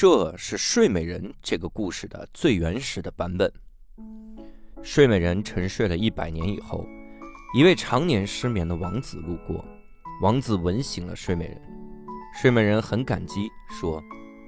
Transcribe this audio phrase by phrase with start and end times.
[0.00, 3.52] 这是睡美人这个故事的最原始的版本。
[4.82, 6.86] 睡美人沉睡了一百年以后，
[7.54, 9.62] 一位常年失眠的王子路过，
[10.22, 11.60] 王子吻醒了睡美人。
[12.40, 14.02] 睡美人很感激，说：“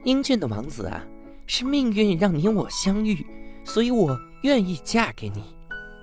[0.06, 1.04] 英俊的王子啊，
[1.46, 3.22] 是命运让你我相遇，
[3.62, 5.44] 所以我愿意嫁给你。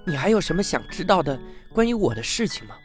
[0.06, 1.42] 你还有什么想知道的
[1.74, 2.76] 关于我的事情吗？”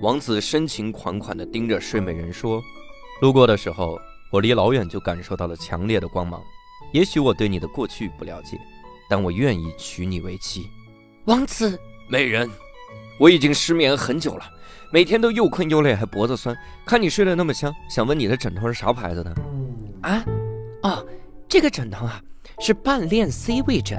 [0.00, 2.62] 王子深情款款地盯着睡美人说
[3.20, 3.98] ：“路过的时候，
[4.30, 6.42] 我离老远就感受到了强烈的光芒。
[6.92, 8.58] 也许我对你的过去不了解，
[9.08, 10.68] 但我愿意娶你为妻。”
[11.26, 12.50] 王子，美人，
[13.18, 14.44] 我已经失眠很久了，
[14.90, 16.56] 每天都又困又累，还脖子酸。
[16.86, 19.34] 看你睡得那么香，想问你的枕头是啥牌子的？
[20.02, 20.24] 啊，
[20.82, 21.06] 哦，
[21.46, 22.22] 这个枕头啊，
[22.60, 23.98] 是半练 C 位枕，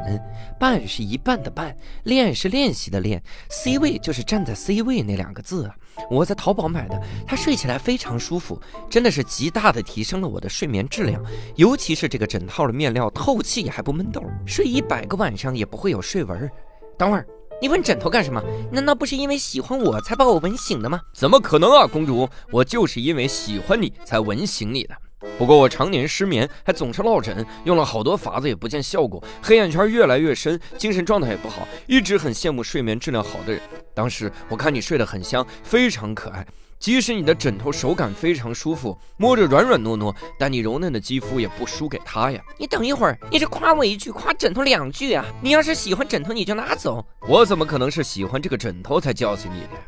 [0.60, 5.76] 半是一半的半，练是练习的练，C 位就是站在 C 位那两个字啊。
[6.10, 11.22] 我在淘宝买的，它睡起来非常舒服，真的是极大的提升了我的睡眠质量。
[11.56, 16.50] 尤其是这个枕套的面料透气还不闷痘，睡一百个晚上也不会有睡纹。
[16.98, 17.26] 等会儿，
[17.62, 18.42] 你问枕头干什么？
[18.72, 21.00] 难道不是因为喜欢我才把我吻醒的吗？
[21.14, 22.30] 怎么可能啊，公主！
[22.52, 24.96] 我就是因为喜欢你才吻醒你的。
[25.38, 33.62] 不过我常年失眠，还总是落枕，用了好多法子也不见效果，黑眼圈越来越深，精神状态也不好，一直很羡慕睡眠质量好的人。
[33.94, 36.46] 当时我看你睡得很香，非常可爱。
[36.80, 42.42] 即使你的枕头手感非常舒服，摸着软软糯糯，但你柔嫩的肌肤也不输给他呀。
[42.58, 45.26] 你等一会儿，你这夸我一句，夸枕头两句啊！
[45.42, 47.06] 你要是喜欢枕头，你就拿走。
[47.28, 49.82] 我怎么可能是喜欢这个枕头才叫醒你的呀？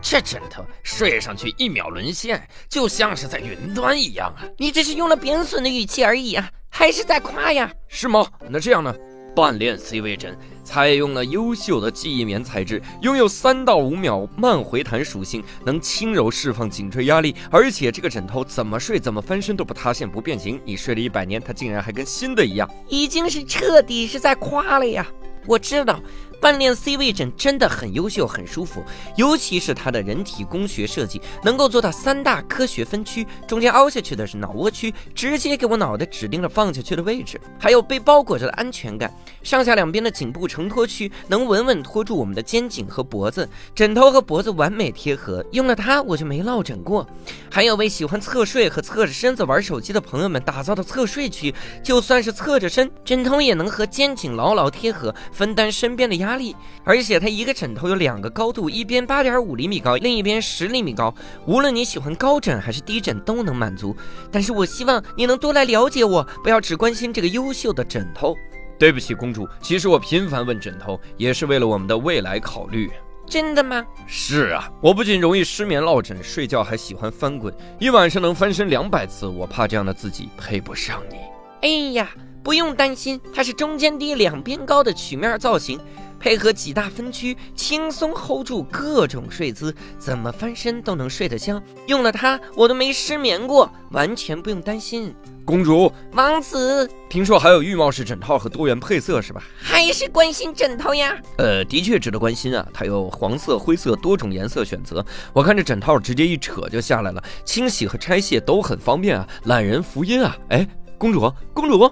[0.00, 4.44] 这枕头睡上去一秒沦陷，就像是在云端一样啊！
[4.56, 7.70] 你只是用了贬损的语气而已啊，还是在夸呀？
[7.88, 8.26] 是吗？
[8.48, 8.94] 那这样呢？
[9.34, 20.60] 半链 C 位枕采用了优秀的记忆棉材质，拥有三到五秒慢回弹属性，能轻柔释放颈椎压力，而且这个枕头怎么睡怎么翻身都不塌陷不变形。
[20.64, 25.06] 你睡了一百年，它竟然还跟新的一样，已经是彻底是在夸了呀！
[25.46, 26.00] 我知道。
[26.40, 28.82] 半脸 C 位枕真的很优秀，很舒服，
[29.16, 39.12] 尤其是它的人体工学设计，能够做到三大科学分区，中间凹下去的是脑窝区，直接给我脑袋指定了放下去的位置，还有被包裹着的安全感，
[39.42, 47.04] 上下两边的颈部承托区能稳稳托住我们的肩颈和脖子，枕头和脖子完美贴合，用了它我就没落枕过。
[47.50, 51.52] 还有为喜欢侧睡和侧着身子玩手机的朋友们打造的侧睡区，
[51.82, 56.27] 就算是侧着身，枕头也能和肩颈牢牢贴合，分担身边的压。
[56.28, 61.14] 压力，而且它一个枕头有两个高度，一边八点五厘米高，另一边十厘米高。
[61.46, 63.96] 无论你喜欢高枕还是低枕，都能满足。
[64.30, 68.36] 但是我希望你能多来了解我，不要只关心这个优秀的枕头。
[68.78, 72.90] 对不起，公主，其实我频繁问枕头，也是为了我们的未来考虑。
[73.26, 73.84] 真的吗？
[74.06, 79.26] 是啊，我不仅容易失眠落枕，睡觉还喜欢翻滚，一晚上能翻身两百次。
[79.26, 81.16] 我怕这样的自己配不上你。
[81.60, 82.08] 哎呀，
[82.42, 85.78] 不用担心，它是中间低两边高的曲面造型。
[86.20, 91.62] 配合几大分区，轻松 hold 住各种睡姿，怎么翻身都能睡得香。
[91.86, 95.14] 用了它，我都没失眠过，完全不用担心。
[95.44, 99.40] 公主，王子，听说还有浴帽式枕套和多元配色，是吧？
[99.62, 101.16] 还是关心枕头呀？
[101.36, 105.04] 呃，的确值得关心啊，它有黄色、灰色多种颜色选择。
[105.32, 110.36] 我看这枕套直接一扯就下来了，清洗和拆卸都很方便啊，懒人福音啊！
[110.48, 110.66] 哎，
[110.98, 111.88] 公主，公主，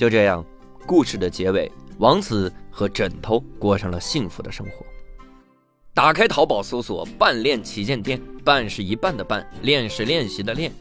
[0.00, 0.42] 就这样，
[0.86, 1.70] 故事的结尾。
[1.98, 4.86] 王子和枕头过上了幸福的生活。
[5.92, 10.72] 打开淘宝搜索“半练旗舰店”，半是一半的半，练是练习的练。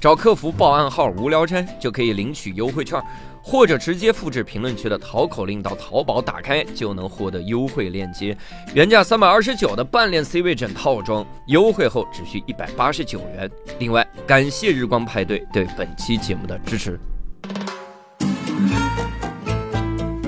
[0.00, 3.02] 找客服报暗号“无聊斋”就可以领取优惠券，
[3.42, 8.38] 或者直接复制评论区的淘口令到淘宝打开就能获得优惠链接。
[8.76, 13.50] 原价三百二十九的半练 C 位枕套装，优惠后只需一百八十九元。
[13.80, 16.96] 另外，感谢日光派对对本期节目的支持。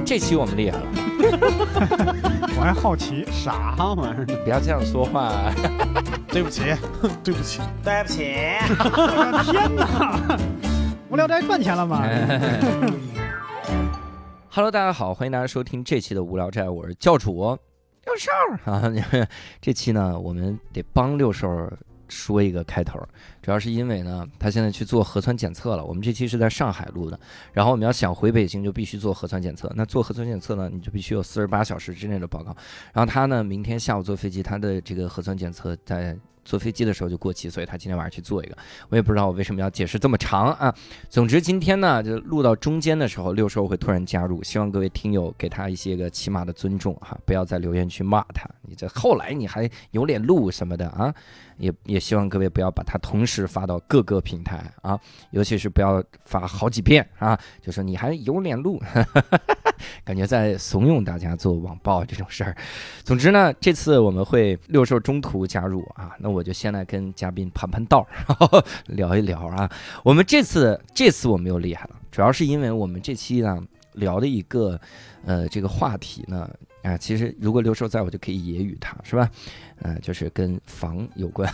[0.05, 0.87] 这期我们厉害了，
[2.59, 4.27] 我还好奇啥玩意儿？
[4.45, 5.33] 不要这样说话，
[6.29, 6.63] 对不起，
[7.25, 8.23] 对不起，对不起！
[9.51, 10.39] 天哪，
[11.09, 12.07] 无聊斋赚钱了吗
[14.51, 17.59] ？Hello，大家好，欢迎大家收听这期的无聊斋，我是教主
[18.05, 18.31] 六兽
[18.71, 18.93] 啊。
[19.61, 21.49] 这期呢，我们得帮六兽。
[22.07, 23.01] 说一个开头，
[23.45, 25.85] 主要是因为呢，他现在去做核酸检测了。
[25.85, 27.21] 我们这期是在上海录的，
[27.53, 29.71] 然后我们要想回北京，就必须做核酸检测。
[29.77, 32.57] 那做核酸检测呢，你就必须有四十八小时之内的报告。
[32.95, 36.17] 然后他呢，明天下午坐飞机，他的这个核酸检测在。
[36.47, 38.59] 坐飞机的时候就过期，所以他今天晚上去做一个。
[38.91, 40.75] 我也不知道我为什么要解释这么长啊。
[41.09, 48.47] 总之今天呢，就录到中间的时候，六叔会突然加入，希望各位听友给他一些个起码的尊重哈，不要在留言区骂他。
[48.61, 51.15] 你这后来你还有脸录什么的啊？
[51.57, 53.34] 也也希望各位不要把他同时。
[53.35, 54.99] 时发到各个平台啊，
[55.31, 58.81] 尤其是不要发好几遍啊，就说你还有脸录，
[60.05, 62.57] 感觉在怂恿大家做网暴这种事儿。
[63.03, 68.07] 总之呢，这次我们会六兽中途加入啊，那我就先来跟嘉宾盘盘道，
[68.87, 69.69] 聊一聊啊。
[70.05, 73.61] 我们这次这次我们又厉害了，主要是因为我们这期呢
[73.95, 74.81] 聊的一个
[75.25, 76.49] 呃这个话题呢。
[76.85, 79.29] 啊，其实如果刘寿在我就可以也与他，是吧？
[79.81, 81.51] 呃，就是跟房有关，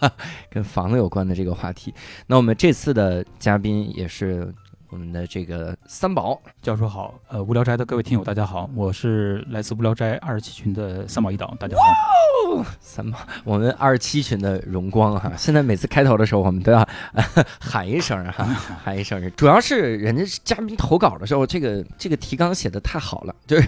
[0.50, 1.92] 跟房有关的这个话题。
[2.26, 4.54] 那我们这次的嘉宾也是
[4.94, 12.64] 我们的这个三宝，教授好，呃，无聊斋的各位听友大家好，我是来自无聊斋二十七群的三宝一岛，大家好。
[12.78, 16.88] 三宝，我们二十七群的荣光哈、现在每次开头的时候，我们都要、
[17.58, 18.44] 喊一声哈、
[18.84, 19.28] 喊一声。
[19.34, 23.66] 主要是人家嘉宾投稿的时候，这个这个提纲写的太好了，就是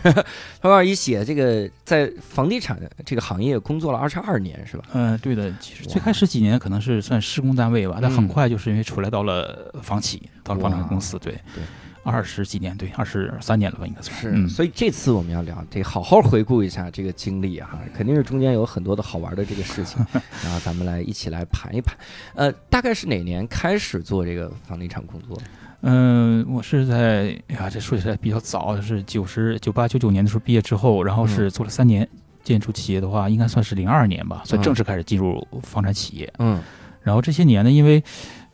[0.63, 4.85] 投稿一写这个在房地产这个行业工作了二十二年是吧？
[4.93, 11.33] 嗯、对的，其实最开始几年可能是算施工单位吧，但嗯很快就是因为出来到了房企，到了房产公司，对。
[11.55, 11.63] 对，
[12.03, 14.17] 二十几年，对，二十三年了吧，应该算。
[14.17, 19.99] 是，嗯，所以这次我们要聊，得好好回顾一下这个经历哈， 肯定是中间有很多的好玩的这个事情，
[20.45, 21.97] 然后咱们来一起来盘一盘。
[22.37, 25.37] 呃，大概是哪年开始做这个房地产工作？
[25.83, 32.09] 嗯、我是在，哎呀，这说起来比较早，是九十九八九九年的时候毕业之后，然后是做了三年
[32.43, 34.63] 建筑企业的话，应该算是零二年吧，算嗯。
[34.63, 36.33] 正式开始进入房产企业。
[36.39, 36.63] 嗯。
[37.03, 38.03] 然后这些年呢，因为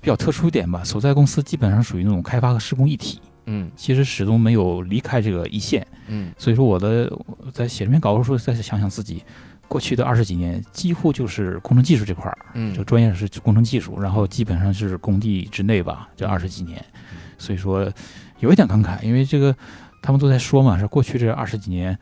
[0.02, 3.70] 比较特殊一点吧，所在公司基本上属于那种开发和施工一体，嗯。
[3.76, 5.86] 其实始终没有离开这个一线。
[6.08, 6.32] 嗯。
[6.36, 7.10] 所以说，我的
[7.54, 9.22] 在写这篇稿的时候，再想想自己
[9.68, 12.74] 过去的二十几年，几乎就是工程技术这块儿，嗯。
[12.74, 16.84] 就专业是工程技术，然后基本上是工地之内吧，这二十几年，
[17.38, 17.88] 所以说
[18.40, 19.54] 有一点感慨，因为这个
[20.02, 21.96] 他们都在说嘛，是过去这二十几年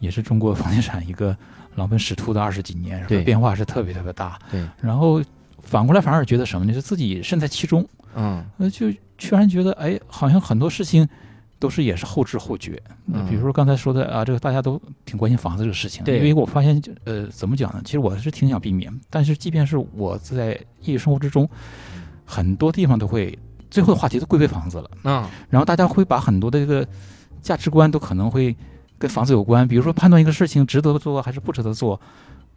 [0.00, 1.36] 也是中国房地产一个
[1.76, 4.36] 狼奔使突的二十几年，是吧对变化是特别特别大。
[4.50, 5.22] 对，然后
[5.64, 6.72] 反过来反而觉得什么呢？
[6.72, 11.08] 是自己身在其中，嗯呃，就突然觉得，哎，好像很多事情
[11.58, 12.80] 都是也是后知后觉。
[13.06, 17.80] 那嗯比如说刚才说的啊，这个大家都挺关心房子这个事情，对因为我发现，呃，怎么讲呢？
[17.84, 20.52] 其实我是挺想避免，但是即便是我在
[20.82, 21.48] 业余生活之中，
[22.24, 23.36] 很多地方都会
[23.70, 26.86] 最后的话题都归为房子了，嗯然后大家会把很多的这个
[27.40, 28.54] 价值观都可能会
[28.98, 32.00] 跟房子有关，比如说判断一个事情值得做还是不值得做。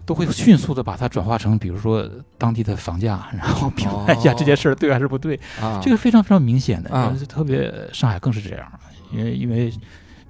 [0.07, 5.37] 都会迅速的把它转化成，比如说当地的房价， 然后评判一下这件事儿对还是不对。
[5.61, 8.71] 啊这个非常非常明显的，啊呃特别上海更是这样，
[9.11, 9.71] 因为因为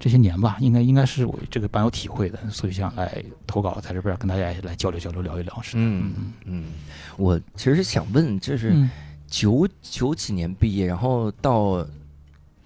[0.00, 5.62] 这些年吧，应该应该是我这个蛮有体会的，所以想来投稿，在这边跟大家来交流交流，聊一聊。
[5.62, 6.64] 是的，嗯嗯，
[7.16, 8.90] 我其实想问，就是嗯
[9.28, 11.86] 九九几年毕业，然后到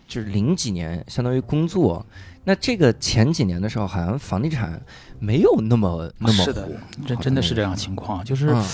[0.08, 2.04] 就是零几年，相当于工作。
[2.44, 4.80] 那这个前几年的时候，好像房地产
[5.22, 6.72] 没有那么那么是的火，
[7.06, 8.64] 真真的是这样情况，就是、嗯。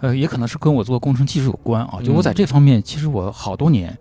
[0.00, 1.98] 呃，也可能是跟我做工程技术有关啊。
[2.04, 2.34] 就我在嗯。
[2.34, 3.96] 这方面，其实我好多年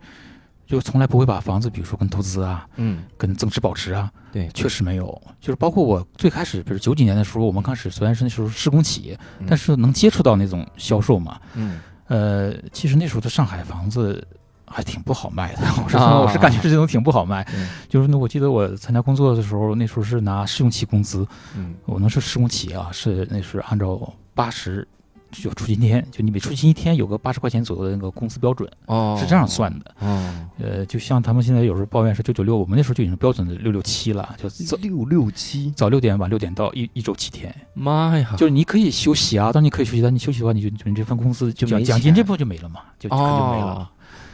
[0.68, 5.22] 就从来不会把房子，比如说跟投资啊、嗯，跟增值保值啊，对，确实没有。
[5.40, 9.48] 就是包括我最开始，比如九几年的时候，我们开始虽然是那时候施工企业，嗯。
[9.50, 11.80] 但是能接触到那种销售嘛，嗯。
[12.08, 14.28] 呃，其实那时候的上海房子
[14.70, 17.48] 还挺不好卖的， 我是、啊我是感觉这种挺不好卖。
[17.56, 21.26] 嗯就是那我记得我参加工作的时候，那时候是拿试用期工资，
[21.56, 24.86] 嗯我那是试用期啊，是那是按照八十
[25.32, 29.96] 就出勤天，就你每出勤一天有个八十块钱左右的那个工资标准，哦，是这样算的。
[30.00, 37.54] 哦，呃，就像他们现在有时候抱怨是九九六，我们那时候就已经标准的六六七了，就早六六七，早六点晚六点到，一一周七天。
[37.74, 43.74] 妈呀，就是你可以休息啊，当然你可以休息，但你休息的话，你就就你这份工资就奖奖金这部分就没了嘛，就就没了。
[43.74, 43.88] 哦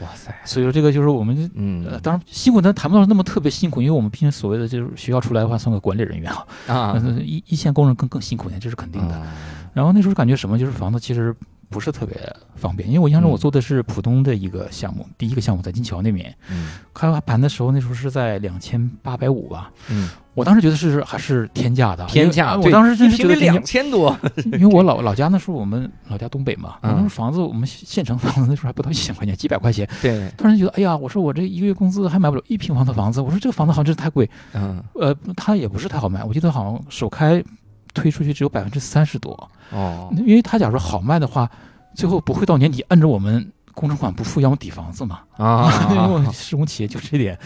[0.04, 2.00] 哇塞，所以说这个就是我们呃，嗯。
[2.04, 6.92] 当然辛苦，但谈不到那么特别辛苦，因为我们毕竟所谓的就是学校出来的话，算个管理人员啊，啊。
[6.94, 9.16] 呃一一线工人更更辛苦一点，这是肯定的。
[9.16, 9.28] 啊。
[9.74, 11.36] 然后那时候感觉什么，就是房子其实
[11.74, 12.16] 不是特别
[12.56, 16.74] 方便，因为我印象中嗯我做的是浦东的一个项目，第一个项目在金桥那边，嗯。
[16.94, 24.16] 开发盘的时候那时候是在两千八百五吧，嗯，我当时觉得是还是天价的，天价，我当时真是觉得两千多，
[24.54, 29.90] 因为我老老家那时候我们老家东北嘛，那时候房子我们县城房子那时候还不到一千块钱，几百块钱。
[30.04, 34.30] 对，突然觉得，哎呀，我说我这一个月工资还买不了一平方的房子，我说这个房子好像真是太贵。
[34.54, 34.84] 嗯。
[34.94, 37.44] 呃，它也不是太好卖，我记得好像首开
[37.94, 39.32] 推出去只有百分之三十多，
[39.72, 41.50] 哦，因为他假如好卖的话，
[41.96, 45.22] 最后不会到年底摁着我们工程款不付要我们抵房子嘛。
[45.38, 47.38] 啊因为施工企业就这一点，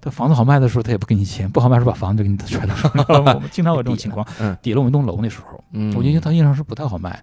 [0.00, 3.34] 他房子好卖的时候他也不给你钱，不好卖的时候把房子就给你揣到手上了。
[3.34, 5.62] 我们经常有这种情况， 嗯抵了我们一栋楼那时候。
[5.72, 7.22] 嗯，我觉得他印象是不太好卖，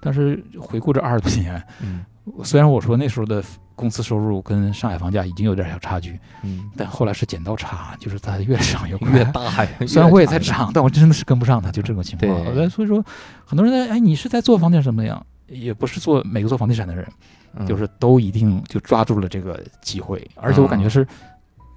[0.00, 2.04] 但是回顾这二十多年，嗯
[2.42, 3.42] 虽然我说那时候的
[3.74, 9.10] 工资收入跟上海房价已经有点小差距，嗯，但后来是剪刀差，就是它越涨越 快。
[9.12, 10.38] 越大呀，虽然我也在
[10.72, 12.54] 但我真的是跟不上它，就这种情况。
[12.54, 13.04] 对所以说，
[13.44, 15.24] 很多人在哎，你是在做房地产什么样？
[15.46, 17.06] 也不是做每个做房地产的人，
[17.54, 21.06] 嗯就是都一定就抓住了这个机会，而且我感觉是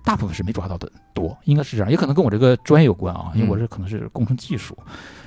[0.03, 4.75] 大部分是没抓到的多，应该是这样，也可能跟我这个专业有关啊，因为我这可能是工程技术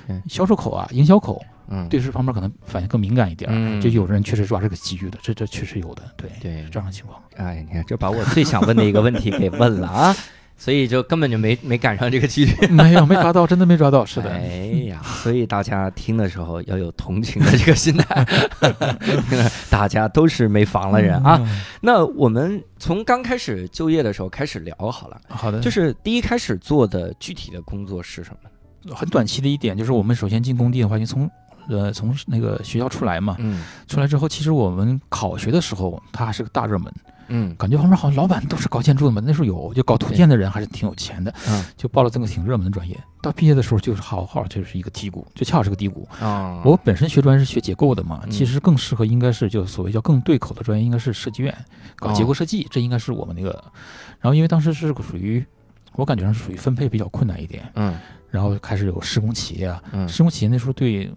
[0.09, 7.21] 嗯，销售口啊、营销口嗯，对这方面可能反应更敏感一点就有的人确实抓这个机遇的，这这确实有的，对，对是这样的情况。
[7.37, 10.15] 哎，你看，这把我最想问的一个问题给问了啊，
[10.57, 12.67] 所以就根本就没没赶上这个机遇。
[12.67, 18.25] 没有没抓到， 真的没抓到，是的，哎呀，所以大家听的时候要有同情的这个心态，
[19.69, 21.37] 大家都是没房的人啊。
[21.41, 21.61] 嗯。
[21.81, 28.49] 那我们从刚开始就业的时候开始聊好了，好的，就是第一开始做的具体的工作是什么？
[28.93, 31.29] 很短期的一点，就是我们首先进工地的话，你从
[31.69, 33.63] 呃从那个学校出来嘛，嗯。
[33.87, 36.93] 出来之后，其实我们考学的时候，它还是个大热门，
[37.27, 37.55] 嗯。
[37.55, 41.63] 感觉旁边好像老板都是搞建筑的嘛，那时候有就搞土建的人还是挺有钱的，嗯。
[41.77, 42.97] 就报了这个挺热门的专业。
[43.21, 46.07] 到毕业的时候就是好好就是一个低谷，就恰好是个低谷。
[46.19, 48.31] 啊，我本身学专业是学结构的嘛，嗯。
[48.31, 51.55] 其实更适合应该是就所谓叫更对口的专业，应该是设计院
[51.95, 53.51] 搞结哦构设计，这应该是我们那个。
[54.19, 55.45] 然后因为当时是属于
[55.93, 57.95] 我感觉上是属于分配比较困难一点，嗯。
[58.29, 60.09] 然后开始有施工企业啊，嗯。
[60.09, 61.09] 施工企业那时候对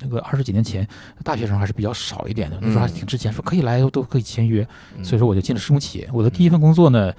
[0.00, 0.86] 那个二十几年前
[1.22, 6.08] 大学生还是比较少一点的，那时候还挺值钱，说可以来都可以签约，嗯所以说我就进了施工企业。
[6.12, 7.12] 我的第一份工作呢，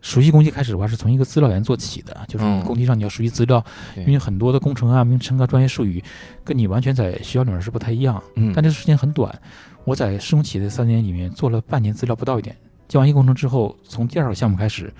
[0.00, 3.64] 熟悉工地开始的话是从一个资料员做起的，就是嗯工地上你要熟悉资料，
[3.96, 6.02] 因为很多的工程啊、名称啊、专业术语
[6.44, 8.22] 跟你完全在学校里面是不太一样。
[8.36, 9.36] 嗯但这个时间很短，
[9.84, 12.56] 我在施工企业的三年里面做了半年资料不到一点，
[12.88, 14.92] 交完一个工程之后，从第二个项目开始。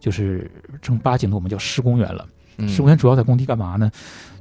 [0.00, 0.50] 就是
[0.82, 2.28] 正儿八经的，我们叫施工员了。
[2.58, 3.90] 嗯施工员主要在工地干嘛呢？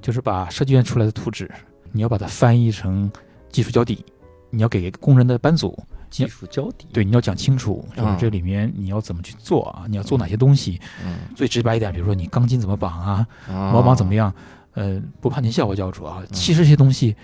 [0.01, 1.49] 就是把设计院出来的图纸，
[1.93, 3.09] 你要把它翻译成
[3.49, 4.03] 技术交底，
[4.49, 10.81] 你要给工人的班组，技术交底，对，你要讲清楚，就是啊这里面你要怎么去做啊，你要做哪些东西。
[11.05, 14.33] 嗯，最直白一点，比如说你钢筋怎么绑啊，毛毛绑怎么样，
[14.73, 17.15] 呃，不怕您笑话教主啊，嗯其实这些东西。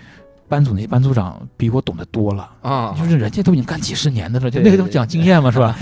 [0.48, 2.92] 班组那些班组长比我懂得多了，啊？
[2.98, 5.76] 就是人家都已经干几十年的了，就那个都讲经验嘛，是吧？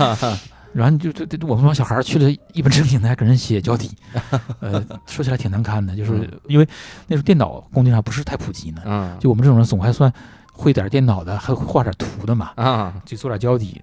[0.73, 3.91] 然后就就就我们帮小孩去了一本正经的，还给人写脚底，
[4.61, 6.67] 呃，说起来挺难堪的，就是嗯因为
[7.07, 10.11] 那时候电脑工地上不是太普及呢，嗯就我们这种人总还算
[10.53, 13.81] 会点电脑的，还会画点图的嘛，啊，就做点胶底。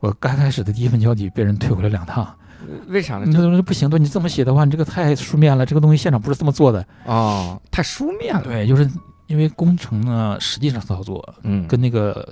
[0.00, 2.26] 我刚开始的第一份胶底被人退回来两趟，
[2.88, 3.24] 为啥呢？
[3.24, 6.84] 你这说不行，对你这么写的话，你这个太书面了，这个东西现场不是这么做的。
[7.06, 8.88] 哦，太书面了，对，就是
[9.28, 12.28] 因为工程呢，实际上操作嗯，跟那个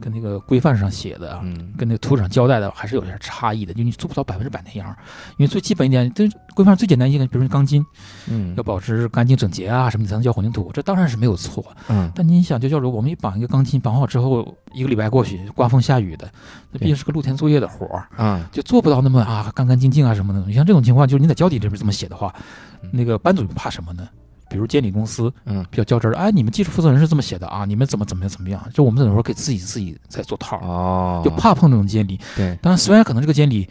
[0.00, 4.88] 跟那个规范上写的啊，嗯跟那个图纸上交代的还是有点差异的，就你做不到百分之百那样。
[5.36, 7.84] 因为最基本一点，这规范上最简单一个，比如说钢筋
[8.28, 11.64] 嗯要保持干净整洁啊什么的，才能浇混凝土，这当然是没有错。
[11.88, 16.28] 嗯但你想，就叫做我们一绑一个钢筋，绑好之后一个礼拜过去，刮风下雨的，
[16.72, 20.40] 那毕竟是个露天作业的活儿，啊就做不到那么啊干干净净啊什么的。
[20.46, 22.34] 你像这种情况，就是你在交底这边这么写的话
[22.82, 24.08] 嗯，那个班主任怕什么呢？
[24.50, 28.60] 比如监理公司嗯比较较真儿，哎，你们技术负责人是这么写的啊，你们怎么怎么样怎么样？
[28.74, 32.18] 就我们这种时候给自己自己在做套儿，哦，就怕碰这种监理。
[32.36, 33.66] 对，当然，虽然可能这个监理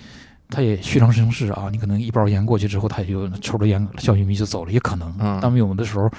[0.50, 5.13] 他也虚张声势啊，你可能一包烟过去之后，他也就抽着烟小玉米就走了，也可能。
[5.19, 6.09] 嗯但有的时候，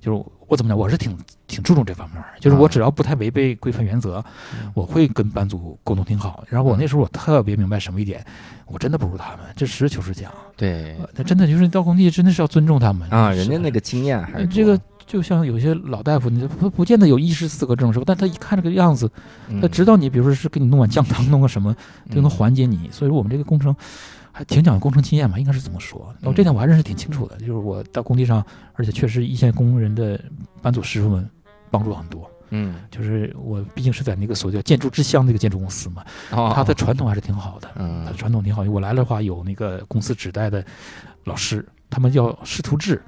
[0.00, 1.16] 就是我怎么讲，我是挺
[1.46, 4.24] 挺注重这方面儿，就是我啊只要不太违背规范原则，
[4.60, 6.42] 嗯我会跟班组沟通挺好。
[6.48, 8.24] 然后我那时候我特别明白什么一点，
[8.66, 14.80] 我真的不如他们，这实事求是讲，对呃那真的就是到工地真的是要尊重他们啊，人家那个经验还是呃这个。
[15.06, 18.04] 就像有些老大夫，你不不见得有医师资格证是吧？
[18.06, 19.10] 但他一看这个样子，
[19.48, 21.74] 嗯他知道你，比如说是给你弄碗姜汤，弄个什么，
[22.14, 22.88] 就能缓解你。
[22.92, 23.74] 所以说我们这个工程
[24.32, 26.14] 还挺讲工程经验嘛，应该是这么说。
[26.22, 28.44] 嗯我这点我还认识挺清楚的，就是我到工地上，
[28.74, 30.20] 而且确实一线工人的
[30.62, 31.28] 班组师傅们
[31.70, 32.30] 帮助很多。
[32.50, 38.62] 嗯，就是我毕竟是在那个所谓叫建筑之乡那个建筑公司嘛，哦，它的传统还是挺好的，嗯它的传统挺好。
[38.62, 40.64] 我来的话有那个公司指代的
[41.24, 43.00] 老师，他们叫师徒制。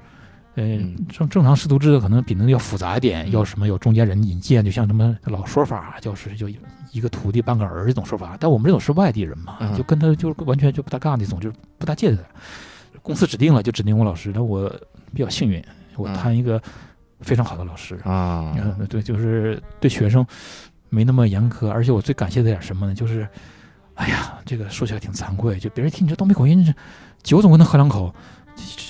[0.55, 6.47] 呃嗯，正正常师徒制的可能比那个要复杂一点，嗯要什么有中间人引荐，就像什么老说法，就是就
[6.93, 8.37] 一个徒弟半个儿这种说法。
[8.39, 12.19] 但我们这种是外地人嘛，嗯就跟他就完全就不搭嘎那种，就是不搭界的。
[13.01, 14.73] 公司指定了就指定我老师，那我
[15.13, 15.61] 比较幸运，
[15.97, 16.61] 我嗯谈一个
[17.19, 17.95] 非常好的老师。
[18.05, 20.25] 啊，嗯，对，就是对学生
[20.89, 22.95] 没那么严苛，而且我最感谢的点什么呢？
[22.95, 23.27] 就是，
[23.95, 26.73] 哎呀，这个说起来挺惭愧，就别人听你这东北口音，这
[27.23, 28.13] 酒总归能喝两口，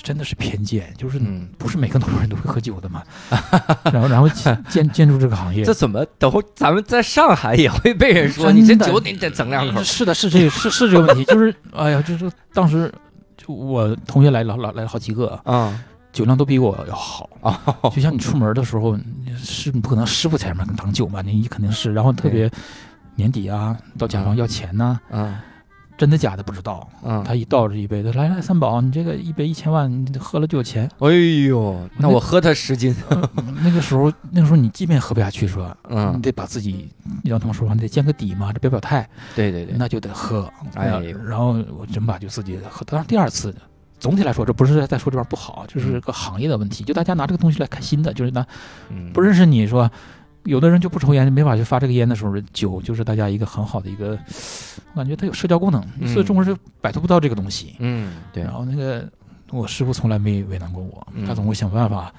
[0.02, 3.02] 真的是偏见，就是嗯不是每个东北人都会喝酒的嘛。
[3.90, 9.82] 然后，然后建建建筑这个行业这，怎么等会咱们在上海也会被人说你这酒你得整两口？
[9.82, 12.92] 是的，是这个是是这个问题，就是哎呀，就是当时
[13.36, 17.28] 就我同学来了来来了好几个，啊酒量都比我要好。
[17.40, 17.60] 啊，
[17.94, 21.92] 就像你出门的时候，你是不可能师傅前面挡酒嘛，你肯定是。
[21.92, 22.48] 然后特别
[23.16, 25.42] 年底啊，到甲方要钱呐、啊
[25.96, 26.88] 真的假的不知道。
[27.02, 30.90] 嗯，他一倒着一杯，他来来三宝，你这个一杯一千万，你喝了就有钱。
[30.98, 31.10] 哎
[31.46, 32.94] 呦，那我喝他十斤，
[33.62, 35.76] 那个时候，那个时候你即便喝不下去，是吧？
[35.88, 36.88] 嗯你，得把自己
[37.24, 40.50] 让他们说话，你得见个底嘛，这表表态，对对对，那就得喝。
[40.74, 43.54] 哎呀然后我真把就自己喝，当然第二次。
[44.00, 46.84] 总体来说，这不是在说这玩意儿不好，就是个行业的问题。
[46.84, 48.44] 就大家拿这个东西来开心的，就是拿
[48.90, 49.90] 嗯不认识你说，
[50.44, 54.18] 有的人就不抽烟，没法去发这个烟的时候，酒就是大家一个很好的一个，
[54.92, 57.74] 我感觉它有社交功能，嗯所以中国人就摆脱不到这个东西。
[57.78, 59.08] 嗯，对然，后那个
[59.50, 62.12] 我师傅从来没为难过我，嗯他总会想办法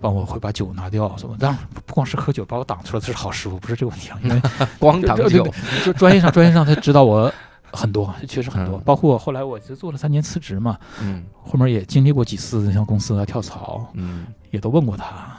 [0.00, 1.36] 帮我会把酒拿掉什么。
[1.38, 4.42] 当然不光是喝酒把我挡出来，这是好师傅，不是这个问题啊，因为
[4.78, 5.46] 光挡对酒，
[5.84, 7.32] 就专业上专业上他知道我
[7.72, 15.36] 很多，确实很多，嗯包括我后来我就做了三年辞职嘛，嗯后面也经历过几次像公司啊跳槽，嗯也都问过他。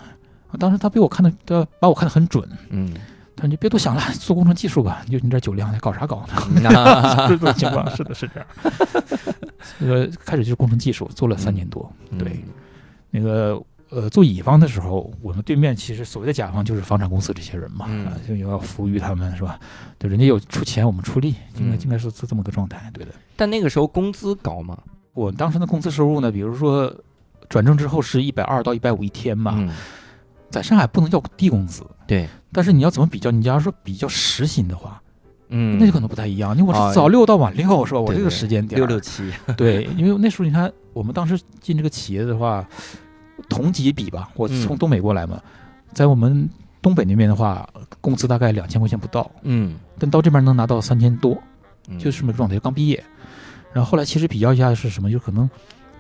[0.58, 2.94] 当时他被我看的，他把我看得很准，嗯，
[3.36, 6.60] 他说你别多想了， 做工程技术吧，你就你这酒量，还搞啥搞呢？
[6.62, 8.48] 那是 这种情况，是的，是这样。
[9.80, 11.92] 那个开始就是工程技术，做了三年多。
[12.12, 12.44] 嗯对，
[13.10, 19.60] 那个呃，做乙方的时候，我们对面其实所谓的甲方就是房产公司这些人嘛，嗯啊，就要服务于他们，是吧？
[19.98, 22.90] 对，人家有出钱，我们出力，应该嗯应该是是这么个状态。
[22.94, 24.78] 对的，但那个时候工资高吗？
[25.14, 26.92] 我当时的工资收入呢，比如说
[27.50, 29.70] 转正之后是一百二到一百五一天吧，嗯，
[30.54, 31.84] 在上海不能叫低工资。
[32.06, 33.32] 对，但是你要怎么比较？
[33.32, 35.02] 你假如说比较时薪的话，
[35.50, 36.56] 嗯，那就可能不太一样。
[36.56, 38.00] 因为我啊是早六到晚六，是吧？
[38.00, 42.64] 我这个时间点六六七，对，因为那时候你看，我们当时进这个企业的话，
[43.50, 45.42] 同级比吧，我嗯从东北过来嘛，
[45.92, 46.48] 在我们
[46.84, 47.68] 东北那边的话，
[48.00, 51.36] 工资大概两千块钱不到，嗯，但到这边能拿到三千多，
[51.88, 52.60] 嗯就是这么个状态。
[52.60, 53.04] 刚毕业，
[53.74, 55.50] 然后后来其实比较一下是什么，就可能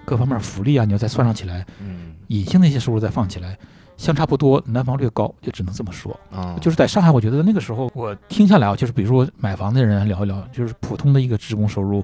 [0.05, 3.57] 各方面福利啊，你要再算上起来，嗯隐性的一些收入再放起来，
[4.03, 6.13] 相差不多，南方略高，就只能这么说。
[6.29, 12.03] 啊，就是在上海，我觉得那个时候我听下来啊，就是比如说买房的人聊一聊，就是普通的一个职工收入，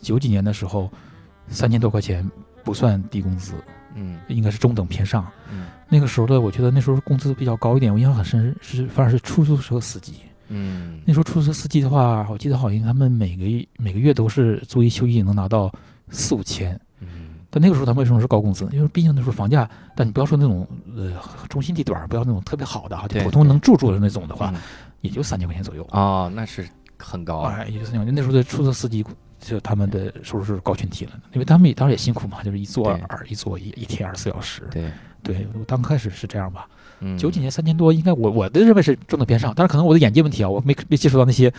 [0.00, 0.88] 九几年的时候，
[1.48, 2.24] 三千多块钱
[2.62, 3.54] 不算低工资，
[3.96, 5.26] 嗯应该是中等偏上。
[5.50, 10.14] 嗯那个时候的，我觉得那时候工资比较高一点，我印象很深是反而是出租车司机。
[10.48, 15.72] 嗯那时候出租车司机的话，我记得好像他们每个月每个月都是周一休一能拿到
[16.10, 16.93] 四五千，嗯
[17.54, 18.68] 但那个时候他们为什么是高工资？
[18.72, 21.12] 因为毕竟那时候房价，但你不要说那种呃
[21.48, 24.60] 中心地段儿，不要那种特别好的哈，就对普通能住住的那种的话，嗯
[25.02, 25.86] 也就三千块钱左右。
[25.92, 28.12] 哦，那是很高啊，哎，也就三千块钱。
[28.12, 29.06] 那时候的出租车司机，
[29.38, 34.66] 就他们的收入是高群体了，因为他们也当然也辛苦嘛，就是一坐二一坐一一天二十四小时。
[34.72, 34.90] 对，
[35.22, 36.74] 对我刚开始是这样吧，嗯
[37.18, 41.50] 九几年三千多，应该我我的认为是中等偏上，但是可能我的眼界问题啊，我没没接触到那些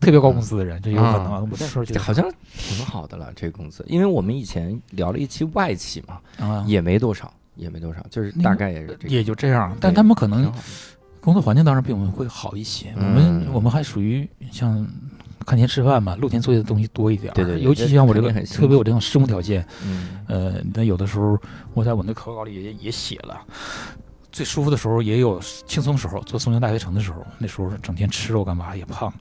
[0.00, 1.40] 特别高工资的人，这有可能啊。
[1.40, 2.24] 我那时候觉得这好像
[2.56, 10.52] 挺好的了，这个工资，因为我们以前聊了一期外企嘛，啊，也没多少，也没多少，就是大概也是这个，也就这样，但他们可能
[11.20, 12.88] 工作环境当然比我们会好一些。
[12.96, 14.86] 我嗯们我们还属于像
[15.44, 17.34] 看天吃饭嘛，露天作业的东西多一点儿。
[17.34, 21.38] 对对对尤其像我这个特别我这种施工条件，嗯呃，那有的时候
[21.74, 23.40] 我在我那口稿里也也写了，
[24.38, 29.12] 最舒服的时候也有轻松时候，做松江大学城的时候，那时候整天吃肉干嘛也胖。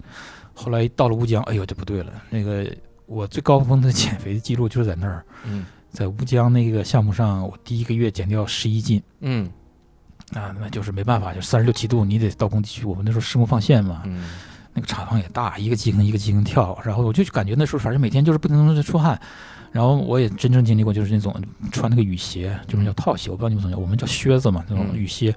[0.54, 2.72] 后来到了乌江，哎呦这不对了，那个
[3.08, 9.02] 我最高峰的减肥记录就是在那儿，嗯 在乌江那个项目上，我第一个月减掉十一斤。
[9.22, 9.50] 嗯
[10.34, 12.86] 啊，那就是没办法，就三十六七度，你得到工地去。
[12.86, 14.30] 我们那时候施工放线嘛，嗯
[14.78, 19.20] 那个厂房也大，一个机坑一个机坑跳，然后我就感觉那时候反正每天就是不停的出汗，
[19.72, 21.36] 然后我也真正经历过，就是那种
[21.72, 25.36] 穿那个雨鞋，就是叫套鞋，我不知道你们怎么叫，我们叫靴子嘛，那种嗯雨鞋，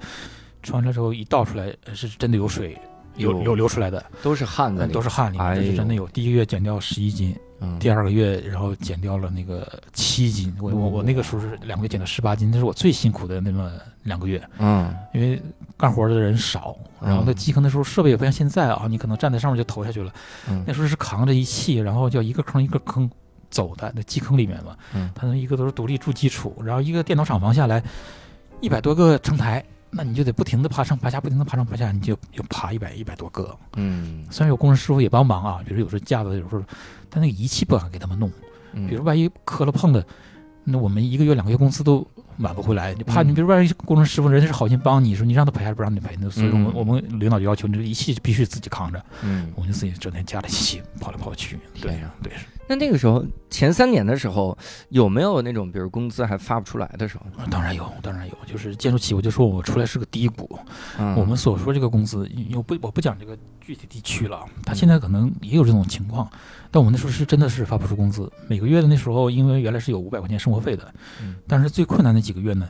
[0.61, 2.77] 穿了之后一倒出来呃是真的有水
[3.15, 6.07] 有有流流出来的，都是汗在里面，都是汗里面，哎呦这是真的有。
[6.09, 13.71] 第一个月减掉十一斤，嗯第二个月然后减掉了那个七斤，我我我那个时候是两个月减了十八斤，那是我最辛苦的那么
[14.03, 14.41] 两个月。
[14.59, 14.93] 嗯。
[15.13, 15.41] 因为
[15.77, 17.35] 干活的人少，然后那嗯。
[17.35, 20.11] 基坑的时候设备也不像现在啊，你可能站在上面就投下去了。
[20.49, 20.63] 嗯。
[20.65, 23.09] 那时候是扛着仪器，然后叫一个坑一个坑
[23.49, 25.09] 走的，那基坑里面嘛，嗯。
[25.13, 27.83] 它那一个都是独立筑基础，然后一个电脑厂房下来，
[28.59, 33.55] 一百多个成台，那你就得不停的爬上爬下，不停的爬上爬下，你就就爬一百一百多个。
[33.75, 34.25] 嗯。
[34.29, 36.63] 虽然有工人师傅也帮忙啊，比如有时候架子有时候，
[37.09, 38.31] 但那个仪器不敢给他们弄，
[38.73, 40.05] 嗯，比如万一磕了碰的，
[40.63, 42.07] 那我们一个月两个月工资都
[42.39, 42.93] 挽不回来。
[42.93, 46.29] 你怕嗯你，比如万一工程师傅人家是好心帮你说你让他赔还是不让你赔呢？
[46.29, 51.59] 所以我们、嗯我们领导就要求你这个仪器必须自己扛着，嗯我们就自己整天加着仪器跑来跑去。
[51.81, 52.31] 对呀对，
[52.71, 54.57] 那那个时候前三年的时候，
[54.87, 57.25] 有没有那种比如工资还发不出来的时候？
[57.49, 60.57] 当然有，当然有，就是建筑企，我就说我出来是个低谷。
[60.97, 61.13] 嗯。
[61.17, 66.29] 我们所说这个工资，我不我不讲这个具体地区了，他现在可能也有这种情况，
[66.71, 72.69] 但我们那时候是真的是发不出工资，每个月的那时候，因为原来是有五百块钱生活费的，嗯但是最困难的几个月呢，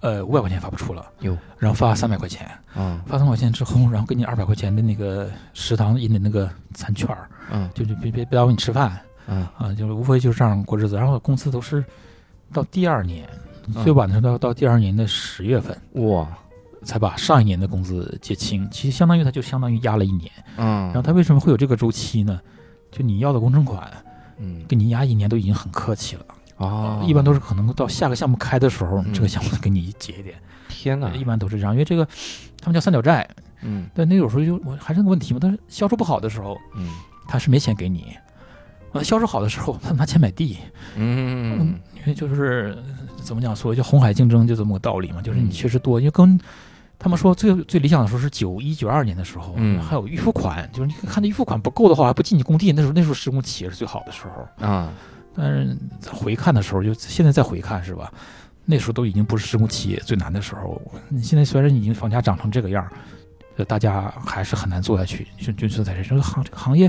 [0.00, 2.98] 呃，五百块钱发不出了，有，然后发三百块钱，嗯。
[3.06, 7.68] 发三百块钱之后，然后给你二百块钱的那个食堂印的那个餐券儿，嗯。
[7.74, 9.46] 就就别别别耽误你吃饭，嗯。
[9.56, 11.84] 啊，就是无非就是这样过日子，然后工资都是
[12.52, 13.28] 到第二年，
[13.66, 13.82] 嗯。
[13.84, 16.26] 最晚的时候到到第二年的十月份哇，
[16.84, 20.30] 才把上一年的工资结清，其实相当于他就相当于压了一年。
[20.56, 22.40] 嗯，然后他为什么会有这个周期呢？
[22.90, 23.90] 就你要的工程款
[24.38, 24.64] 嗯。
[24.68, 29.14] 给你压一年都已经很客气了，啊，一般都是可能到下个项目开的时候，嗯。
[29.14, 30.34] 这个项目给你结一点，
[30.68, 32.04] 天哪，一般都是这样，因为这个
[32.60, 33.28] 他们叫三角债，
[33.62, 33.88] 嗯。
[33.94, 36.88] 但那有时候就我还是那个问题嘛，但是销售不好的时候，嗯。
[37.28, 38.14] 他是没钱给你。
[38.92, 40.58] 呃，销售好的时候，他拿钱买地，
[40.96, 46.38] 嗯因为就是呃怎么讲，所谓叫红海竞争，就这么个道理嘛，就是你确实多，因为跟
[46.98, 54.66] 他们说最最理想的时候是九一九二年的时候，嗯还有预付款，就是你看这预付款不够的话，还不进你工地，那时候那时候施工企业是最好的时候。
[54.66, 54.92] 啊，
[55.34, 55.76] 但是
[56.10, 58.12] 回看的时候，就现在再回看是吧？
[58.64, 60.80] 那时候都已经不是施工企业最难的时候。
[61.08, 62.92] 你现在虽然已经房价涨成这个样儿，
[63.56, 65.26] 呃，大家还是很难做下去。
[65.38, 66.88] 就就是在这这个行这个行业，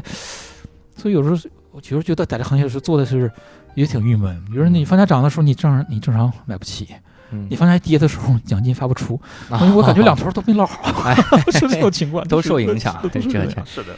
[0.95, 1.35] 所以有时候
[1.73, 3.29] 我其实觉得在这行业是做的是
[3.75, 4.39] 也挺郁闷。
[4.45, 6.85] 比如说你房价涨的时候，你正常你正常买不起；
[7.31, 9.19] 嗯你房价跌的时候，奖金发不出。
[9.49, 11.15] 啊所以我感觉两头 都没落好， 哎
[11.51, 13.41] 是这种情况，都受影响对是这。
[13.65, 13.95] 是的，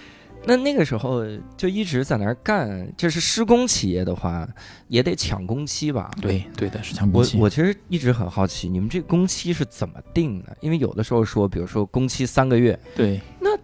[0.47, 1.23] 那那个时候
[1.57, 4.47] 就一直在那儿干，就是施工企业的话，
[4.88, 6.09] 也得抢工期吧？
[6.21, 7.38] 对对的，是抢工我期。
[7.39, 10.55] 我其实一直很好奇，你们这工期是怎么定的？
[10.61, 13.55] 因为有的时候说，比如说工期三个月，对，不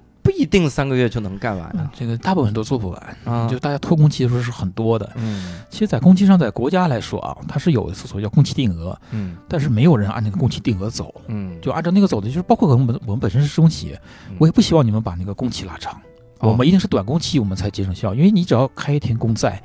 [0.42, 3.48] 一定三个月就能干完嗯这个大部分都做不完，啊。
[3.48, 5.08] 就大家拖工期的时候是很多的。
[5.16, 5.62] 嗯。
[5.70, 9.38] 其实，在工期上，在国家来说啊，它是有一次所谓叫工期定额，嗯。
[9.48, 14.36] 但是没有人按那个工期定额走，嗯，就按照那个走的，就是包括我们我们本身是施工企业，嗯。
[14.40, 15.94] 我也不希望你们把那个工期拉长，
[16.40, 16.50] 哦。
[16.50, 19.62] 我们一定是短工期，我们才节省效，因为你只要开一天工在，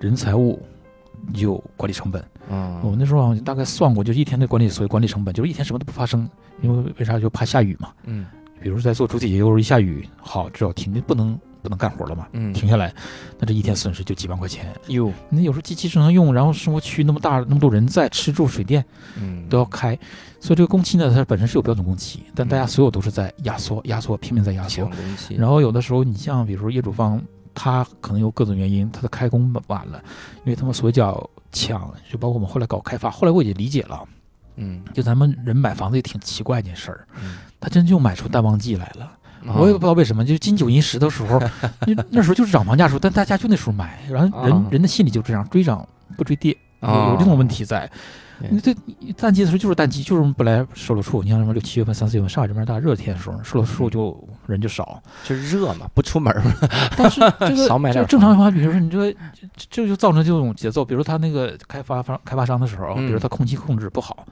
[0.00, 0.60] 人财物
[1.32, 2.22] 就有管理成本。
[2.50, 6.28] 嗯我们那时候大概算过，就是一天的管理所谓管理成本，就是一天什么都不发生，
[6.60, 7.90] 因为为啥就怕下雨嘛。
[8.04, 8.26] 嗯
[8.62, 12.52] 比如说在做主体结构，一下雨，好，只要停，不能不能干活了嘛，嗯。
[12.52, 12.94] 停下来，
[13.38, 14.72] 那这一天损失就几万块钱。
[14.88, 15.12] 哟。
[15.28, 18.84] 那有时候机器正常用，然后生活区那么大，那么多人在，吃住水电
[19.16, 19.48] 嗯。
[19.48, 19.98] 都要开，
[20.40, 24.88] 所以这个工期呢，它本身是有标准工期，但大家所有都是在压缩、压缩，拼命在压缩。
[25.36, 27.20] 然后有的时候，你像比如说业主方，
[27.54, 30.02] 他可能有各种原因，他的开工晚了，
[30.44, 34.02] 因为他们所谓叫抢，就包括我们后来搞开发，后来我也理解了，
[34.56, 34.82] 嗯。
[34.94, 39.04] 就咱们人买房子也挺奇怪一件事儿，嗯他真就买出淡旺季来了。
[39.46, 41.40] 啊我也不知道为什么，就金九银十的时候，
[41.86, 45.84] 那那时候就是涨房价时候，但大家就那时候买，然后人、啊人的心理就这样，追涨
[46.16, 47.90] 不追跌，有啊有这种问题在。
[48.40, 48.74] 对你这
[49.16, 55.00] 淡季的时候就是淡季，就是我们本来售楼处，你像什么六七月份、三四月份，上海这边大热天的时候，售楼处就人就少。
[55.24, 56.52] 就热嘛，不出门嘛，
[56.96, 64.24] 但是 这个少买点这个正常的话，比如说你这个这这就造成这种节奏，比如他那个开发方开发商的时候，嗯比如他空气控制不好，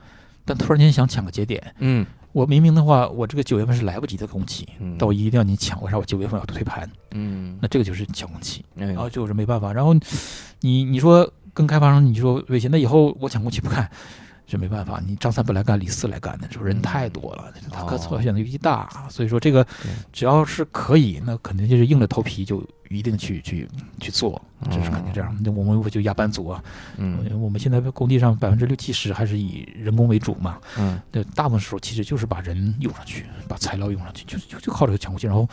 [0.45, 6.89] 但突然间想抢个节点，嗯我明明的话，我这个九月份是来不及的工期，嗯但我一定要你抢，为啥我九月份要推盘？
[7.11, 9.73] 嗯，那这个就是抢工期，哎然后就是没办法。
[9.73, 9.93] 然后
[10.61, 13.89] 你你说跟开发商你说威胁，那以后我抢工期不干，
[14.51, 15.01] 这没办法。
[15.07, 19.65] 你张三不来干，李四来干的，时候人太多了，他可错选择余地大，所以说这个
[20.11, 23.65] 只要是可以，那肯定就是硬着头皮就一定去去
[24.01, 25.33] 去做，这是肯定这样。
[25.41, 26.61] 那我们无非就压班组啊，
[26.97, 35.47] 嗯我们现在工地上百分之六七十还是以人工为主嘛，嗯对，大部分时候其实就是把人用上去，把材料用上去，就就就靠这个抢工期，然后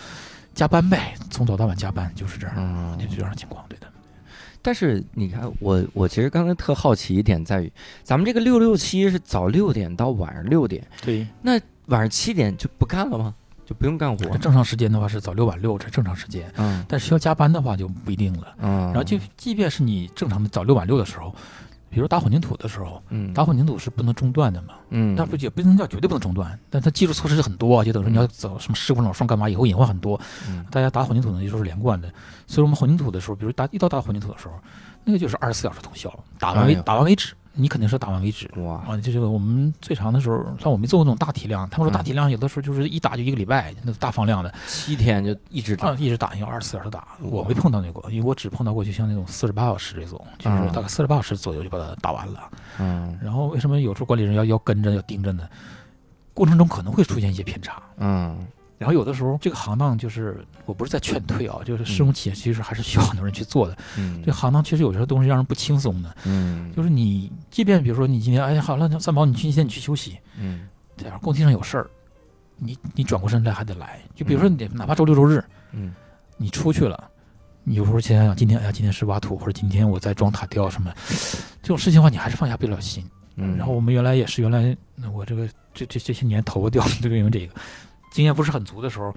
[0.55, 3.87] 加班呗，从早到晚加班，就是这样，嗯就这样的情况，对的。
[4.61, 11.53] 但是你看，我我其实刚才特好奇一点在于，咱们这个六六七是早六点到晚上六点，对，那
[11.87, 13.35] 晚上七点就不干了吗？
[13.65, 14.39] 就不用干活？
[14.39, 16.51] 正常时间的话是早六晚六，这正常时间。
[16.57, 18.55] 嗯但是需要加班的话就不一定了。
[18.63, 21.35] 嗯，然后就即便是你正常的早六晚六的时候，
[21.91, 23.33] 比如打混凝土的时候，嗯。
[23.33, 24.75] 打混凝土是不能中断的嘛。
[24.91, 30.21] 嗯，但不也不能叫绝对不能中断，但它技术措施是很多，就等于说你要走什么施工老双干嘛，以后隐患很多。
[30.49, 30.65] 嗯。
[30.71, 32.09] 大家打混凝土呢，有时候是连贯的，
[32.47, 34.55] 所以我们混凝土的时候，比如打一到打混凝土的时候，
[35.05, 38.49] 那个就是二十四小时通宵，打完为、哎打完为止，你肯定是打完为止。
[38.59, 47.09] 哇啊，就是我们最长的时候，像我没做过那种大体量，他们说大体量有的时候就是一打就一个礼拜，那大放量的七天就一直啊，打，一直打，要二十四小时打。
[47.21, 52.49] 我没碰到那个，因为我只碰到过就像那种四十八小时这种，就是嗯大概四十八小时左右就把它打完了。
[52.79, 55.49] 嗯然后为什么有时候管理人要要跟着要盯着呢？
[56.35, 57.83] 过程中可能会出现一些偏差。
[57.97, 58.39] 嗯
[58.79, 63.77] 然后有的时候这个行当就是我不是在劝退啊，就是施工企业其实还是需要很多人去做的。
[63.99, 71.91] 嗯这行当确实有些东西让人不轻松的，嗯就是你即便比如说你今天哎好了，三宝你今天你去休息，嗯这样工地上有事儿，
[72.57, 74.01] 你你转过身来还得来。
[74.15, 75.93] 就比如说你哪怕周六周日嗯
[76.37, 77.11] 你出去了。
[77.65, 80.91] 你有时候想想，今天哎呀，今天是挖土，或者今天我在装塔吊什么，
[81.61, 83.05] 这种事情的话，你还是放下不了心。
[83.37, 84.75] 嗯，然后我们原来也是，原来
[85.13, 87.53] 我这个这这这些年头发掉，就是因为这个
[88.11, 89.15] 经验不是很足的时候，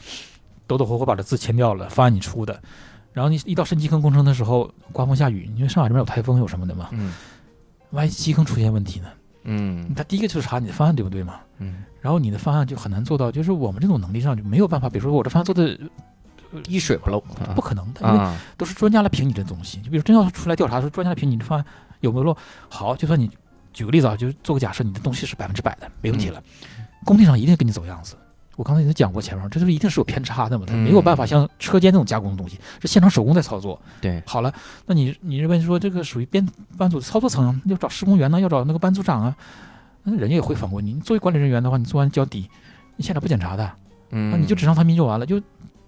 [0.67, 2.61] 抖抖活活把这字签掉了，方案你出的，
[3.13, 7.13] 然后你一到深基坑工程的时候，刮风下雨，因为上海这边有台风有什么的嘛，嗯。
[7.91, 9.07] 万一基坑出现问题呢？
[9.43, 9.93] 嗯。
[9.93, 15.77] 他第一个就是查你的方案对不对嘛，嗯，然后你的方案就很难做到，就是我们这种能力上就没有办法，比如说我这方案做的
[16.67, 17.19] 一水不漏。
[17.39, 17.51] 啊。
[17.53, 19.81] 不可能的，因为啊，都是专家来评你这东西。
[19.81, 21.65] 就比如真要出来调查，说专家来评你这方案
[21.99, 22.37] 有没有漏，
[22.69, 23.29] 好，就算你
[23.73, 26.41] 举个例子啊，就做个假设，你的东西是百分之百的，没问题了，
[27.03, 28.15] 工地上一定给你走样子。
[28.61, 33.81] 我刚才已经讲过前面，这就是一定是有偏差的嘛，它没有办法像车间那种加工的东西，是现场手工在操作。
[33.99, 34.53] 对，好了，
[34.85, 36.47] 那你你认为说这个属于编
[36.77, 39.35] 班组的操作层，要找施工员呢，要找那个班组长啊，
[40.03, 40.93] 那人家也会反问你。
[40.93, 42.47] 你作为管理人员的话，你做完交底，
[42.97, 43.71] 你现场不检查的，
[44.11, 45.41] 嗯那你就纸上谈兵就完了，就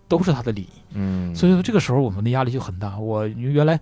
[0.07, 0.67] 都是他的理。
[0.93, 2.97] 嗯，所以说这个时候我们的压力就很大。
[2.97, 3.79] 我原来，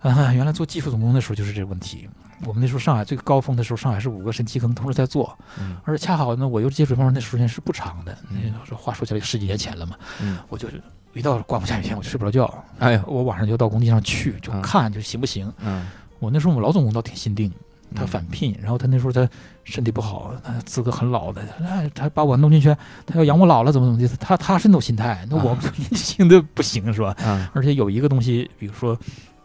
[0.00, 2.06] 啊，原来做技术总工的时候就是这个问题。
[2.46, 5.76] 我们那时候上海最高峰的时候，上海是五个神基坑同时在做，嗯。
[5.84, 8.16] 而且恰好呢，我又接触方面那时间是不长的。
[8.30, 8.52] 嗯。
[8.58, 10.38] 那说话说起来十几年前了嘛，嗯。
[10.48, 10.82] 我就是
[11.14, 14.60] 一到刮风下雨天我就睡不着觉，哎呦，我晚上就到工地上去就嗯。
[14.62, 15.52] 看就行不行。
[15.60, 15.86] 嗯。
[16.18, 17.50] 我那时候我们老总工倒挺心定，
[17.94, 19.28] 他嗯返聘，然后他那时候他
[19.64, 22.74] 身体不好，他资格很老的，哎，他把我弄进去，
[23.04, 27.14] 他要养我老了怎么怎么地，他他是那种心态，那我们年轻的不行是吧？
[27.24, 28.96] 啊而且有一个东西，比如说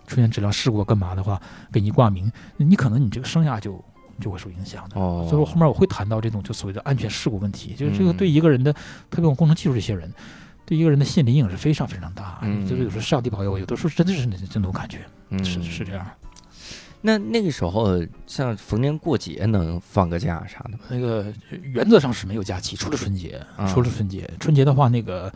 [0.08, 1.39] 出现质量事故干嘛的话，
[1.72, 3.84] 给你挂名，你可能你这个生涯就
[4.20, 5.00] 就会受影响的。
[5.00, 8.74] 哦，所以我后面我会谈到这种就所谓的安全事故问题，就是这个嗯对一个人的，
[9.12, 10.12] 特别我们工程技术这些人，
[10.65, 12.39] 对一个人的心理阴影是非常非常大。
[12.41, 16.06] 嗯就是有时候上帝保佑，有的时候真的是那这种感觉，嗯是是这样。
[17.00, 20.80] 那那个时候，像逢年过节能放个假啥的吗？
[20.89, 25.32] 那个原则上是没有假期，除了春节，啊除了春节，春节的话那个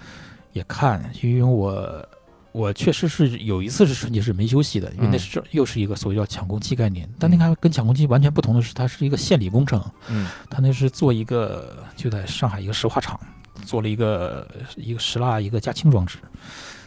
[0.53, 2.03] 也看，因为我
[2.51, 13.19] 我确实是有一次是春节是没休息的，因为那嗯是又是一个所谓叫抢工期概念，但那个跟抢工期完全不同的是，它是一个献礼工程，嗯它那是做一个就在上海一个石化厂
[13.65, 16.17] 做了一个一个石蜡一个加氢装置。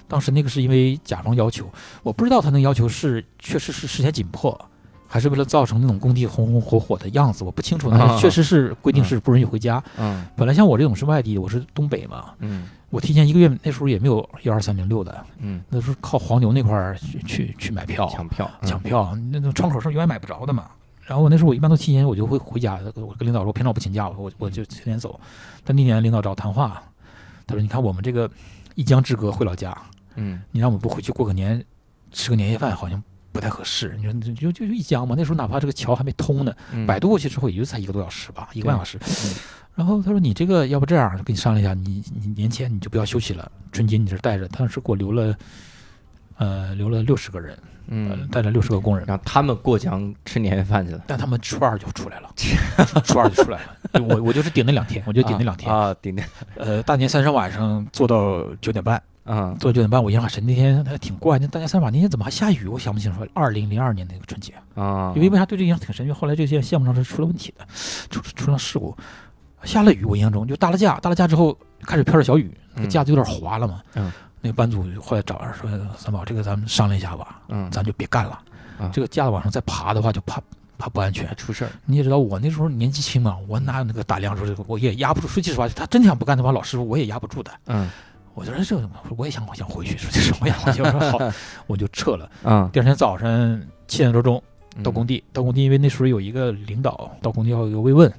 [0.07, 1.66] 当时那个是因为甲方要求，
[2.03, 4.59] 我不知道他那个要求是确实是时间紧迫，
[5.09, 7.90] 还是为了造成那种工地红红火火的样子，我不清楚。
[7.90, 9.83] 但是确实是规定是不允许回家。
[9.98, 20.70] 嗯本来像我这种是外地的，我是东北嘛，嗯我提前一个月那时候也没有幺二三零六的，嗯，那时候靠黄牛那块儿去去去买票，抢票抢票，那那窗口是永远买不着的嘛。
[21.02, 25.18] 然后我那时候我一般都提前我就会回家，我跟领导说，平常我不请假，我我我就提前走。
[25.64, 26.80] 但那年领导找我谈话，
[27.48, 28.30] 他说：“你看我们这个
[28.76, 29.76] 一江之隔回老家，
[30.14, 31.62] 嗯你让我们不回去过个年，
[32.12, 33.02] 吃个年夜饭好像
[33.33, 33.96] 不太合适。
[33.98, 38.96] 你说就就就一江嘛，那时候哪怕这个桥还没通呢，嗯，摆渡过去之后也就才一个多小时吧，一个半小时。
[39.02, 39.35] 嗯
[39.74, 45.37] 然后他说：“你这个要不这样，跟你商量一下，你你年前你就不要休息了，春节你这带着。”当时给我留了，
[46.37, 49.04] 呃，留了六十个人，呃嗯，带了六十个工人。
[49.06, 52.30] 让他们过江吃年夜饭去了，但他们初二就出来了，
[53.04, 54.00] 初二就出来了。
[54.08, 55.72] 我我就是顶那两天，我就顶那两天。
[55.74, 56.22] 啊，顶那
[56.56, 62.66] 呃，大年三十晚上做到九点半，啊做到九点半，我印象神那天还挺怪，那大年三十晚那天怎么还下雨？
[62.68, 63.26] 我想不清楚。
[63.34, 66.06] 二零零二年那个春节，啊，因为为啥对这个印象挺深？
[66.06, 67.66] 因为后来这些项目上是出了问题的，
[68.08, 68.96] 出出了事故，
[69.64, 70.05] 下了雨。
[70.05, 73.81] 我印象中就搭了架，搭了架之后开始飘着小雨，那个嗯架子有点滑了嘛。
[73.94, 74.12] 嗯。
[74.40, 78.38] 那个班组后来找人说：“三宝，这个咱们商量一下吧，嗯，咱就别干了。
[78.79, 80.38] 啊这个架子往上再爬的话，就怕
[80.77, 81.35] 怕不安全。
[81.35, 85.27] 出事儿，你也知道，我那时候年纪轻嘛，我哪有那个胆量说这个，我也压不住。
[85.27, 87.50] 说句实话，他真想不干的话，老师傅我也压不住的。
[87.68, 87.88] 嗯
[88.35, 90.83] 我就说这个，我也想想回去，说句实话，我也想回去。
[90.83, 91.33] 我说好，
[91.66, 92.29] 我就撤了。
[92.42, 93.29] 嗯，第二天早上
[93.87, 94.42] 七点多钟
[94.77, 98.12] 嗯到工地，到工地，因为那时候有一个领导到工地要有个慰问，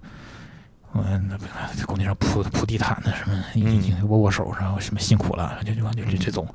[1.03, 1.45] 嗯，那不
[1.77, 6.47] 在工地上铺铺地毯的什么，握握手，然后什么辛苦了，就就就这这种，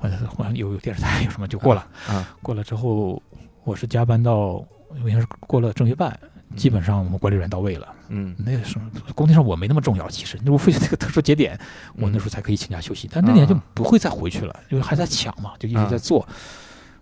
[0.00, 3.22] 完了完了有有电视台有什么就过了，啊，过了之后，
[3.64, 6.18] 我是加班到，我应该是过了正月半，
[6.56, 7.88] 基本上我们管理员到位了。
[8.10, 11.58] 嗯那个时候工地上我没那么重要，其实如果非 这个特殊节点，
[11.96, 16.26] 我那时候才可以请假休息，但那年就啊不会再回去了，因为还在抢嘛，就一直在做。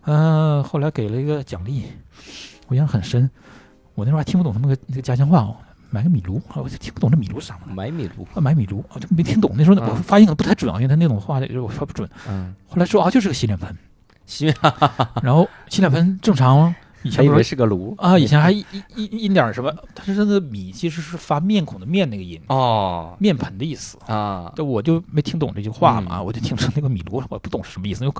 [0.09, 1.87] 嗯、后来给了一个奖励，
[2.69, 3.29] 我印象很深。
[3.95, 5.57] 我那时候还听不懂他们个那个家乡话哦，
[5.97, 7.73] 买个米炉，我就听不懂这米炉是啥嘛。
[7.75, 9.51] 买米炉，啊，买米炉，我就没听懂。
[9.57, 12.07] 那时候啊我发音可能不太准啊，因为他那种话我发不准。
[12.29, 13.75] 嗯，后来说啊，就是个洗脸盆，
[14.27, 14.53] 西
[15.23, 16.75] 然后洗脸盆正常
[17.07, 18.65] 以前还以为是个炉啊，以前还一
[18.95, 23.99] 一一印点什么，它是那个米其实是发面孔的面那个音，哦面盆的意思。
[24.07, 28.05] 啊，但我就没听懂这句话嘛，嗯我就听成那个米炉，我不懂是什么意思。
[28.05, 28.15] 因为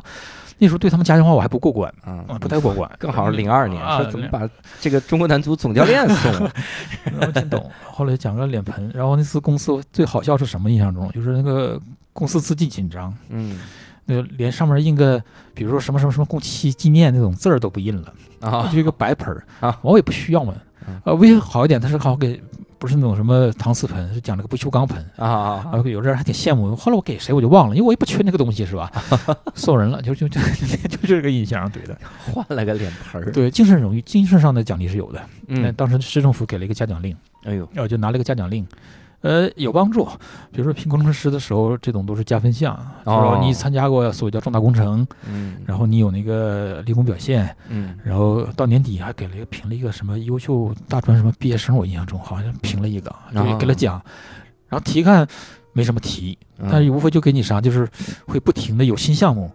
[0.59, 2.91] 那时候对他们家乡话我还不过关啊，嗯，不太过关。
[3.01, 4.49] 正好是零二年，啊说怎么把
[4.81, 6.53] 这个中国男足总教练送了？
[7.21, 7.71] 没听懂。
[7.85, 10.71] 后来讲个脸盆，然后那次公司最好笑是什么？
[10.71, 11.81] 印象中就是那个
[12.13, 13.59] 公司资金紧张，嗯
[14.07, 20.55] 那个连上面印个，比如说什么什么什么共期纪念那种字儿都不印了， 啊就一个白盆儿啊，我也不需要嘛
[20.89, 21.01] 嗯。
[21.05, 22.41] 呃，微信好一点，它是好给
[22.79, 25.05] 不是那种什么搪瓷盆，是讲了个不锈钢盆。
[25.17, 25.27] 啊
[25.73, 26.77] 啊有的人还挺羡慕。
[26.77, 28.93] 后来我给谁我就忘了，因为我也不缺那个东西，是吧？
[29.57, 31.97] 送人了，就就就就就这个印象，对的。
[32.33, 35.21] 换了个脸盆儿，对，精神荣誉、精神上的奖励是有的。
[35.49, 38.65] 嗯，当时市政府给了一个嘉奖令，哎呦，然后就拿了一个嘉奖令，
[39.27, 40.05] 呃，有帮助。
[40.53, 54.01] 比如说评工程师的时候，这种都是加分项，就是说你参加过所谓叫重大工程，嗯，然后你有那个立功表现，嗯然后到年底还给了一个评了一个什么优秀大专什么毕业生，我印象中好像评了一个，就啊给了奖。
[54.69, 55.27] 然后题干
[55.73, 57.89] 没什么题，嗯但是无非就给你啥，就是
[58.27, 59.51] 会不停的有新项目，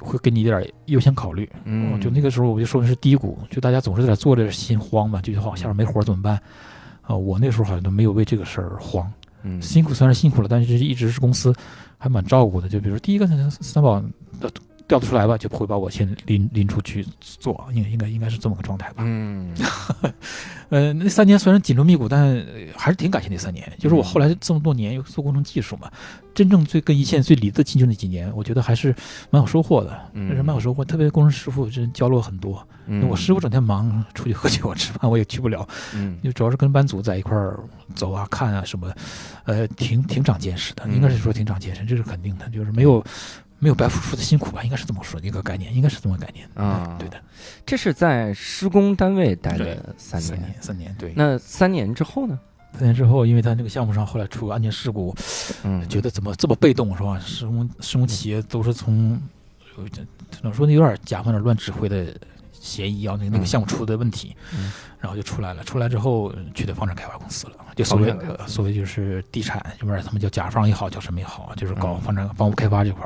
[0.00, 1.50] 会给你一点儿优先考虑。
[1.64, 6.40] 嗯，就那个时候我就说的是低谷，就大家总是在做着心慌嘛，就好下面没活儿怎么办？
[7.06, 9.10] 啊、我那时候好像都没有为这个事儿慌，
[9.42, 11.54] 嗯辛苦虽然辛苦了，但是一直是公司
[11.98, 12.68] 还蛮照顾的。
[12.68, 14.02] 就比如说第一个三宝
[14.40, 14.50] 的
[14.86, 19.02] 调得出来吧，就会把我先拎拎出去做，应应该应该是这么个状态吧。
[19.06, 19.54] 嗯
[20.70, 22.44] 呃，那三年虽然紧锣密鼓，但呃
[22.76, 23.70] 还是挺感谢那三年。
[23.78, 25.90] 就是我后来这么多年又做工程技术嘛，
[26.34, 28.94] 真正最跟一线最离得近就那几年，我觉得还是
[29.30, 30.84] 蛮有收获的，嗯还是蛮有收获。
[30.84, 32.66] 特别工程师傅真教了我很多。
[32.86, 35.66] 嗯，我师傅整天忙，出去喝酒吃饭，我也去不了。
[35.94, 37.58] 嗯就主要是跟班组在一块儿
[37.94, 38.92] 走啊、看啊什么，
[39.44, 43.02] 呃，挺挺长见识的，嗯应该是说挺长见识，这是肯定的，就是没有
[43.64, 47.18] 没有白付出的辛苦吧，应该是这么说的一个概念，应该是这么个概念啊嗯对的，
[47.64, 51.14] 这是在施工单位待对了三年，三年，三年，对。
[51.16, 52.38] 那三年之后呢？
[52.74, 55.16] 三年之后，因为他这个项目上后来出个安全事故，
[55.62, 57.18] 嗯，觉得怎么这么被动是吧？
[57.18, 59.18] 施工施工企业都是从，
[59.78, 62.14] 呃这只能说那有点甲方有点乱指挥的
[62.64, 63.46] 嫌疑啊，那个那个嗯。
[63.46, 64.72] 项目出的问题，嗯。
[64.98, 65.62] 然后就出来了。
[65.64, 72.00] 出来之后呃去的房产开发公司了，就所谓所谓就是地产这边他们叫甲方也好，叫什么也好，就是搞嗯。
[72.00, 73.04] 房产房屋开发这块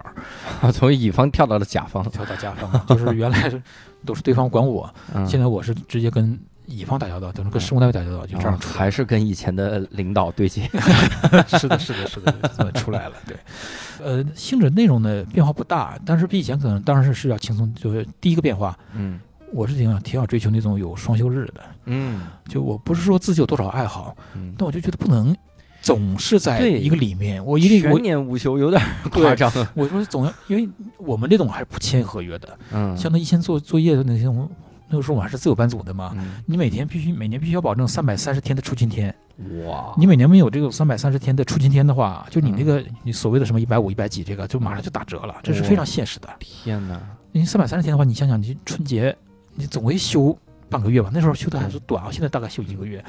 [0.63, 3.61] 儿， 从乙方跳到了甲方，跳到甲方， 就是原来是
[4.07, 5.27] 都是对方管我，嗯。
[5.27, 10.71] 现在我是直接跟乙方打交道，等于跟施工单位打交道，就这样还是跟以前的领导对接。
[11.59, 13.15] 是的，是的，是的，这么出来了。
[13.27, 13.37] 对，
[14.05, 17.75] 呃，性质内容呢变化不大，但是比以前可能当然是是要轻松。
[17.75, 19.19] 就是第一个变化，嗯
[19.53, 21.63] 我是挺想挺想追求那种有双休日的。
[21.87, 25.35] 嗯就我不是说自己有多少爱好，嗯，但我就觉得不能
[25.81, 27.45] 总是在一个里面。
[27.45, 29.51] 我一定我全年无休有点夸张。
[29.75, 34.49] 我说总要，因为我们这种还是不签合约的，嗯，像那以前做作业的那种，
[34.89, 36.13] 那个时候我还是自由班组的嘛。
[36.17, 39.15] 嗯你每天必须每年必须要保证三百三十天的出勤天，
[39.67, 46.29] 哇，你每年没有这个三百三十天的出勤天的话，就你那个你所谓的什么一百五、一百几，这个就马上就打折了，这是非常现实的。
[46.39, 47.01] 天哪！
[47.31, 49.17] 你三百三十天的话，你想想，你春节
[49.59, 50.39] 你总归休
[50.71, 51.11] 半个月吧？
[51.13, 53.05] 那时候休的还是短啊，现在大概休一个月，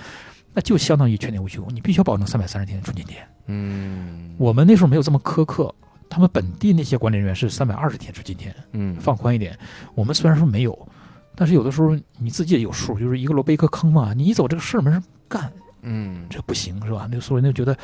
[0.52, 3.22] 那就相当于全年无休，你必须要保证三百三十天的出勤天。
[3.46, 5.74] 嗯，我们那时候没有这么苛刻，
[6.10, 9.56] 他们本地那些管理人员是三百二十天出勤天，嗯放宽一点。
[9.94, 10.88] 我们虽然说没有，
[11.36, 15.52] 但是有的时候你自己也有数，就是一个萝卜一个坑嘛，你一走这个事儿没人干，
[15.84, 17.08] 嗯这不行是吧？
[17.10, 17.78] 那个所以那就觉得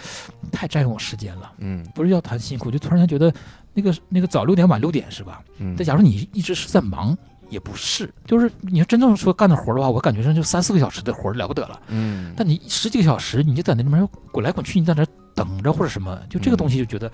[0.51, 1.54] 太占用我时间了。
[1.60, 3.32] 嗯不是要谈辛苦，就突然间觉得
[3.73, 5.43] 那个那个早六点晚六点是吧？
[5.60, 7.17] 嗯，但假如你一直是在忙，
[7.49, 11.79] 也不是，就是你要真正说干的活儿的话，我感觉上就三四个小时的活儿了不得了。
[11.88, 17.12] 嗯，但你十几个小时，你就在那边滚来滚去，你在那儿等着或者什么，就这个东西就觉得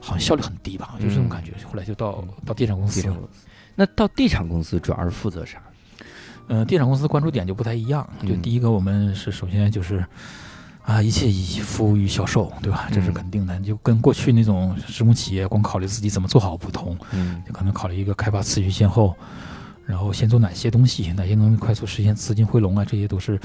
[0.00, 1.52] 好像效率很低吧，就这种感觉。
[1.66, 3.02] 后来就到到地产公司。
[3.74, 5.62] 那到地产公司主要是负责啥？
[6.48, 8.08] 嗯，地产公司关注点就不太一样。
[8.22, 10.04] 就嗯第一个，我们是首先就是。
[10.84, 12.88] 啊，一切以服务于销售，对吧？
[12.92, 13.56] 这是嗯肯定的。
[13.60, 19.14] 就跟过去那种施工企业光考虑自己怎么做好不同，嗯就可能考虑一个开发次序先后，
[19.92, 23.38] 然后先做哪些东西，哪些能快速实现资金回笼啊，这些都是，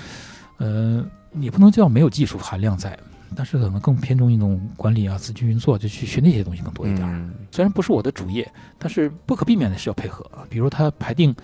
[0.59, 1.05] 呃，
[1.41, 2.97] 也不能叫没有技术含量在，
[3.35, 10.25] 但是可能更偏重一种管理啊、资金运作，就去学那些东西更多一点虽然不是我的主业，但是不可避免的是要配合。
[10.49, 11.35] 比如他排定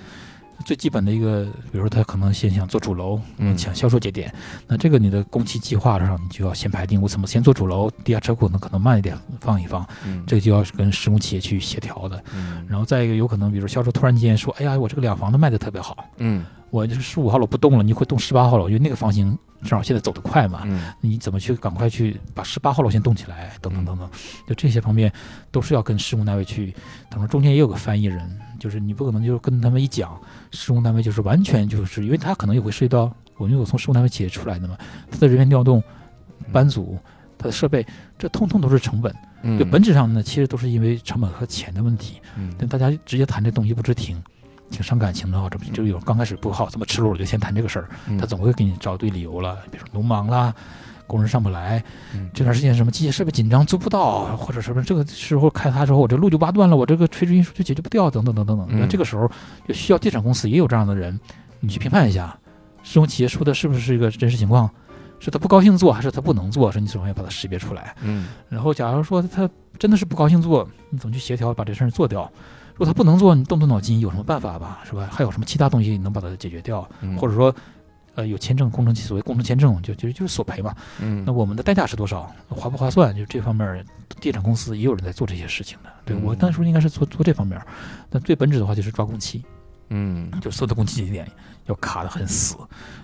[0.66, 3.56] 最基本的一个，比如说他可能先想做主楼，嗯。
[3.58, 4.34] 抢销售节点，
[4.68, 10.24] 那这个你的工期计划上，你就要先排定我怎么先做主楼，地下车库呢可能慢一点放一放，嗯。
[10.26, 12.24] 这个就要跟施工企业去协调的。
[12.36, 12.66] 嗯。
[12.68, 20.92] 然后再一个，有可能比如销售突然间说，哎呀，我这个两房的卖的特别好，嗯我就是十五号楼不动了，你会动十八号楼，因为那个房型正好现在走得快嘛，嗯。
[21.02, 24.10] 你怎么去赶快去把十八号楼先动起来，等等等等，
[24.48, 25.12] 就这些方面
[25.52, 26.74] 都是要跟施工单位去，
[27.12, 30.18] 等于中间也有个翻译人，就是你不可能就是跟他们一讲，
[30.52, 34.78] 施工单位就是完全就是因为他可能也会涉及到，我因为我从施工单位企业出来的嘛，
[35.12, 35.84] 他的人员调动、
[36.50, 36.98] 班组、
[37.38, 37.86] 他的设备，
[38.18, 39.14] 这通通都是成本。
[39.42, 42.22] 嗯，就本质上呢，其实都是因为成本和钱的问题。
[42.38, 44.24] 嗯但大家直接谈这东西不知停，
[44.70, 45.50] 挺伤感情的啊。
[45.52, 50.56] 这不就有刚开始不好这么赤裸裸就先谈这个事儿，嗯他总会给你找对理由了，比如说农忙啦。
[51.08, 51.84] 工人上不来
[52.14, 58.68] 嗯，这段时间什么机械设备紧张租不到，或者什么这个时候开发之后我这路就挖断了，我这个垂直运输就解决不掉，等等等等等。
[58.70, 59.30] 嗯那这个时候
[59.68, 61.20] 就需要地产公司也有这样的人，
[61.60, 62.38] 你去评判一下，
[62.84, 64.70] 施工企业说的是不是一个真实情况，
[65.20, 66.72] 是他不高兴做，还是他不能做？
[66.72, 67.96] 是你总要把它识别出来。
[68.02, 72.30] 嗯然后，假如说他真的是不高兴做，你怎么去协调把这事儿做掉？
[72.74, 75.08] 如果他不能做，你动动脑筋，有什么办法吧，是吧？
[75.12, 76.88] 还有什么其他东西能把它解决掉？
[77.02, 77.54] 嗯，或者说，
[78.16, 80.76] 呃，有签证工程所谓工程签证，就就就是索赔嘛。
[81.00, 82.32] 嗯那我们的代价是多少？
[82.48, 83.16] 划不划算？
[83.16, 83.86] 就这方面，
[84.22, 85.90] 地产公司也有人在做这些事情的。
[86.06, 87.60] 对我嗯当初应该是做做这方面，
[88.10, 89.44] 但最本质的话就是抓工期，
[89.90, 91.28] 嗯就所有的工期节点
[91.66, 92.56] 要卡得很死。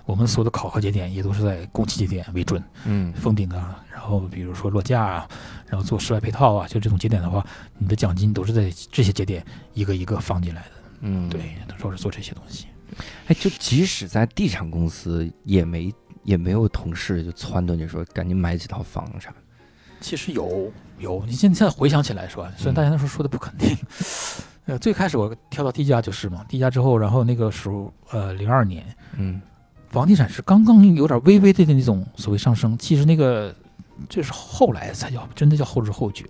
[0.06, 5.28] 我们所有的考核节点也都是在工期节点为准，嗯封顶啊，然后比如说落架啊，
[5.68, 7.46] 然后做室外配套啊，就这种节点的话，
[7.78, 9.44] 你的奖金都是在这些节点
[9.74, 10.72] 一个一个放进来的。
[11.02, 12.68] 嗯，对，都是做这些东西。
[13.28, 15.94] 哎，就即使在地产公司，也没
[16.24, 19.36] 也没有同事就撺掇你说赶紧买几套房啥的。
[20.02, 22.52] 其实有有，你现在现在回想起来是吧？
[22.56, 23.76] 虽然大家那时候说的不肯定，
[24.66, 28.86] 呃，最开始我跳到第一家就是嘛，第一家之后，然后那个时候呃，零二年
[29.18, 29.42] 嗯
[29.90, 33.54] 房地产是刚刚有点微微的那种所谓上升，其实那个
[34.08, 36.26] 这是后来才叫真的叫后知后觉。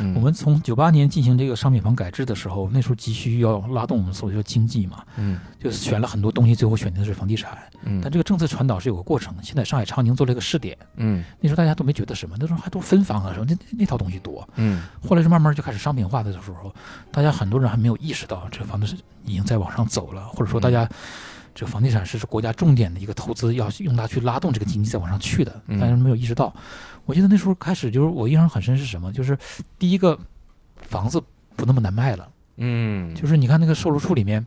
[0.00, 7.56] 嗯，我们从九八年进行这个商品房改制的时候，那时候急需要拉动我们所谓的经济嘛，嗯就是选了很多东西，最后选定的是房地产。
[7.84, 9.42] 嗯，但这个政策传导是有个过程的。
[9.42, 14.48] 现在上海长宁做了一个试点，嗯那时候大家都没觉得什么，那时候还都分房啊什么，那那套东西多。
[14.56, 16.74] 嗯后来是慢慢就开始商品化的时候，
[17.10, 20.88] 大家很多人还没有意识到这个房子是已经在往上走了，或者说大家
[21.54, 26.54] 这个房地产是是国家重点的一个投资，要用它去拉动这个经济再往上去的，但是没有意识到。
[27.04, 29.36] 我记得那时候开始就是我印象很深是什么，就是
[29.78, 30.18] 第一个
[30.76, 31.22] 房子
[31.56, 34.44] 不那么难卖了，嗯，就是你看那个售楼处里面。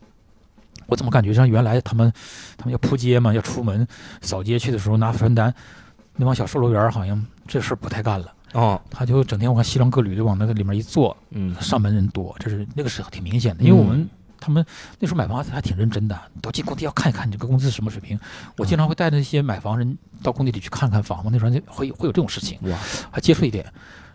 [0.87, 2.13] 我怎么感觉像原来他们，
[2.55, 3.87] 他们要铺街嘛，要出门
[4.21, 5.51] 扫街去的时候拿传单，
[6.15, 11.55] 那帮小售楼员好像这事儿不太干了，哦，他就整天我看西装革履的往那个里面一坐，嗯。
[11.59, 14.09] 上门人多，这是那个是挺明显的，因为我们、嗯
[14.45, 14.63] 他们
[14.99, 18.19] 那时候买房还挺认真的，都进工地要看一看你这个工资什么水平。
[18.57, 22.77] 我经常会带着一些买房人到工地里去看看房嘛，那时候就会会有这种事情，哇，
[23.09, 23.65] 还接触一点，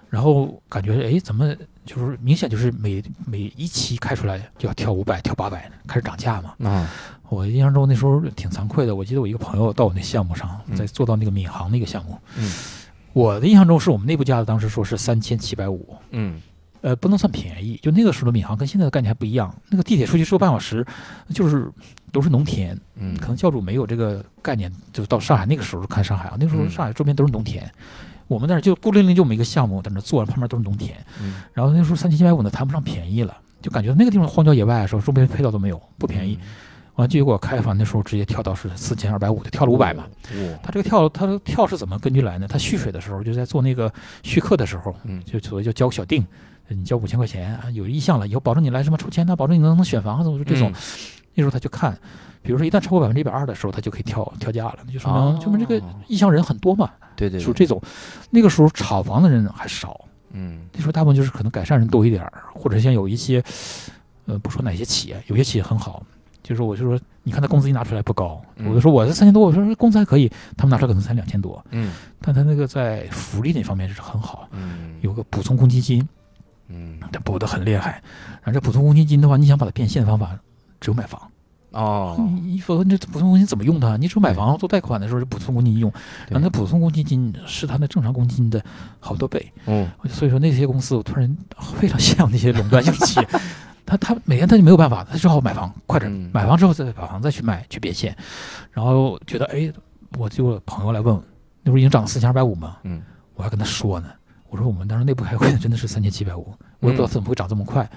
[0.08, 1.52] 然后感觉哎怎么
[1.84, 6.54] 就是明显就是每每一期开出来就要跳五百跳八百，开始涨价嘛。
[6.70, 6.88] 啊。
[7.28, 10.76] 我印象中那时候挺惭愧的，我记得我一个朋友到我那项目上，嗯。
[10.76, 12.52] 在做到那个闵行那个项目，嗯。
[13.12, 15.96] 我的印象中是我们内部价的当时说是三千七百五。
[16.10, 16.40] 嗯
[16.82, 19.54] 呃，不能算便宜，就那个时候的闵行跟现在的概念还不一样。
[19.68, 20.84] 那个地铁出去只有半小时，
[21.34, 21.70] 就是
[22.10, 27.70] 都是农田，嗯，可能教主没有这个概念，就到上海那个时候看上海啊，那个时候嗯上海周边都是农田，
[28.28, 30.96] 我们那儿就孤零零就我们一个项目在那做，旁边都是农田。
[31.20, 36.38] 嗯然后那时候三千七百五呢，谈不上便宜了，就感觉那个地方荒郊野外的时候，周边配套都没有，不便宜。，
[36.96, 40.04] 完了结果开房那时候直接跳到是四千二百五，就跳了五百嘛。
[40.04, 42.46] 哇，他这个跳，他这个跳是怎么根据来呢？
[42.48, 46.26] 他蓄水的时候，就在做那个蓄客的时候，嗯就所谓叫交个小定，
[46.74, 50.72] 你交五千块钱啊，有意向了，以后保证你来什么抽签呐，保证你能能选房子，这种。
[51.34, 51.96] 那时候他就看，
[52.42, 57.80] 比如说一旦超过百分之一百二的时候，他就可以跳跳价了，那就说明、哦说明这个意向人很多嘛，对对，属于这种。
[58.30, 63.42] 那个时候炒房的人还少，嗯那时候大部分就是可能改善人多一点儿，或者像有一些，
[64.26, 66.04] 呃，不说哪些企业，有些企业很好。
[66.42, 76.06] 就是我就说，你看他工资一拿出来不高，嗯我就说我是三千多，我说工资还可以，他们拿出来可能才两千多，嗯但他那个在福利那方面是很好，嗯有个补充公积金，
[76.70, 78.02] 嗯他补的很厉害。
[78.42, 80.38] 然后这普通公积金的话，你想把它变现的方法
[80.80, 81.20] 只有买房，
[81.72, 83.96] 哦，你你否则你这普通公积金怎么用它？
[83.96, 86.34] 你只有买房做贷款的时候，就补充公积金用，对。
[86.34, 88.64] 然后那普通公积金是它的正常公积金的
[88.98, 89.52] 好多倍。
[89.66, 89.88] 嗯。
[90.08, 91.36] 所以说那些公司，我突然
[91.74, 93.28] 非常羡慕那些垄断性企业，
[93.84, 96.30] 他他每天他就没有办法，他只好买房，快点嗯。
[96.32, 98.16] 买房之后再把房再去卖去变现，
[98.72, 99.70] 然后觉得哎，
[100.16, 101.22] 我就朋友来问我，
[101.62, 103.02] 那不是已经涨四千二百五吗，嗯。
[103.34, 104.08] 我还跟他说呢，
[104.50, 107.88] 我说我们当时内部开会真的是三千七百五，我也不知道怎么会涨这么快。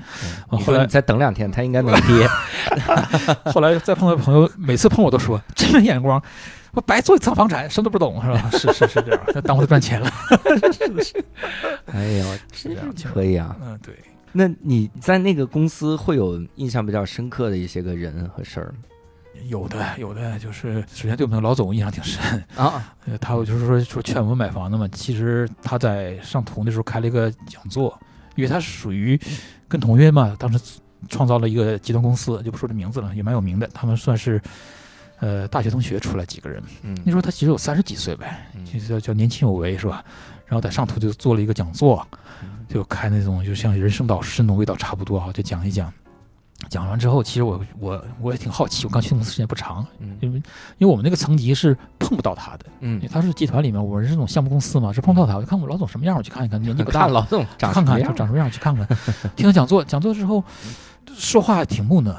[0.51, 2.27] 你后来再等两天，它应该能跌。
[3.51, 6.21] 后来再碰到朋友，每次碰我都说真没眼光，
[6.73, 8.49] 我白做一层房产，什么都不懂是吧？
[8.53, 10.09] 是是是这样，那耽误他赚钱了。
[11.91, 13.55] 哎呦，是这样，可以啊。
[13.61, 13.95] 嗯，对。
[14.31, 18.75] 那你在那个公司会有印象比较深刻的一些个人和事儿吗？
[19.47, 22.21] 有的有的，就是首先对我们的老总印象挺深，
[22.55, 27.97] 啊，呃，他就是说说劝我们买房子嘛，其实他在上图那时候开了一个讲座，
[28.35, 29.19] 因为他是属于
[29.67, 30.79] 跟同学嘛，当时
[31.09, 34.41] 创造了一个集团公司，就不说这名字了，也蛮有名的，他们算是
[35.19, 36.97] 呃大学同学出来几个人，嗯。
[37.03, 38.65] 那时候他其实有三十几岁呗，嗯。
[38.65, 40.03] 就叫叫年轻有为是吧？
[40.45, 42.05] 然后在上图就做了一个讲座，
[42.69, 45.91] 就开那种就像人生导师那种味道差不多啊，就讲一讲。
[46.69, 50.37] 讲完之后，其实我我我也挺好奇，我刚去公司时间不长，嗯因为
[50.77, 58.87] 因为我们那个层级是碰不到他的，因为嗯，他是集团里面，我是这种项目公司嘛，是碰到他，我就看我老总什么样，我去看一看，年纪不大了，老总长看看长什么样，去看看。
[59.35, 60.41] 听他讲座，讲座之后
[61.15, 62.11] 说话挺木讷，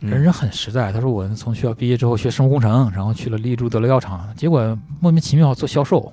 [0.00, 0.92] 嗯人人很实在。
[0.92, 6.12] 他说我从学校毕业之后学生物工程，然后去了丽珠得了药厂，结果莫名其妙做销售，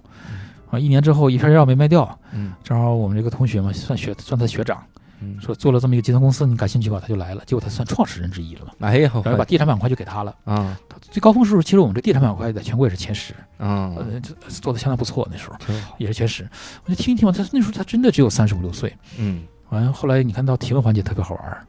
[0.72, 4.84] 啊，一年之后一片药没卖掉，嗯正好我们这个同学嘛，算学算他学长，
[5.22, 6.99] 嗯，说做了这么一个集团公司，你感兴趣吧？
[7.01, 10.36] 他就来了，结果他算创始人之一了嘛，哎呀，然后把地产板块就给他了。
[10.43, 15.55] 啊他最高峰时候，其实我们这地产板块在全国也是前十，啊，呃，做的相当不错，那时候，
[15.97, 16.47] 也是前十。
[16.86, 18.95] 我就听一听嘛，他那时候他真的只有三十五六岁。
[19.18, 21.68] 嗯完了，后来你看到提问环节特别好玩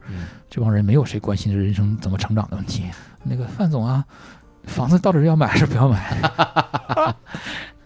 [0.49, 2.83] 这帮人没有谁关心人生怎么成长的问题。
[3.23, 4.05] 那个范总啊，
[4.65, 6.15] 房子到底是要买还是不要买？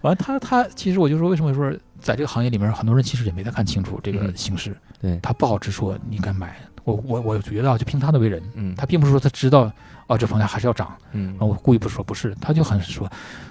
[0.01, 1.71] 完了，他他其实我就说，为什么说
[2.01, 4.75] 在这个行业里面，很多人其实也没太看清楚这个嗯形势。
[4.99, 6.55] 对他不好直说你该买。
[6.83, 9.71] 我我我觉得啊，就凭他的为人，嗯他并不是说他知道
[10.07, 13.07] 哦这房价还是要涨，嗯然后我故意不说不是，他就很说，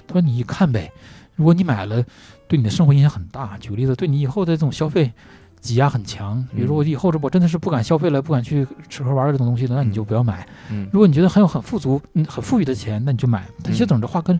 [0.07, 0.91] 他说你一看呗，
[1.37, 2.05] 如果你买了，
[2.49, 3.57] 对你的生活影响很大。
[3.59, 5.13] 举个例子，对你以后的这种消费
[5.61, 6.45] 挤压很强。
[6.53, 10.45] 比如说我以后这我真的是不敢消费了，不敢去吃喝玩乐这种东西了，那你就不要买。
[10.69, 13.47] 嗯，如果你觉得很有很富足、嗯很富裕的钱，那你就买。
[13.63, 14.39] 他其实整这话跟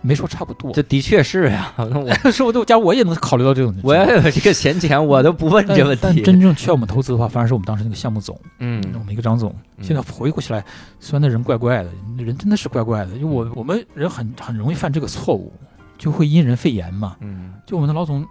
[0.00, 0.72] 没说差不多。
[0.72, 3.74] 这的确是呀，那 我是我都加我也能考虑到这种。
[3.82, 6.02] 我要有这个闲钱，我都不问但这问题。
[6.02, 9.50] 但真正需要我们投资的话，反而是我们当时那个项目总，嗯我们一个张总。
[9.76, 10.64] 嗯现在回顾起来，
[10.98, 13.16] 虽然那人怪怪的，人真的是怪怪的。
[13.18, 15.52] 就我我们人很很容易犯这个错误，
[15.96, 17.16] 就会因人肺炎嘛。
[17.20, 18.26] 嗯就我们的老总，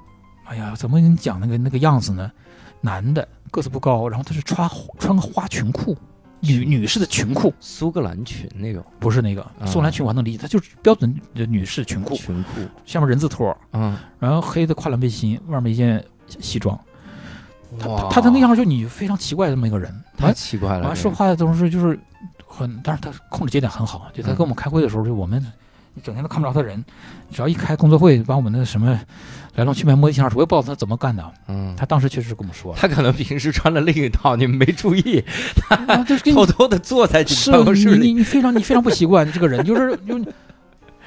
[0.46, 2.32] 哎呀，怎么跟你讲那个那个样子呢？
[2.82, 5.98] 男的个子不高，然后他是穿穿个花裙裤，
[6.40, 8.84] 女女士的裙裤，苏格兰裙那种。
[9.00, 9.66] 不是那个啊。
[9.66, 16.04] 苏格兰裙，我还能理解，它就是标准的女士裙裤，裙裤，下面人字拖，嗯，然后黑的跨栏背心，外面一件
[16.40, 16.80] 西装。
[17.80, 18.10] 他哇。
[18.10, 22.00] 他他那个样就你非常奇怪的这么一个人，太奇怪了，完这说话的都是就是
[22.46, 24.10] 很，但是他控制节点很好。
[24.14, 25.44] 就他跟我们开会的时候，就我们
[26.04, 26.84] 整天都看不着他人，
[27.32, 29.00] 只要一开工作会，把我们那个什么
[29.58, 31.34] 来龙去脉摸一清二楚，我也不知道他怎么干的。
[31.48, 35.24] 嗯，他当时确实跟我们说，他可能平时穿了另一套，你们没注意，
[35.56, 37.98] 他就是偷偷的坐在办公室里。
[37.98, 40.24] 你你你非常你非常不习惯这个人，就是就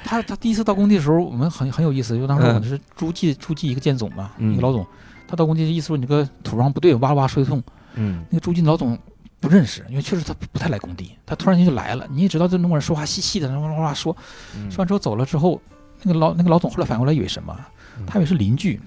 [0.02, 4.84] 他他第一次到工地的时候，我们很很有意思，就当时我们是诸暨诸暨一个建总嘛，嗯一个老总，
[5.28, 7.62] 他到工地意思说你这个土壤不对，哇哇说一通。
[7.94, 8.98] 嗯那个朱进老总
[9.38, 12.04] 不认识，因为确实他不太来工地，他突然间就来了。
[12.10, 14.16] 你也知道，这中国人说话细细的，哇哇哇说，
[14.56, 15.60] 嗯说完之后走了之后，
[16.02, 17.56] 那个老那个老总后来反过来，以为什么？
[18.00, 18.80] 嗯他以为是邻居，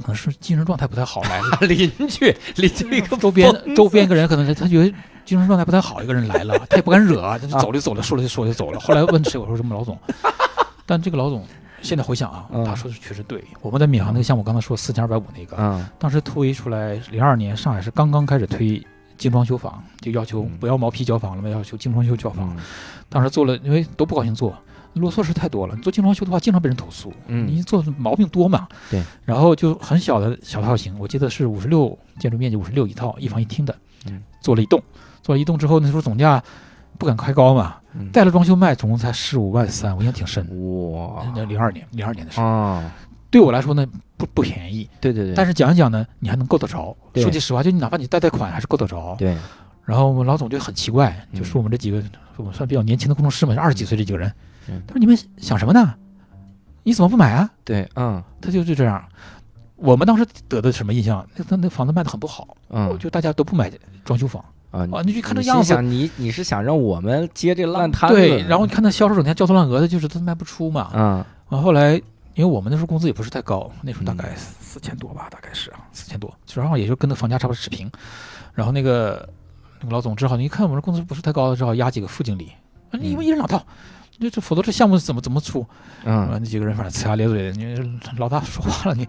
[0.00, 1.58] 可能是精神状态不太好来了。
[1.66, 4.94] 邻居，邻居一个周边周边一个人可能他觉得
[5.24, 8.78] 精神状态不太好，一个人来了， 他也不敢惹，他就走了就走了，说了就说就走了。
[8.80, 9.98] 后来问谁，我说什么老总，
[10.86, 11.44] 但这个老总
[11.82, 13.42] 现在回想啊，嗯他说的确实对。
[13.60, 18.84] 我们在闵行那个项目，刚才说四千二百五那个，嗯当时推出来，零二年上海是刚刚开始推
[19.16, 22.48] 精装修房，就要求嗯不要毛坯交房了嘛，要求精装修交房。
[22.56, 22.62] 嗯
[23.08, 24.52] 当时做了，因为都不高兴做，
[25.00, 25.74] 啰嗦事太多了。
[25.74, 28.66] 你做精装修的话，经常被人投诉，嗯你做毛病多嘛。
[28.90, 29.02] 对。
[29.24, 33.74] 然后就很小的小套型，我记得是五十六建筑面积五十六一套，一房一厅的，
[34.06, 34.82] 嗯，做了一栋，
[35.22, 36.42] 做了一栋之后，那时候总价
[36.98, 40.42] 不敢开高嘛，嗯带了装修卖，总共才十五万三，我印象挺深。
[40.92, 42.92] 哇那零二年，零二年的事，啊，
[43.30, 43.86] 对我来说呢
[44.16, 46.96] 不不便宜，对对对，但是讲一讲呢，你还能够得着。
[47.14, 49.14] 说句实话，就你哪怕你贷贷款，还是够得着。
[49.18, 49.36] 对，
[49.84, 52.02] 然后我们老总就很奇怪，嗯就说我们这几个
[52.36, 54.34] 我们算比较年轻的工程师嘛，二十几岁这几个人，嗯
[54.86, 55.94] 他说你们想什么呢？
[56.82, 57.50] 你怎么不买啊？
[57.64, 59.04] 对，嗯他就就这样。
[59.76, 61.26] 我们当时得的什么印象？
[61.36, 63.70] 那那那房子卖的很不好，嗯就大家都不买
[64.04, 65.02] 装修房啊，啊。
[65.04, 68.16] 你就看这样子，心想你你是想让我们接这烂摊子？
[68.16, 70.90] 对，然后你看那销售整天焦头烂额的，就是他卖不出嘛。
[70.94, 71.94] 嗯完后来，
[72.34, 77.90] 因为我们那时候工资也不是太高，那时候大嗯概四千多吧，大概是啊，四千多，然后也就跟那房价差不多持平。
[78.54, 79.28] 然后那个
[79.80, 82.50] 那个老总只好，你一看我们这工资不是太高，只好压几个副经理，
[82.90, 83.62] 啊你们一人两套，
[84.20, 85.66] 这这否则这项目怎么怎么出？
[86.04, 89.06] 嗯完嗯那几个人反正呲牙咧嘴的，你老大说话了，你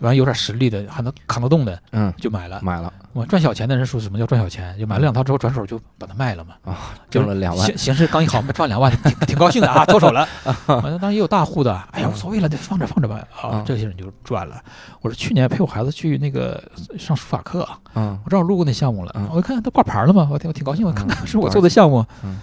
[0.00, 2.60] 完有点实力的，还能扛得动的嗯，就买了。
[2.62, 4.76] 买了我赚小钱的人说什么叫赚小钱？
[4.76, 10.26] 就买了两套之后转手就把它卖了嘛，啊，挣了两万形，形势刚一好，赚两万，挺挺高兴的啊，脱手了。
[10.66, 13.16] 完了，当然也有大户的，哎呀，无所谓了，就放着放着吧。
[13.40, 14.60] 啊嗯，这些人就赚了。
[15.00, 16.60] 我是去年陪我孩子去那个
[16.98, 22.40] 上书法课，嗯我正好路过那项目了嗯，我一看他挂牌了嘛，我挺我挺高兴，我看看嗯是我做的项目嗯，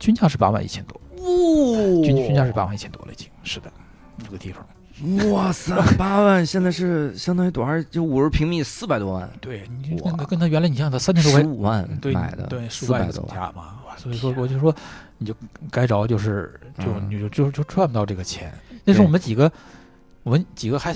[0.00, 3.72] 均价是八万一千多，哦均均价是八万一千多了，已经是的，
[4.24, 4.66] 这个地方。
[5.32, 7.82] 哇塞， 八万现在是相当于多少？
[7.84, 14.74] 就五十平米，四百多万，对，你就哇跟他跟他原来你想想他三千多块，十五万对买的，对，四百多万，价嘛，所以说我就说
[15.18, 15.34] 你就
[15.70, 18.52] 该着就是就嗯你就就就赚不到这个钱。
[18.84, 19.50] 那时候我们几个。
[20.22, 20.94] 我们几个还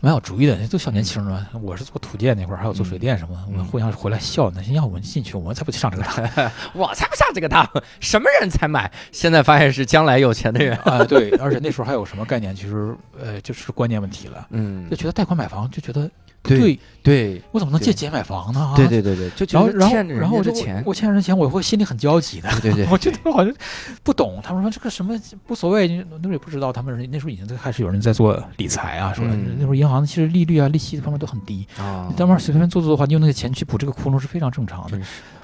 [0.00, 1.46] 蛮有主意的，都小年轻嘛。
[1.62, 3.42] 我是做土建那块儿，还有做水电什么的。
[3.46, 6.50] 我们互相回来笑，那先，要我们进去，我们才不去上这个当。
[6.74, 7.66] 我才不上这个当，
[8.00, 8.90] 什么人才买？
[9.10, 12.54] 现在发现是将来有钱的人，啊，对， 而且那时候还有什么概念？
[12.54, 14.46] 其实，呃，就是观念问题了。
[14.50, 16.10] 嗯就觉得贷款买房，就觉得
[16.42, 17.42] 对，对。
[17.52, 17.94] 我怎么能借对。
[17.94, 18.60] 钱买房呢？
[18.60, 18.74] 啊？
[18.76, 20.36] 对对对对，就然后然后然后
[20.84, 22.50] 我欠人钱，我会心里很焦急的。
[22.60, 22.86] 对对对。
[22.90, 23.54] 我觉得好像
[24.02, 25.18] 不懂，他们说这个什么
[25.48, 29.54] 无所谓，那时候也不知道，他们那时候已经在开始有人在做理财啊，说嗯。
[29.54, 34.98] 那时候银行其实利率啊、利息方面都很低，啊你，当面随便做做的话，你用那个钱去补这个窟窿是非常正常的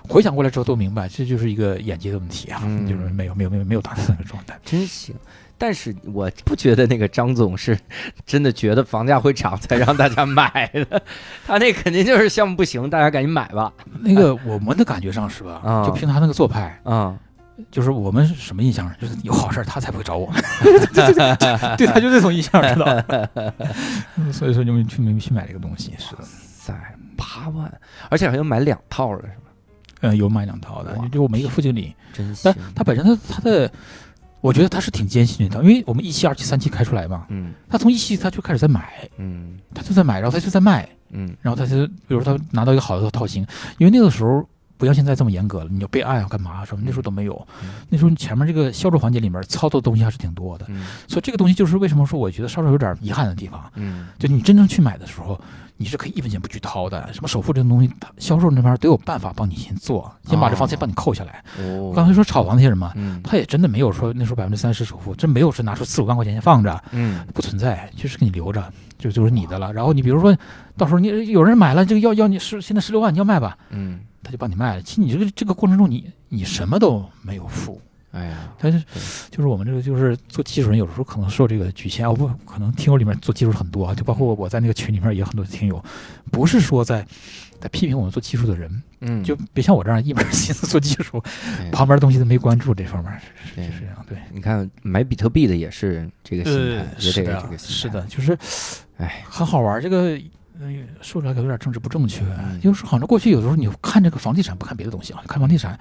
[0.09, 2.87] 回想过来之后都明白，这就是一个眼界的问题啊，嗯。
[2.89, 4.59] 就是没有没有没有没有达到那个状态。
[4.65, 5.15] 真行。
[5.59, 7.77] 但是我不觉得那个张总是
[8.25, 11.03] 真的觉得房价会涨才让大家买的，
[11.47, 13.73] 他那肯定就是项目不行，大家赶紧买吧。
[14.01, 15.85] 那个我们的感觉上是吧啊？
[15.85, 17.19] 就凭他那个做派，啊，
[17.71, 18.89] 就是我们是什么印象？
[19.01, 20.41] 就是有好事他才不会找我 们，
[21.77, 22.87] 对他就这种印象，知道
[24.33, 26.23] 所以说就没去没去买这个东西，是的。
[26.23, 26.73] 塞，
[27.17, 27.73] 八万，
[28.11, 29.35] 而且还要买两套了，是吧？
[30.03, 32.65] 嗯，有买两套的，就我们一个副经理，真行但。
[32.75, 33.73] 他本身他他的，
[34.41, 37.53] 我觉得他是挺艰辛的，因为我们一期、二期、三期开出来嘛，嗯。
[37.69, 39.59] 他从一期他就开始在买，嗯。
[39.75, 41.37] 他就在买，然后他就在卖，嗯。
[41.43, 43.45] 然后他就比如说他拿到一个好的套型，
[43.79, 47.47] 因为那个时候不像现在这么严格了，你要备案要干嘛什么，那时候都没有。
[47.63, 50.87] 嗯，那时候你前面这个销售环节里面操作的东西还是挺多的，嗯。
[51.09, 54.09] 所以这个东西就是为什么说我觉得稍稍有点遗憾的地方，嗯。
[54.19, 55.41] 就你真正去买的时候。
[55.81, 61.43] 你是可以一分钱不去掏的，什么首付这种东西，他销售那边都有办法帮你先做，先把这房钱帮你扣下来。
[61.61, 69.73] 哦，刚才说炒房那些人嘛，嗯他也真的没有说那时候百分之三十首付，真没有说拿出四五万块钱先放着，嗯不存在，就是给你留着，就就是你的了。
[69.73, 70.37] 然后你比如说
[70.77, 74.83] 到时候你有人买了，这个要要你十现在十六万，你要卖吧，嗯，他就帮你卖了。
[74.83, 77.81] 其实你这个这个过程中你，你什么都没有付。
[78.11, 78.83] 哎呀，但是
[79.31, 82.09] 就是我们这个就是做技术人，有时候可能受这个局限。
[82.09, 85.83] 哦不可能听友里面做技术很多啊，就包括我我在那个群里面也有很多听友，
[86.33, 87.07] 不是说在
[87.61, 91.23] 在批评我们做技术的人，嗯，就别像我这样一门心思做技术，
[91.59, 93.13] 对旁边东西都没关注这方面，
[93.45, 94.17] 是是是这样，对。
[94.33, 97.57] 你看买比特币的也是这个心态，也这个，心态。
[97.59, 98.37] 是的，，就是，
[98.97, 99.83] 哎，很好玩儿。
[99.83, 100.19] 这个
[100.61, 105.79] 嗯，说出来可能有点政治不正确，嗯就是好像过去有的时候你看这个房地产，不看别的东西啊，看房地产，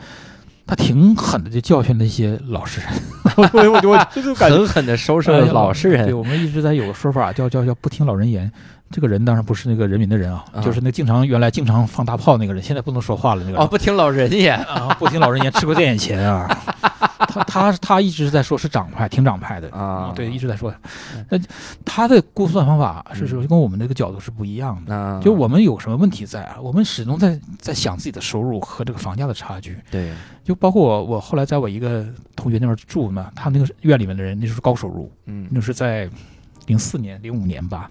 [0.68, 2.90] 他挺狠的，就教训那些老实人。
[3.38, 4.58] 我我我我这种感觉。
[4.58, 6.18] 狠狠的收拾了老实人对人。
[6.18, 8.52] 我们一直在有个说法，叫叫叫不听老人言。
[8.90, 13.62] 这个人当然不是那个人民的人啊，啊就是那经常原来经常放大炮那个人，现在不能说话了那个人。
[13.62, 14.58] 哦，不听老人言。
[14.64, 16.48] 啊，不听老人言，吃过电眼钱啊。
[17.28, 20.74] 他他他一直在说是掌派，挺掌派的啊对，一直在说。
[21.30, 21.40] 那
[21.86, 24.96] 他的估算方法是嗯说跟我们这个角度是不一样的。
[24.96, 26.58] 那就我们有什么问题在啊？
[26.62, 29.78] 我们始终在在想自己的收入和这个房价的差距。
[29.92, 36.10] 对，就包括我，我后来在我一个同学那边住嘛，他那个院里面的人那时候高收入，嗯那是在
[36.68, 37.90] 零四年、零五年吧，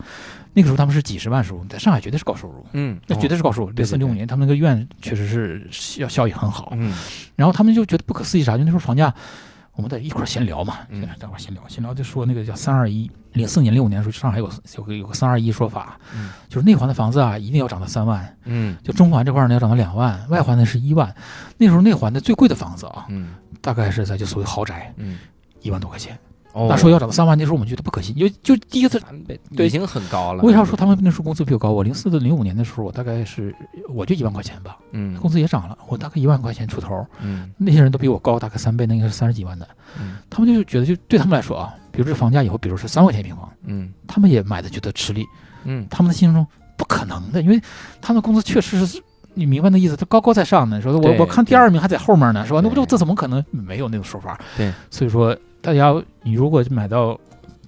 [0.53, 2.65] 那个时候他们是几十万收入，在上海绝对是高收入。
[2.73, 6.95] 嗯，那绝对是高收入，零四零五年他们那个院确实是效效益很好，嗯
[7.35, 9.13] 然后他们就觉得不可思议啥，就那时候房价，
[9.75, 21.15] 我们在一块儿闲聊嘛，嗯待会儿闲聊，闲聊就说那个叫三二一，零四年、零五年的时候，上海有有个有个三二一说法，嗯就是内环的房子啊，一定要涨到三万，嗯就中环这块儿呢要涨到两万，外环呢是一万。
[21.59, 25.19] 那时候内环的最贵的房子啊，嗯大概是在就所谓豪宅嗯，
[25.61, 26.19] 一万多块钱。
[26.57, 28.99] 哦那说要涨到三万，那时候我们觉得不可信，就就第一次。
[28.99, 30.43] 三倍对已经很高了。
[30.43, 31.71] 为啥说他们那时候工资比我高？
[31.71, 33.55] 我零四到零五年的时候，我大概是
[33.91, 37.07] 我就一万块钱吧，嗯工资也涨了，我大概一万块钱出头。
[37.21, 39.69] 嗯那些人都比我高大概三倍，那应该是三十几万的。
[40.01, 45.27] 嗯他们就觉得，就对他们来说啊，比如这房价以后，比如是三块钱一平方，嗯他们也买的觉得吃力。
[45.65, 46.47] 嗯他们的心中
[46.79, 47.61] 不可能的，因为
[48.01, 49.03] 他们工资确实是。
[49.39, 49.95] 你明白那意思？
[49.95, 52.61] 他高高在上呢，说我我看第二名还在后面呢，是吧？
[52.63, 54.41] 那不就这怎么可能没有那种说法？
[54.57, 55.37] 对，所以说
[55.67, 55.93] 大家
[56.23, 57.19] 你如果买到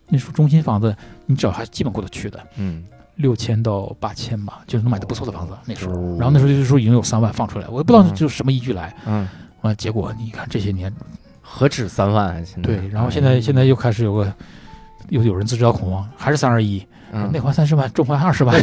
[0.08, 0.94] 那时候中心房子，
[1.26, 2.84] 你只要还基本过得去的，嗯。
[3.16, 5.52] 六千到八千吧，就能买到不错的房子。
[5.66, 8.14] 那时候，哦然后那时候就是说已经有三万放出来，我也不知道嗯。
[8.14, 8.94] 就是什么依据来。
[9.06, 9.28] 嗯，
[9.62, 10.94] 完，结果你看这些年，
[11.42, 12.44] 何止三万啊？
[12.44, 12.76] 现在。
[12.76, 14.32] 对，然后现在现在又开始有个
[15.08, 17.28] 又有人自知道恐慌，还是三二一，嗯。
[17.32, 18.56] 内环三十万，中环二十万，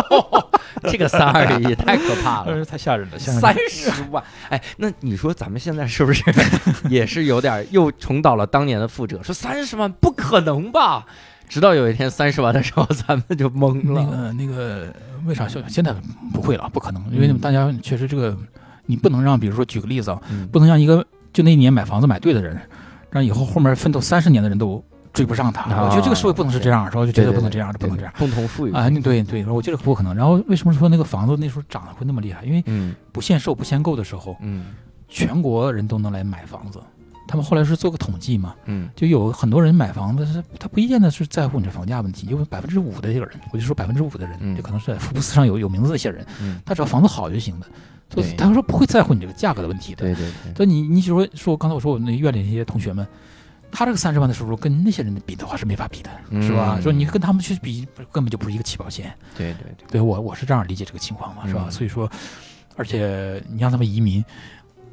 [0.90, 2.52] 这个三二一太可怕了。
[2.52, 6.22] 呃太吓人了，三十万，哎，那你说咱们现在是不是
[6.88, 9.22] 也是有点又重蹈了当年的覆辙？
[9.22, 11.04] 说三十万不可能吧？
[11.48, 14.06] 直到有一天三十万的时候，咱们就懵了那。
[14.06, 14.94] 个那个，
[15.26, 15.92] 为啥现现在
[16.32, 16.70] 不会了？
[16.72, 18.36] 不可能，因为嗯大家确实这个，
[18.86, 22.56] 你不能让，比如说举个例子啊，嗯不能让一个就那一年买房子买对的人，
[23.10, 25.62] 让以后后面奋斗三十年的人都追不上他。
[25.72, 27.00] 啊我觉得这个社会不能是这样，是吧？
[27.00, 28.12] 我就觉得不能这样，对不能这样。
[28.18, 30.14] 共同富裕啊，你对对，我觉得不可能。
[30.14, 32.44] 然后为什么说那个房子那时候涨得会那么厉害？
[32.44, 34.66] 因为嗯不限售、不限购的时候，嗯
[35.08, 36.80] 全国人都能来买房子。
[37.28, 47.66] 他们后来是做个统计嘛，嗯就有很多人买房子是他不一定的是在乎你的房价问题，有百分之五的这个人，我就说百分之五的人，嗯就可能是在福布斯上有有名字的一些人，嗯，他只要房子好就行了，
[48.12, 50.02] 所以他说不会在乎你这个价格的问题的。
[50.02, 53.06] 对对对，所以你你比如说说刚才我说我那院里那些同学们，
[53.72, 56.10] 他这个三十万的收入跟那些人比的话是没法比的，
[56.42, 56.74] 是吧？
[56.76, 59.12] 嗯说你跟他们去比，根本就不是一个起跑线。
[59.36, 61.64] 对对对，对我我是这样理解这个情况嘛，是吧？
[61.66, 62.10] 嗯所以说，
[62.76, 64.24] 而且你让他们移民，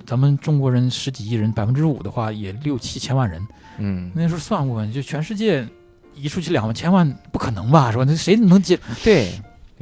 [0.05, 3.45] 咱们中国人十几亿人，百分之五的话也六七千万人，
[3.77, 5.67] 嗯，那时候算过，就全世界
[6.15, 7.91] 移出去两千万，不可能吧？
[7.91, 8.03] 是吧？
[8.07, 8.79] 那谁能接？
[9.03, 9.39] 对，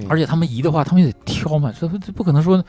[0.09, 2.63] 而且他们移的话，他们也得挑嘛，这不这不可能说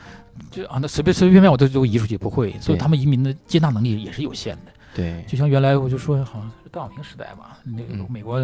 [0.51, 4.71] 就啊，那随便随随便便我都都移出去，不会，所以他们移民的接纳能力也是有限的。
[4.97, 8.39] 对，就像原来我就说，好像是邓小平时代吧，那个嗯美国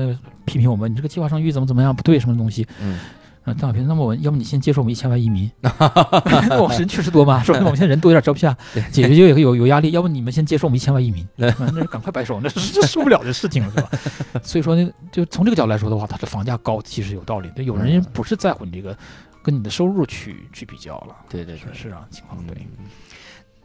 [0.45, 2.65] 批评我们，你这个计划生育怎么怎么样不对，什么东西。
[2.79, 2.99] 嗯，
[3.43, 5.49] 啊，邓小平，那么我要不你先接受我们一千万移民，
[6.61, 8.55] 我们人确实多嘛， 说明我们现在人多有点招不下，
[8.91, 13.89] 解决就有有有压力，要不你们先接受我们一千万移民，啊 那是赶快摆手，那是这受不了的事情了，是吧？
[14.43, 17.49] 所以说呢，就从这个角度来说的话，它的房价高其实有道理。
[17.55, 18.05] 的，有人嗯。
[18.13, 18.95] 不是在乎你这个
[19.41, 22.85] 跟你的收入去去比较了，对对对，是是啊，情况对，嗯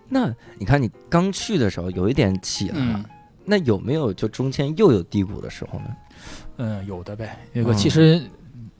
[0.08, 3.04] 那你看你刚去的时候有一点起来了嗯，
[3.44, 5.86] 那有没有就中间又有低谷的时候呢？
[6.56, 7.38] 嗯，有的呗。
[7.52, 8.20] 那个嗯其实，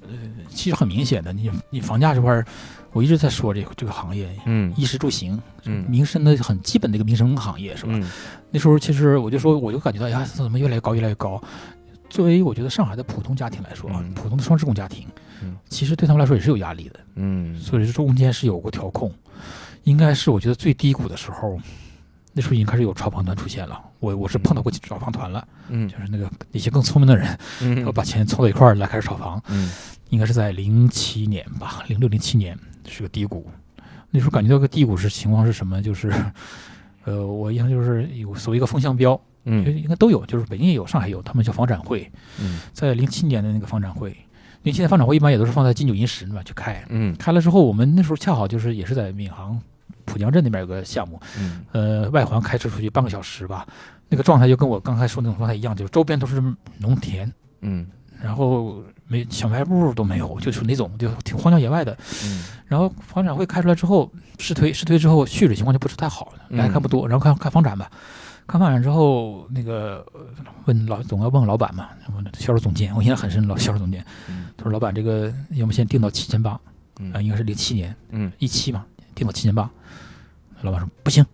[0.03, 0.09] 呃，
[0.49, 2.45] 其实很明显的，你你房价这块儿，
[2.93, 7.93] 我一直在说这个这个行业，嗯衣食住行，嗯民生的很基本的一个民生行业，是吧？
[7.95, 8.11] 嗯
[8.51, 11.41] 那时候其实我就说，我就感觉到，哎呀，怎么越来越高，越来越高。
[12.09, 15.07] 作为我觉得上海的普通家庭来说啊，嗯普通的双职工家庭，
[15.43, 19.13] 嗯其实对他们来说也是有压力的，嗯所以说中间是有过调控。
[19.85, 21.59] 应该是我觉得最低谷的时候，
[22.33, 23.81] 那时候已经开始有炒房团出现了。
[24.01, 29.43] 我我是碰到过炒房团了，嗯就是那个那些更聪明的人，嗯 我把钱凑到一块儿来开始炒房。
[29.49, 29.71] 嗯
[30.11, 33.47] 应该是在零七年吧，零六零七年是个低谷。
[34.11, 35.83] 那时候感觉到个低谷是情况是什么？
[35.83, 36.11] 就是，
[37.05, 42.11] 呃，我印象就是有所谓一个风向标，嗯应该都有，就是北京也有，上海有，他们叫房展会，
[42.41, 44.17] 嗯在零七年的那个房展会，
[44.63, 49.61] 零七年房展会一般也都是放在金九银十那边去开，嗯开了之后，我们那时候恰好就是也是在闵行
[50.05, 53.67] 浦江镇那边有个项目，嗯呃，外环开车出去半个小时吧，
[54.09, 56.43] 那个状态就跟我刚才说那种状态一样，就是周边都是
[56.79, 57.87] 农田，嗯
[58.21, 61.97] 然后没小卖部都没有，就是那种就挺荒郊野外的。
[62.25, 67.09] 嗯然后房展会开出来之后试推，试推之后蓄水情况就不是太好来看不多。
[67.09, 67.91] 然后看看房展吧，
[68.49, 70.21] 看房展之后，那个呃
[70.65, 76.59] 问老总要问老板嘛，问销售总监，我印象很深，老销售总监，嗯他说老板这个要么先定到七千八，
[76.99, 78.85] 嗯啊，应该是零七年嗯一七嘛，
[79.15, 79.71] 定到七千八。
[80.63, 81.25] 老板说不行，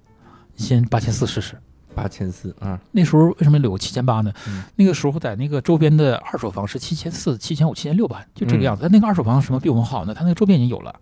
[0.56, 1.56] 先八千四试试。
[1.94, 4.32] 八千四啊那时候为什么有七千八呢？
[4.48, 8.82] 嗯那个时候在那个周边的二手房是七千四、七千五、七千六吧，就这个嗯样子。
[8.82, 10.12] 但那个二手房什么比我们好呢？
[10.12, 10.92] 他那个周边已经有了，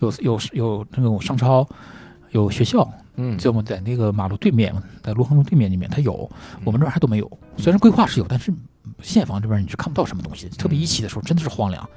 [0.00, 1.66] 有有有那种商超，
[2.42, 7.38] 有学校，嗯就我们在那个马路对面，在罗恒路对面里面它有，嗯我们这儿还都没有。
[7.56, 8.52] 虽然规划是有，但是
[9.00, 11.88] 现房这边你是看不到什么东西，特别一期的时候真的是荒凉。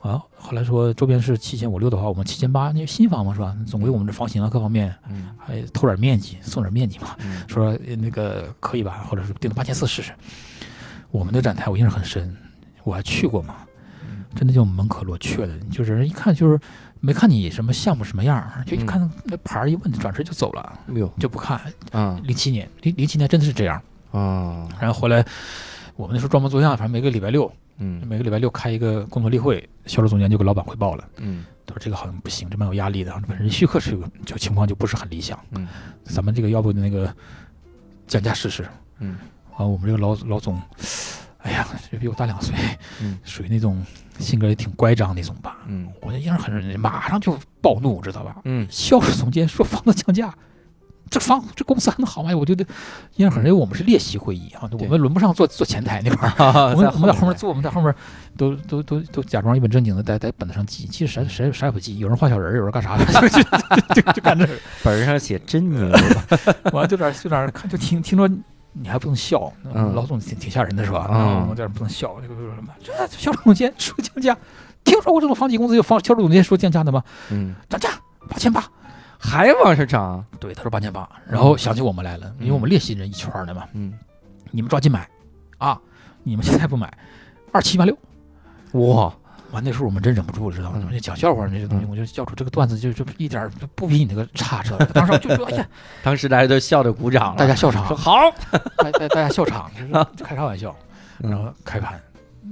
[0.00, 3.56] 啊，后来说周边是七千五六的话，我们七千八，因为新房嘛是吧？
[3.66, 7.16] 总归我们这房型啊各方面嗯还偷点面积，送点面积嘛。
[7.20, 10.12] 嗯说呃那个可以吧，或者是定到八千四试试。
[11.10, 12.36] 我们的展台我印象很深，
[12.82, 13.54] 我还去过嘛，
[14.34, 16.60] 真的就门可罗雀的，就是人一看就是
[17.04, 21.60] 没看你什么项目什么样儿，就一看那牌儿一问，转身就走了，哟就不看。
[21.92, 23.80] 啊零七年，零零七年真的是这样。
[24.10, 25.22] 啊然后后来
[25.96, 31.04] 我们那时候装模作样，反正每个礼拜六，嗯每个礼拜六开一个工作例会，销售总监就给老板汇报了。
[31.18, 35.38] 嗯他说这个好像不行，这蛮有压力的，本身续客是个就情况就不是很理想。
[35.52, 35.68] 嗯
[36.04, 37.14] 咱们这个要不那个
[38.06, 38.66] 降价试试。
[39.00, 39.18] 嗯
[39.58, 40.60] 完，我们这个老老总，
[41.38, 42.54] 哎呀，这比我大两岁，
[43.02, 43.84] 嗯属于那种
[44.18, 45.58] 性格也挺乖张那种吧。
[45.66, 48.36] 嗯我就印象很深，马上就暴怒，知道吧？
[48.44, 50.34] 嗯销售总监说房子降价，
[51.10, 52.34] 这房这公司还能好吗？
[52.34, 52.64] 我觉得
[53.16, 57.94] 印象很深，因为我们是列席会议啊，我们轮不上坐坐前台那块儿， 我们我们在后面坐，我们在后面
[58.36, 64.52] 都都都都假装一本正经的在在本子上记，其实谁谁啥也不记，有人画小人儿，有人干啥的， 就就就就干这个。
[64.82, 65.88] 本上写真牛
[66.72, 68.28] 完了就在就在那儿看，就听听着
[68.74, 71.08] 你还不能笑，嗯老总挺挺吓人的是吧？
[71.10, 72.68] 嗯我在那儿不能笑，这个什么？
[72.82, 74.36] 这销售总监说降价，
[74.84, 77.02] 听说过这种房企公司有房销售总监说降价的吗？
[77.30, 77.88] 嗯涨价
[78.28, 78.62] 八千八，
[79.18, 83.94] 还往上涨对，他说八千八，然后想起我们来了，因为我们列席人一圈儿的嘛，嗯
[84.50, 85.08] 你们抓紧买
[85.58, 85.80] 啊！
[86.22, 86.92] 你们现在不买，
[87.52, 87.96] 二七八六。
[88.72, 89.14] 哇
[89.54, 90.90] 完那时候我们真忍不住了，知道吗？
[91.00, 91.90] 讲笑话那些东西，嗯。
[91.90, 94.86] 我就笑出这个段子就就一点儿不比你那个差，知道吗？
[94.92, 95.66] 当时我就说，哎呀，
[96.02, 97.38] 当时大家都笑着鼓掌了。
[97.38, 98.18] 大家笑场说，好。
[98.76, 100.74] 大大大家笑场，就是开啥玩笑。
[101.18, 101.98] 然后开盘，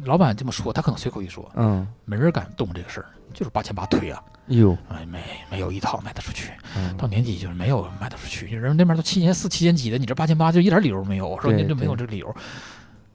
[0.04, 1.86] 老板这么说，他可能随口一说，嗯。
[2.04, 6.96] 没人敢动这个事儿，就是八千八推啊，哟哎，没没有一套卖得出去，嗯。
[6.96, 12.34] 到年底就是没有卖得出去，人那边都七千四、七千几的，你这八千八就一点理由没有，我说对你这没有这个理由，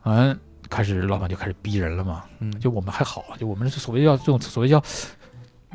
[0.04, 0.38] 完
[0.70, 2.51] 开始老板就开始逼人了嘛，嗯。
[2.59, 4.82] 就我们还好，就我们是所谓叫这种所谓叫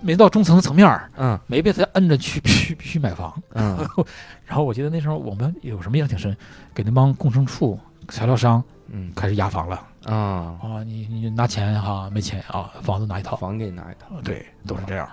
[0.03, 1.39] 没到中层层面儿，嗯。
[1.47, 3.77] 没被他摁着去必须必须买房，嗯。
[4.47, 6.37] 然后我记得那时候我们有什么印象挺深，
[6.75, 7.79] 给那帮工程处
[8.09, 9.13] 材料商嗯。
[9.15, 9.87] 开始压房了。
[10.05, 14.21] 啊，啊，你你拿钱哈，没钱啊，房子拿一套，房给你拿一套。
[14.25, 15.09] 对，都是这样，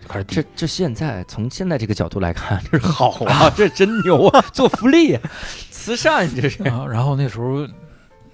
[0.00, 5.18] 就开始这这现在从现在这个角度来看，这是好啊， 这真牛啊，做福利、
[5.72, 6.62] 慈善，这是。
[6.68, 7.66] 啊，然后那时候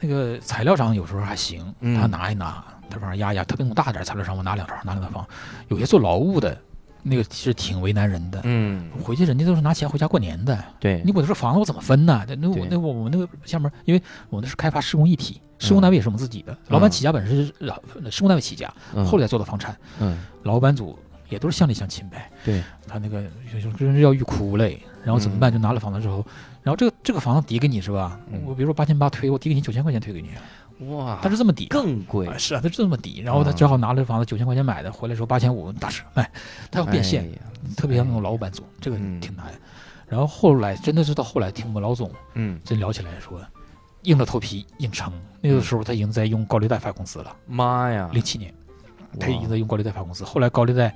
[0.01, 5.27] 那个材料商有时候还行，嗯他拿一拿，他往上压一压，特别那种大点儿材料商，我拿两套，拿两套房。
[5.69, 6.57] 有些做劳务的，
[7.03, 8.41] 那个其实挺为难人的。
[8.45, 12.25] 嗯，回去人家都是拿钱回家过年的，对你我这房子我怎么分呢？
[12.29, 18.73] 那那我那我我们那个下面，因为我们那是开发施工一体，施工单位也是我们自己的，老板起家本身是呃施工单位起家，
[19.05, 22.31] 后来做的房产，嗯老板组也都是乡里乡亲呗。
[22.45, 23.25] 对，他那个
[23.79, 25.51] 真是要欲哭无泪，然后怎么办？
[25.53, 26.25] 就拿了房子之后，
[26.67, 28.19] 然后这个这个房子抵给你是吧？
[28.29, 30.31] 嗯我比如说八千八推，我抵给你九千块钱推给你，
[30.89, 31.67] 哇，他是这么抵。
[31.67, 36.29] 更贵啊，是啊，他是这么抵，然后他只好拿了房子九千块钱买的，回来时候八千五打折卖，
[36.69, 37.39] 他要变现，哎
[37.77, 39.47] 特别像那种老板组，这个嗯挺难。
[40.09, 43.41] 然后后来真的是到后来听我们老总嗯，真聊起来说，
[44.03, 45.13] 硬着头皮硬撑。
[45.41, 48.53] 那个时候他已经在用高利贷发工资了，妈呀，零七年
[49.21, 50.93] 他已经在用高利贷发工资，后来高利贷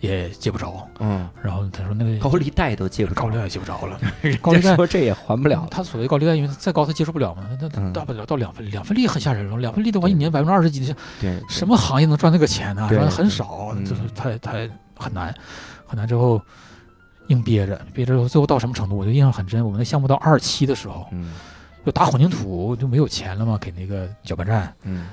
[0.00, 3.98] 也借不着，嗯，然后他说那个高利贷都借不着，高利贷也借不着了，
[4.42, 7.70] 高利贷说这也还不了，他所谓高利贷，因为再高他接受不了嘛，那嗯。
[7.74, 12.86] 那大不了到两分，两分利很吓人了，两分利的话一年百分之二十几的，对，什么行业能赚那个钱呢？
[12.88, 15.34] 对赚的很少，嗯就是太太很难，
[15.86, 16.40] 很难之后
[17.28, 18.96] 硬憋着，憋着最后到什么程度？
[18.96, 21.32] 我就印象很深，我们的项目到二期的时候，嗯。
[21.84, 24.74] 就打混凝土就没有钱了嘛，给那个搅拌站。
[24.82, 25.06] 嗯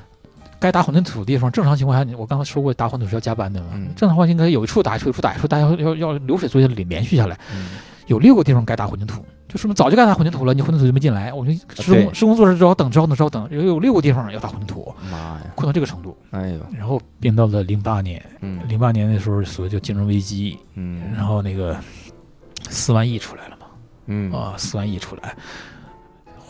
[0.64, 3.72] 该打混凝土的地方，正常情况下，我刚才说过打混凝土是要加班的嘛。
[3.74, 7.38] 嗯正常情况下应该有一处打一处，有一处打一处，大家要要要流水作业连连续下来。
[7.54, 7.72] 嗯
[8.08, 11.32] 有六个地方该打混凝土，就说明早就该打混凝土了，你混凝土就没进来。
[11.32, 13.48] 我们施工施工做事只好等，只好等，只好等。
[13.50, 16.16] 有有六个地方要打混凝土，妈呀，困到这个程度。
[16.32, 21.78] 哎呦，然后变到了零八年，嗯零八年那时候所谓叫金融危机，嗯，然后那个
[22.70, 23.68] 四万亿出来了嘛，
[24.08, 25.34] 嗯啊，四万亿出来。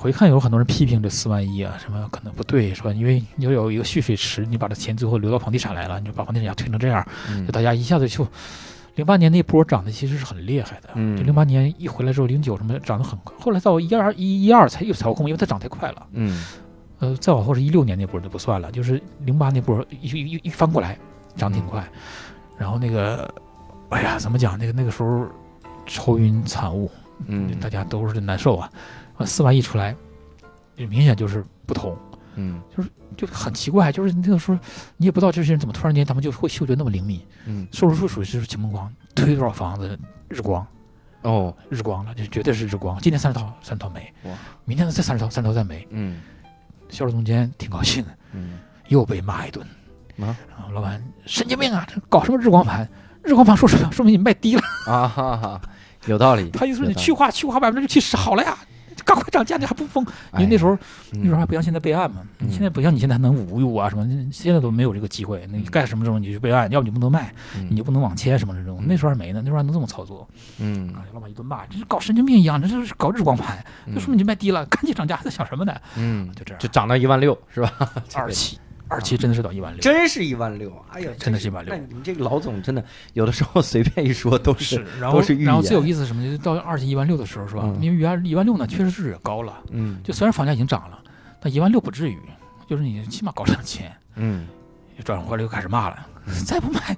[0.03, 8.27] 回看有很多人批评这四万亿啊，什么可能不对，说因为你有一个蓄水池，你把这钱最后流到房地产来了，你就把房地产价推成这样，嗯就大家一下子就，
[8.95, 16.05] 零八年那波涨的其实是很厉害的，嗯就零八年一回来之后，零九什么涨得很快，后来到一二一一二才又调控，因为它涨太快了。
[16.11, 16.43] 嗯
[16.99, 20.97] 呃，再往后是一六年那波就不算了，就是零八那波一一一一翻过来，
[21.37, 21.81] 涨挺快，
[22.57, 23.33] 然后那个，
[23.87, 24.59] 哎呀，怎么讲？
[24.59, 25.25] 那个那个时候
[25.85, 26.91] 愁云惨雾，
[27.27, 28.69] 嗯，大家都是难受啊。
[29.17, 29.95] 啊，四万亿出来，
[30.75, 31.97] 明显就是不同，
[32.35, 34.57] 嗯就是就很奇怪，就是那个时候
[34.97, 39.97] 你也不知道这些人怎么突然间他们就会嗅觉那么灵敏，嗯售楼处属于是晴梦光，推多少房子
[40.29, 40.65] 日光。
[41.21, 42.99] 哦日光了，就绝对是日光。
[42.99, 44.13] 今天三十套，三十套没，
[44.65, 45.87] 明天再三十套，三十套再没。
[45.89, 46.19] 嗯
[46.89, 48.03] 销售总监挺高兴，
[48.33, 48.59] 嗯
[48.89, 49.65] 又被骂一顿。
[50.19, 52.87] 啊然后老板神经病啊，这搞什么日光盘？
[53.23, 54.61] 日光盘说什么，说明你卖低了。
[54.85, 55.61] 啊哈哈，
[56.07, 58.57] 有道理， 他就说你去化去化百分之七十好了呀，
[59.03, 60.05] 赶快涨价，你还不疯？
[60.33, 60.77] 因为那时候
[61.11, 65.47] 那时候还不像现在备案嘛，嗯你现在不像你现在还能侮辱啊什么，现在都没有这个机会。
[65.51, 67.33] 你干什么时候你就备案，要不你不能卖，
[67.69, 68.79] 你就不能网签什么这种。
[68.81, 70.27] 嗯那时候还没呢，那时候还能这么操作。
[70.59, 75.73] 嗯啊，老板一顿骂，这是搞神经病一样，这是搞日光盘，嗯这说明你卖低了，赶紧涨价，还在想什么呢？
[75.97, 77.71] 嗯，就这样就，涨到一万六是吧？
[78.15, 78.57] 二期，
[78.93, 79.81] 二期真的是到一万六。
[79.81, 82.83] 真是一万六，哎呀，真的是一万六那你们这个老总真的
[83.13, 86.23] 有的时候随便一说都是，然后都是预然后最有意思是什么？
[86.23, 87.63] 就是到二期一万六的时候，是吧？
[87.65, 89.61] 嗯因为原来一万六呢，确实是也高了。
[89.71, 90.99] 嗯就虽然房价已经涨了，
[91.41, 92.19] 但一万六不至于，
[92.69, 93.91] 就是你起码高两千。
[94.15, 94.47] 嗯
[95.03, 96.05] 转回来又开始骂了，
[96.45, 96.95] 再不买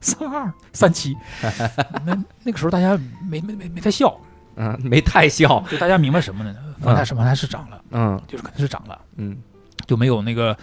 [0.00, 1.16] 三二三七。
[2.04, 2.94] 那那个时候大家
[3.28, 4.14] 没没没没太笑，
[4.56, 6.54] 嗯，没太笑，就大家明白什么呢？
[6.80, 9.38] 房价是房价是涨了，嗯就是肯定是涨了，嗯
[9.86, 10.56] 就没有那个。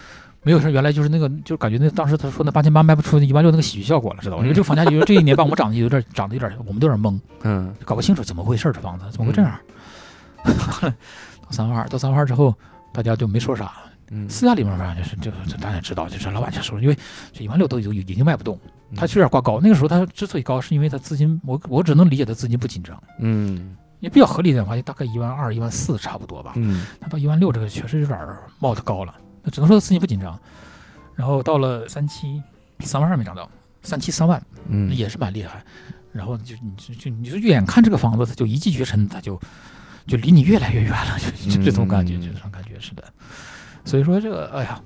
[0.49, 4.41] 没有说原来就是那个，就感觉那当时他说那八千八卖不出一万六那个喜剧效果了，知道吧？
[4.41, 9.59] 因为这个房价就这一年半我们涨得有点涨得有点，我们都有点懵，嗯搞不清楚怎么回事这房子怎么会这样？
[10.43, 12.51] 到三万二，到三万二之后，
[12.91, 13.73] 大家就没说啥，
[14.09, 16.97] 嗯，私下里面反正就是这个这大家也知道，就是老板就说，因为
[17.31, 19.59] 这一万六都已经已经卖不动，嗯他是有点挂高。
[19.61, 26.53] 那个时候他之所以高，是因为他资金，我我只能理解他资金不紧张，嗯也比较合理的话，就大概一万二、一万四差不多吧。
[26.55, 28.17] 嗯他到一万六这个确实有点
[28.57, 30.37] 冒的高了，那只能说他资金不紧张。
[31.15, 32.41] 然后到了三七，
[32.79, 33.49] 三万二没涨到，
[33.83, 35.63] 三七三万嗯也是蛮厉害。
[36.11, 39.39] 然后就你就就你就眼看这个房子，它就一骑绝尘，它就
[40.07, 43.03] 就离你越来越远了，就就这种感觉，嗯就这种感觉是的。
[43.85, 44.81] 所以说这个，哎呀，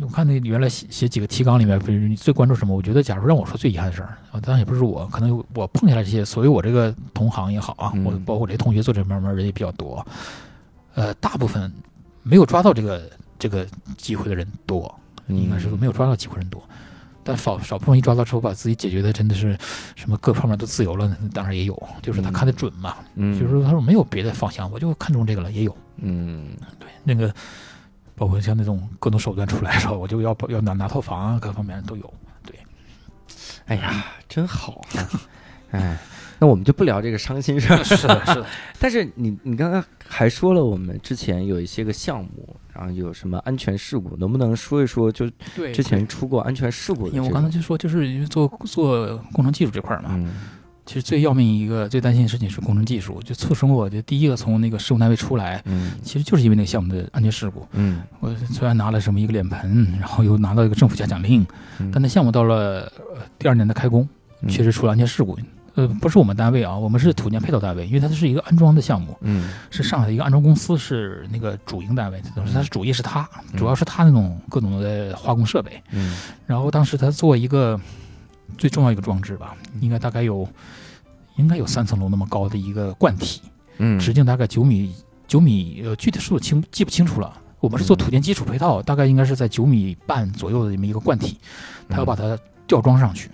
[0.00, 2.74] 我看那原来写写几个提纲里面，不是你最关注什么？
[2.74, 10.06] 我觉得，假如让我说最遗憾的事儿啊，当然也不是我，可能我碰下来这些，所以我这个同行也好啊，嗯我包括我这些同学做这方面人也比较多，
[10.94, 11.72] 呃，大部分
[12.22, 13.66] 没有抓到这个这个
[13.96, 14.94] 机会的人多，
[15.28, 16.62] 应该是说没有抓到机会人多。
[17.22, 19.56] 但少少部分一抓到之后，把自己解决的真的是
[19.94, 25.76] 什么各方面都自由了，当然也有，就是他看得准嘛，嗯就是说他说没有别的方向，我就看中这个了，也有。
[26.00, 26.46] 嗯
[26.78, 27.34] 对那个
[28.14, 32.14] 包括像那种各种手段出来的时候， 我就要要拿拿套房啊，各方面都有。
[32.44, 32.56] 对
[33.66, 35.10] 哎呀，真好啊！
[35.72, 35.98] 哎，
[36.38, 37.84] 那我们就不聊这个伤心事儿。
[37.84, 38.46] 是的，是的，
[38.80, 45.10] 但是你你刚刚还说了，我们之前有一些个项目，然后有什么安全事故，能不能说一说？
[45.10, 45.28] 就
[45.74, 50.30] 之前出过安全事故的这因，为我刚才就说，就是因为做做工程技术这块嘛，嗯
[50.86, 57.66] 其实最要命一个、最担心的事情是工程技术，就促成我的第一个从那个施工单位出来，嗯其实就是因为那个项目的安全事故。
[57.72, 61.46] 嗯我虽然拿了什么一个脸盆，然后又拿到一个政府嘉奖令，
[61.78, 64.08] 嗯但那项目到了呃第二年的开工，
[64.40, 65.38] 嗯确实出了安全事故。
[65.78, 75.80] 呃，不是我们单位啊，我们是土建配套单位，因为它是一个安装的项目，嗯是上海的一个安装公司是那个主营单位，等于它是主业是它，主要是它那种各种的化工设备。
[75.92, 76.16] 嗯
[76.46, 77.80] 然后当时他做一个
[78.56, 80.48] 最重要一个装置吧，应该大概有
[81.36, 83.40] 应该有三层楼那么高的一个罐体，
[83.76, 84.92] 嗯，直径大概九米
[85.28, 87.32] 九米，呃，具体数清记不清楚了。
[87.60, 91.38] 我们是做土建基础配套，大概应该是在九米半左右的这么一个罐体，
[91.88, 93.30] 它要把它吊装上去。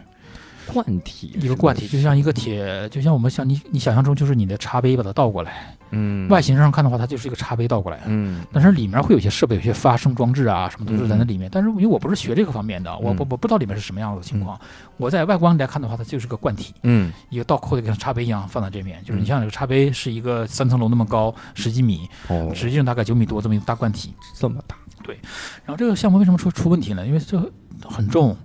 [0.73, 8.01] 罐体一个罐体就像一个铁，就像我们像你你想象中就是你的茶杯把它倒过来，嗯外形上看的话，它就是一个茶杯倒过来。
[8.07, 11.49] 嗯但是里面会有一些设备，有些发声装置啊，什么都是在那里面。
[11.53, 14.59] 但是因为我不是学这个方面的，我嗯我我不知道里面是什么样的情况。
[14.97, 19.03] 我在外观来看的话，它就是个罐体，嗯一个倒扣的跟茶杯一样放在这面。
[19.05, 24.15] 就是你嗯像这个茶杯是一个三层楼那么高，十几米，哦，直径大概九米多这么一个大罐体。
[24.35, 25.19] 这么大，对
[25.65, 27.07] 然后这个项目为什么出出问题呢？
[27.07, 27.39] 因为这
[27.83, 28.37] 很重。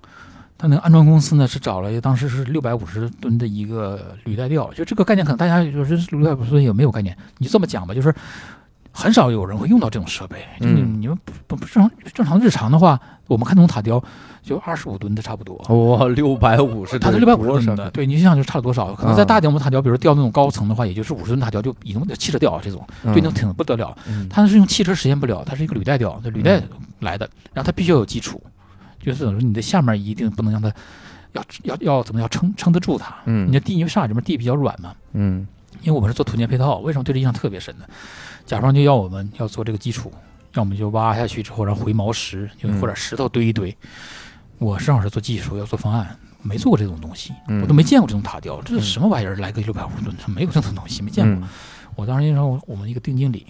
[0.59, 7.17] 它那个安装公司呢是找了当时是六百五十吨的一个履带吊，就这个概念可能大家就是六百五十吨有没有概念？
[7.37, 8.13] 你就这么讲吧，就是
[8.91, 10.45] 很少有人会用到这种设备。
[10.59, 14.03] 就你嗯你们不不不正常正常日常的话，我们看那种塔吊
[14.43, 15.55] 就二十五吨的差不多。
[15.69, 18.93] 哇，六百五十，它是六百五十吨的，对，你就想就差了多少？
[18.95, 23.95] 可能再大点，我们塔吊，比如吊那种高层的话，也就是五十吨塔吊就已经汽车吊这种，对，那挺不得了。
[24.09, 26.61] 嗯它是用汽车实现不了，它是一个履带吊，这履带
[26.99, 28.41] 来的，然后它必须要有基础，
[28.99, 30.71] 就是等于说你的下面一定不能让它
[31.33, 33.15] 要要要怎么样撑撑得住它。
[33.25, 35.47] 嗯你的地因为上海这边地比较软嘛，嗯
[35.81, 37.85] 因为我们是做土建配套，为什么对这印象特别深呢？
[38.45, 40.11] 甲方就要我们要做这个基础，
[40.55, 43.75] 要我们就挖下去之后，然后回毛石，就嗯或者石头堆一堆。
[44.57, 49.35] 我正好是做技术，要做方案，没做过这种东西，嗯我都没见过这种塔吊，这是什么玩意儿？
[49.37, 51.45] 来个六百五十吨，没有这种东西，没见过。
[51.45, 51.49] 嗯
[51.95, 53.45] 我当时就说我们一个丁经理，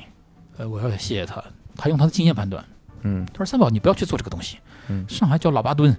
[0.58, 1.44] 呃，我要谢谢他，
[1.76, 2.64] 他用他的经验判断，
[3.04, 4.58] 嗯他说三宝你不要去做这个东西，
[4.90, 5.96] 嗯上海叫老八吨，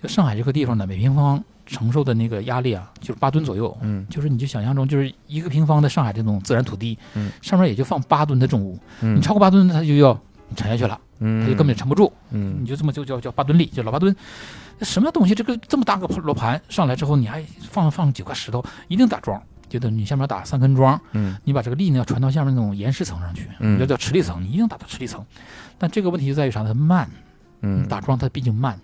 [0.00, 10.18] 就上海这个地方呢，每平方承受的那个压力啊，就是八吨左右，嗯就是你就想象中就是一个平方的上海这种自然土地，嗯上面也就放八吨的重物，嗯你超过八吨，它就要
[10.56, 14.14] 沉下去了，嗯它就根本沉不住，嗯你就这么就叫叫八吨力，就老八吨。
[14.78, 15.34] 那什么东西？
[15.34, 25.24] 这个这么大个罗盘上来之后，你还放放几块石头，一定打桩，就等你下面打三根桩，嗯你把这个力呢要传到下面那种岩石层上去，嗯叫叫池力层，你一定打到池力层。
[25.78, 26.68] 但这个问题就在于啥呢？
[26.68, 27.08] 它慢，
[27.62, 28.78] 嗯打桩它毕竟慢。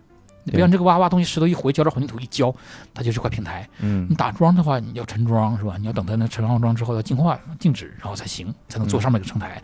[0.45, 2.55] 你对别让这个挖挖东西石头一回，浇点混凝土一浇，
[2.95, 3.69] 它就是块平台。
[3.81, 5.77] 嗯你打桩的话，你要沉桩是吧？
[5.79, 9.61] 你要等它那沉完桩之后要净化静止，然后才行，才能做上面一个承台。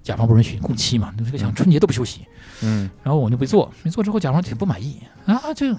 [0.00, 2.24] 甲方不允许工期嘛，你这个想春节都不休息。
[2.62, 5.74] 嗯然后我就没做，没做之后甲方挺不满意啊，这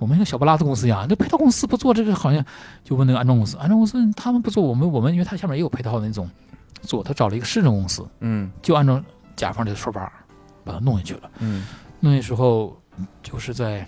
[0.00, 2.44] 我们一个小不拉的公司呀，那配套公司不做这个好像
[2.82, 6.28] 就问那个安装公司，安装公司他们不做，我们我们因为它下面也有配套的那种
[6.82, 9.00] 做，他找了一个市政公司，嗯就按照
[9.36, 10.12] 甲方这个说法
[10.64, 11.30] 把它弄下去了。
[11.38, 11.64] 嗯
[12.04, 12.76] 那时候
[13.22, 13.86] 就是在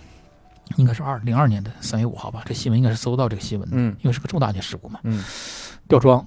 [0.77, 5.01] 应该是二零二年的三月五号吧，这新闻应该是搜到这个新闻的，嗯因为是个重大的事故嘛。
[5.03, 5.21] 嗯
[5.89, 6.25] 吊装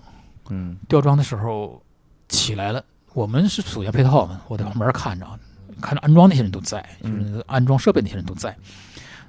[0.50, 1.82] 嗯吊装的时候
[2.28, 2.84] 起来了，
[3.14, 5.26] 我们是属于配套嘛，我在旁边看着，
[5.80, 8.54] 看着安装那些人都在，就是安装设备那些人都在。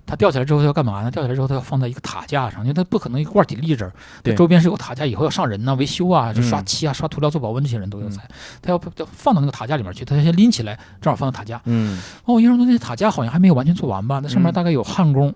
[0.10, 1.12] 它吊起来之后要干嘛呢？
[1.12, 8.18] 吊起来之后，它要放在一个塔架上，因为它不可能一个罐体立着，它对周边是有塔架，以后要上人呐、维修啊，就刷嗯漆啊、刷涂料、做保温这些人都有在。
[8.60, 11.62] 它要要放到那个塔架里面去，它先拎起来，正好放到塔架。
[11.66, 14.20] 嗯哦，我印象中那塔架好像还没有完全做完吧？
[14.24, 15.32] 那上面嗯大概有焊工，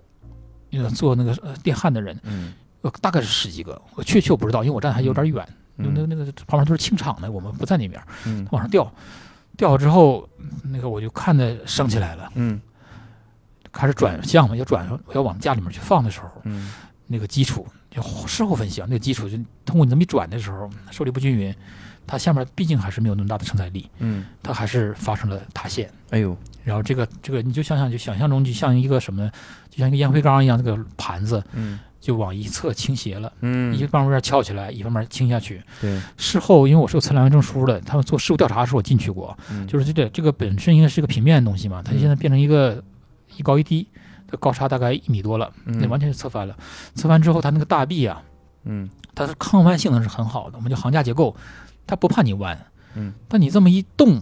[0.72, 2.52] 呃，做那个呃电焊的人，嗯
[2.82, 5.46] 呃，大概是十几个，我确切我不知道，因为我站得还有点远，
[5.78, 8.92] 嗯那那个旁边都是清场的，我们不在那边，嗯往上吊，
[9.56, 10.28] 吊了之后，
[10.64, 12.60] 那个我就看着升起来了，嗯
[13.74, 16.72] 开始转向嘛，要转，我要往架里面去放的时候，嗯
[17.06, 21.54] 那个基础就事后分析啊，那个基础就通过你这么一转的时候，受力不均匀，
[22.06, 25.90] 它下面毕竟还是没有那么大的承载力，嗯，它还是发生了塌陷。
[26.10, 29.30] 哎呦，然后这个这个你就想想，就想象中就像一个什么，
[29.68, 35.62] 就像一个烟灰缸一样，这个盘子嗯就往一侧倾斜了，嗯一方面翘起来，一方面倾下去。
[35.80, 42.82] 对，事后因为我是有测量员证书的，他们做事故调查的时候我进去过，嗯就是这个这个本身应该是个平面的东西嘛，它现在变成一个
[43.36, 43.88] 一高一低，
[44.26, 46.56] 它高差大概一米多了，那嗯完全是侧翻了。
[46.94, 48.22] 侧翻之后，它那个大臂啊，
[48.64, 48.88] 嗯。
[49.16, 51.36] 它的抗弯性能是很好的，我们叫行架结构，
[51.86, 52.58] 它不怕你弯，
[52.94, 54.20] 嗯，但你这么一动，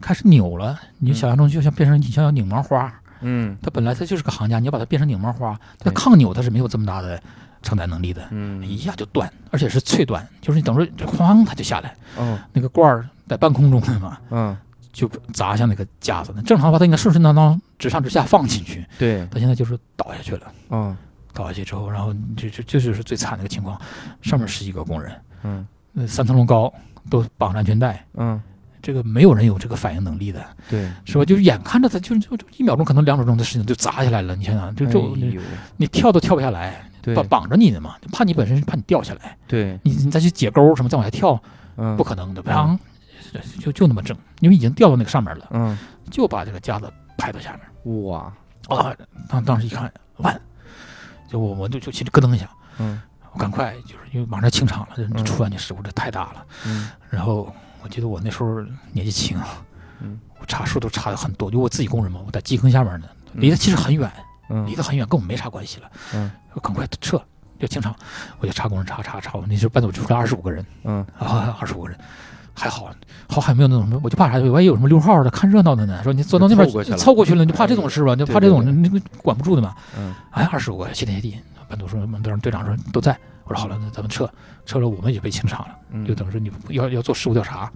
[0.00, 3.56] 开始扭了，你就想象中就像变成你像拧毛花，嗯。
[3.62, 7.22] 它本来它就是个行架，你要把它变成拧毛花，它抗扭它是没有这么大的
[7.62, 8.66] 承载能力的，嗯。
[8.66, 12.36] 一下就断，而且是脆断，就是你等着哐它就下来，哦。
[12.52, 14.56] 那个罐儿在半空中的嘛，嗯
[14.98, 16.32] 就砸向那个架子。
[16.34, 20.52] 那正常的话，它应该顺顺当当直上直下放进去，对它现在就是倒下去了。
[20.70, 20.96] 嗯
[21.34, 23.80] 倒下去之后，然后这这这就是最惨的一个情况，
[24.22, 25.12] 上面十几个工人，
[25.44, 26.72] 嗯呃，三层楼高，
[27.08, 28.40] 都绑着安全带，嗯
[28.82, 31.24] 这个没有人有这个反应能力的，对，是吧？
[31.24, 34.34] 就是眼看着它就就就一秒钟，可能两秒钟的事情就砸下来了。
[34.34, 35.42] 你想想，就就你哎
[35.76, 41.40] 你跳都跳不下来，对绑绑着你的嘛，就怕你本身是怕你掉下来，对你你再去解钩什么再往下跳，
[41.76, 42.76] 嗯不可能的，砰，
[43.60, 45.78] 就就那么正，因为已经掉到那个上面了，嗯
[46.10, 48.04] 就把这个架子拍到下面。
[48.08, 48.32] 哇
[48.68, 48.94] 啊，
[49.28, 50.40] 当当时一看完，
[51.28, 52.48] 就我我就就心里咯噔一下，
[52.78, 53.00] 嗯
[53.32, 56.46] 我赶快就是因为马上清场了，这嗯出安全事故这太大了。
[56.66, 58.60] 嗯然后我记得我那时候
[58.92, 59.62] 年纪轻啊，
[60.00, 64.10] 嗯我查数都查的很多，就我自己工人嘛，我在基坑下面呢，离得其实很远，
[64.48, 65.90] 嗯离得很远，跟我没啥关系了。
[66.14, 67.22] 嗯，我赶快撤，
[67.58, 67.94] 就清场，
[68.38, 71.98] 我就查工人查查查，我那时候班组就出来二十五个人嗯啊，二十五个人。
[72.58, 72.90] 还好，
[73.28, 74.38] 好还没有那种什么，我就怕啥？
[74.50, 76.02] 万一有什么溜号的看热闹的呢？
[76.02, 78.16] 说你坐到那边凑过去了凑过去了，你就怕这种事吧？
[78.16, 79.74] 就怕这种对那个管不住的嘛。
[79.96, 81.38] 嗯哎，二十五个谢天谢地，
[81.68, 83.16] 班组说，班长队长说都在。
[83.44, 84.28] 我说好了，那咱们撤，
[84.66, 87.70] 撤了我们也被清场了，嗯就等于说你要要做事故调查。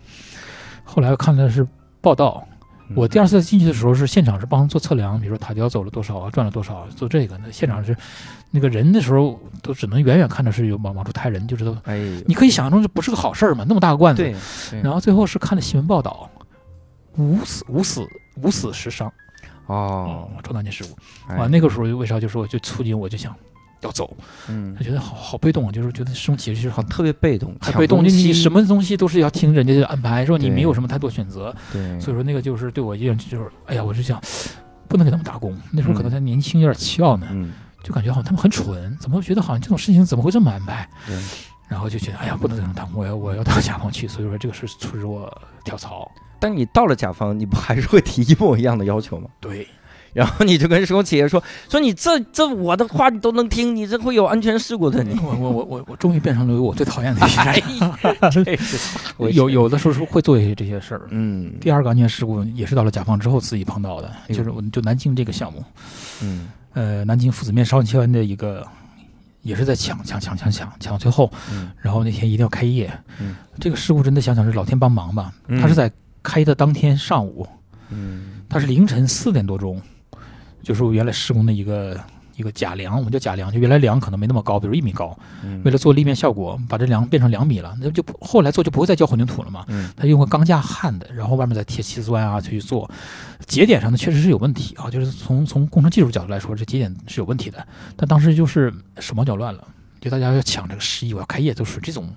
[0.84, 1.66] 后来看的是
[2.00, 2.51] 报道，嗯
[2.94, 7.38] 我第二次进去的时候是现场是帮做测量，比如说塔吊走了多少啊，转了多少，做这个。
[7.38, 7.96] 那现场是
[8.50, 14.22] 那个人的时候都只能远远看着是有往往出抬人，就知道哎你可以想象中这不是个好事儿嘛，那么大个罐子。
[14.22, 14.34] 对
[14.70, 16.28] 对然后最后是看了新闻报道，
[17.16, 19.12] 无死无死无死十伤
[19.66, 20.96] 哦重大件事故。
[21.28, 23.34] 哎啊，那个时候为啥就说就促进我就想
[23.82, 24.16] 要走，
[24.48, 34.20] 嗯他觉得好好被动啊，就是觉得这种其实很特别被动，很被动，就你什么东西都是要听人家的安排，说你没有什么太多选择，对所以说那个就是对我印象就是，哎呀，我就想
[34.88, 35.56] 不能给他们打工。
[35.70, 37.52] 那时候可能嗯他年轻有点俏呢，嗯
[37.82, 40.88] 就感觉好像他们很蠢，怎么觉得好像这种事情怎么会这么安排？
[41.06, 41.16] 对
[41.68, 45.30] 然后就觉得哎呀，不能给他们打工，我要我要到甲方去，所以说这个是促使我
[45.64, 46.10] 跳槽。
[46.38, 49.28] 但你到了甲方，你不还是会提一模一样的要求吗？
[49.40, 49.66] 对，
[50.12, 55.18] 然后你就跟施工企业说说你这这我的话你都能听，你这会有安全事故的你。
[55.20, 57.26] 我我我我我终于变成了我最讨厌的
[59.32, 61.02] 有有的时候是会做一些这些事儿。
[61.10, 65.64] 嗯第二个安全事故也是到了甲方之后自己碰到的，就是我就南京这个项目，
[66.22, 68.66] 嗯呃，南京父子面烧签的一个，
[69.42, 72.90] 也是在抢抢抢抢抢抢到最后，嗯然后那天一定要开业。
[73.20, 75.32] 嗯这个事故真的想想是老天帮忙吧？
[75.48, 75.90] 嗯他是在
[76.22, 77.46] 开的当天上午，
[77.90, 79.80] 嗯他是凌晨四点多钟，
[80.62, 81.98] 就是我原来施工的一个
[82.36, 89.64] 一个假梁，我们叫假梁，就原来梁可能没那么高，比如一米高，嗯为了做立面效果，把这梁变成两米了，那就不后来做就不会再浇混凝土了嘛。
[89.68, 92.90] 嗯他用个钢架焊的，然后外面再贴砌砖啊去做，
[93.46, 97.66] 节点上呢确实是有问题啊，就是从从工程技术角度来说，这节点是有问题的。
[97.96, 99.66] 但当时就是手忙脚乱了，
[100.00, 102.08] 就大家要抢这个十一，我要开业，都是这种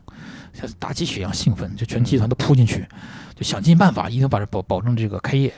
[0.53, 2.87] 像打鸡血一样兴奋，就全集团都扑进去，
[3.35, 5.53] 就想尽办法一定把这保保证这个开业。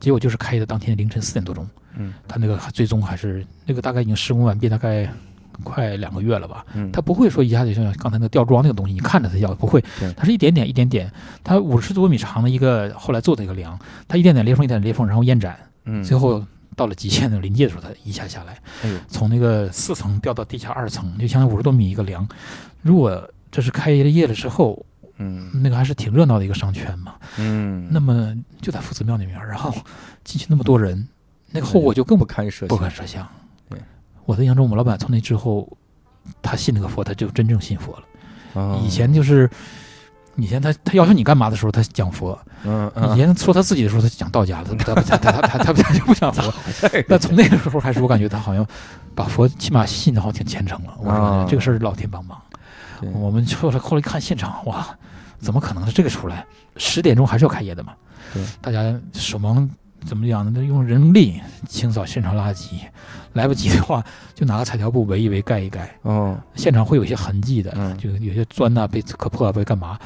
[0.00, 1.64] 结果就是开业的当天凌晨四点多钟，
[1.96, 5.08] 嗯，他那个最终还是那个大概已经施工完毕，大概
[5.62, 6.90] 快两个月了吧，嗯。
[6.90, 11.10] 它不会说一下就像刚才那个吊装那个东西，你看着它要不会对，它是一点点一点点，
[11.44, 13.78] 它五十多米长的一个后来做的一个梁，
[14.08, 16.02] 它一点点裂缝一点点裂缝，然后延展，嗯。
[16.02, 18.56] 最后到了极限的临界的时候，它一下下来。
[18.82, 22.26] 哎呦，从那个四层掉到地下二层，就相当于五十多米一个梁。
[22.80, 24.84] 如果这是开业了之后，
[25.18, 25.50] 嗯。
[25.62, 27.14] 那个还是挺热闹的一个商圈嘛。
[27.38, 27.86] 嗯。
[27.90, 29.70] 那么就在夫子庙那边，然后
[30.24, 31.06] 进去那么多人，
[31.52, 33.26] 那个后果就更不堪设不堪设想。
[33.68, 33.78] 对，
[34.24, 35.68] 我的印象中，我们老板从那之后，
[36.40, 38.02] 他信那个佛，他就真正信佛了。
[38.54, 39.48] 哦以前就是，
[40.36, 42.36] 以前他他要求你干嘛的时候，他讲佛；
[43.12, 46.52] 以前说他自己的时候，他讲道家的， 他他他他他他他就不讲佛。
[47.08, 48.66] 但从那个时候开始，我感觉他好像
[49.14, 50.94] 把佛起码信的好像挺虔诚了。
[50.98, 52.40] 我啊说这个事儿老天帮忙。
[53.12, 54.86] 我们后来后来看现场，哇，
[55.40, 56.46] 怎么可能是这个出来？
[56.76, 57.94] 十点钟还是要开业的嘛？
[58.32, 59.68] 对，大家手忙
[60.04, 60.52] 怎么讲呢？
[60.54, 62.80] 那用人力清扫现场垃圾，
[63.32, 64.04] 来不及的话
[64.34, 65.94] 就拿个彩条布围一围，盖一盖。
[66.02, 69.98] 哦现场会有一些痕迹的，嗯就有些砖呐、被磕破啊，被干嘛？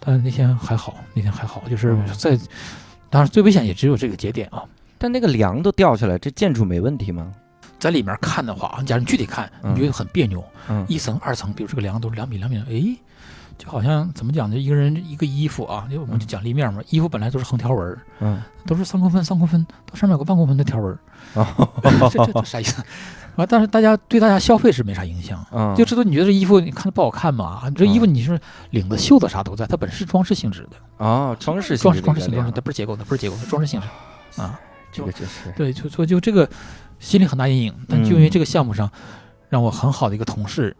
[0.00, 2.36] 但是那天还好，那天还好，就是嗯在，
[3.08, 4.64] 当然最危险也只有这个节点啊。
[4.98, 7.32] 但那个梁都掉下来，这建筑没问题吗？
[7.78, 10.42] 在里面看的话，假如你具体看，嗯你觉得很别扭。
[10.68, 12.96] 嗯一层、二层，比如这个梁都是两米、两米，哎，
[13.58, 14.56] 就好像怎么讲呢？
[14.56, 20.98] 一个人一个衣服啊，就我们就讲立面嘛，衣服本来都是横条纹儿，嗯，都是三公分三公分，到上面有个半公分的条纹儿，
[21.34, 21.68] 哦，
[22.10, 22.82] 这这这啥意思？
[23.36, 25.44] 啊，但是大家对大家消费是没啥影响。
[25.52, 27.62] 嗯，就知道你觉得这衣服你看着不好看嘛？
[27.68, 28.38] 你这衣服你是
[28.70, 34.58] 领子、袖子啥都在，它本身是装饰性质的，啊，装饰装饰装饰性性装饰，它不是结构，它不是结构，它装饰性质啊。
[34.92, 36.46] 这个真是，对，就说就这个
[36.98, 38.90] 心里很大阴影，但就因为这个项目上，
[39.48, 40.76] 让我很好的一个同事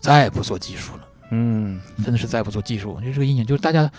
[0.00, 1.02] 再也不做技术了，
[1.34, 3.90] 嗯真的是再不做技术，就这个阴影，就是大家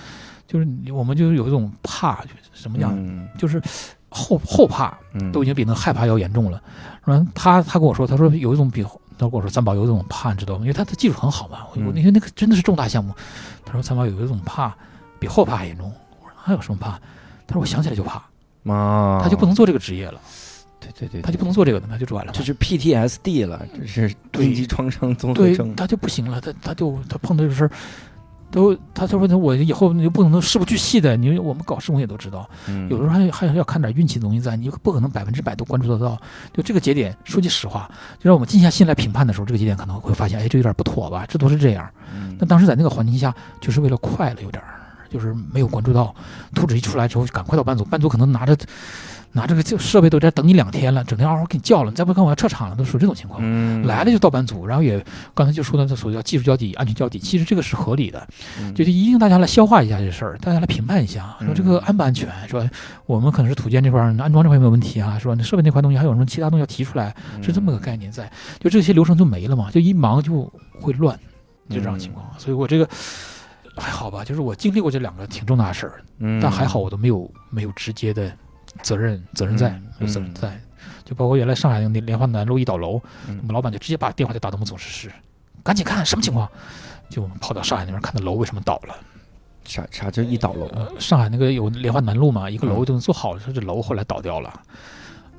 [0.47, 3.61] 就是我们就有一种怕，就是怎么样，嗯就是
[4.09, 6.61] 后后怕嗯，都已经比那害怕要严重了。
[7.03, 8.83] 然后他他跟我说，他说有一种比
[9.17, 10.61] 他跟我说三宝有一种怕，你知道吗？
[10.61, 13.13] 因为他的技术很好嘛，我我嗯因为那个真的是重大项目。
[13.65, 14.75] 他说三宝有一种怕
[15.19, 15.91] 比后怕还严重。
[16.21, 16.91] 我说还有什么怕？
[17.47, 18.21] 他说我想起来就怕，
[18.71, 20.19] 啊，他就不能做这个职业了，
[20.97, 22.31] 对对对，他就不能做这个的，他就转了。
[22.33, 27.71] 这是 PTSD 了，这是对应激创伤综合对症，他就不行了，他他就他碰到这个事儿，
[28.51, 36.19] 都他他说他我以后你就不能事不巨细的，你我们搞施工也都知道，嗯有的时候还还要看点运气的东西在，你不可能百分之百都关注得到。
[36.53, 37.89] 就这个节点，说句实话，
[38.19, 41.25] 就让我们静下心来评判的时候，这个节点可能会发现，哎，这有点不妥吧？
[41.27, 41.89] 这都是这样。
[42.15, 44.61] 嗯但当时在那个环境下，就是为了快了，有点，
[45.09, 46.13] 就是没有关注到。
[46.53, 48.55] 图纸一出来之后，赶快到班组，班组可能拿着
[49.33, 53.39] 拿这个就设备都在等你两天了，整天嗷嗷给你叫了，你再不看我要撤场了，都属于这种情况。
[53.43, 53.85] 嗯。
[53.87, 55.03] 来了就到班组，然后也
[55.33, 58.27] 刚才就说的这所谓叫技术交底、安全交底，其实这个是合理的，
[58.59, 58.73] 嗯。
[58.75, 62.69] 就是一定大家来消化一下这事儿，大家来评判一下，说这个安不安全，说
[63.07, 71.19] 我们可能是土建这块儿安装这块有没有问题啊，说那设备那块东西还有什么其他东西要提出来，是这么个概念在，就这些流程就没了嘛，就一忙就会乱，
[71.69, 72.87] 就这样情况，所以我这个。
[73.75, 76.39] 还好吧，就是我经历过这两个挺重大的事儿，嗯。
[76.39, 78.31] 但还好我都没有没有直接的
[78.81, 80.59] 责任责任在嗯，有责任嗯在，
[81.05, 85.11] 就包括原来上海那个莲花南路一倒楼，嗯我们老板就直接把电话就打到我们总师室，
[85.63, 86.49] 赶紧看什么情况，
[87.09, 88.95] 就跑到上海那边看的楼为什么倒了。
[89.65, 90.69] 啥啥叫一倒楼
[90.99, 94.53] 上海那个有莲花南路嘛，一个楼都能做好了，说这楼后来倒掉了。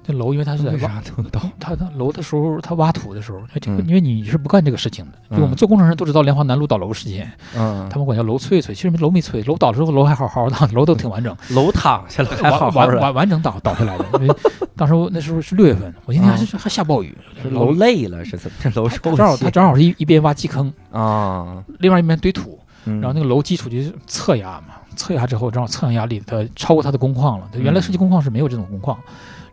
[0.06, 1.40] 这楼因为它是在为挖，啥都倒？
[1.58, 3.84] 它它楼的时候，它挖土的时候，这个嗯。
[3.88, 5.56] 因为你是不干这个事情的，就我们嗯。
[5.56, 14.04] 做工程人都知道莲花南路倒楼事件，嗯，他们管叫楼脆脆，其实楼没脆，楼倒了之后楼还好好的，楼都挺完整，楼躺下来还好好的，完完整倒倒下来的。
[14.20, 14.36] 因为
[14.76, 17.16] 当时我那时候是六月份，我今天还是还下暴雨，
[17.50, 18.56] 楼累了是怎么？
[18.62, 28.98] 这楼它抽气正好它正好是一一边挖基坑，啊，另外一边堆土，然然后那个楼基础就是侧压嘛，侧压之后正好侧向压力它超过它的工况了，它原来设计工况是没有这种工况，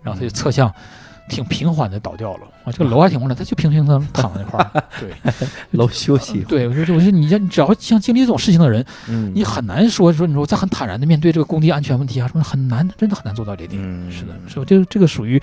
[0.02, 0.72] 然后他就侧向。
[1.30, 2.72] 挺平缓的倒掉了啊！
[2.74, 4.84] 这个楼还挺稳的，它就平平的躺在那块儿。
[5.00, 5.14] 对
[5.72, 13.82] 楼休息，对，我说我说你像你只要像经历这种事情的人，嗯，你很难说说你说在很坦然的面对这个工地安全问题啊什么很难，真的很难做到这一点。
[13.82, 14.66] 嗯是的，是吧？
[14.68, 15.42] 这个这个属于，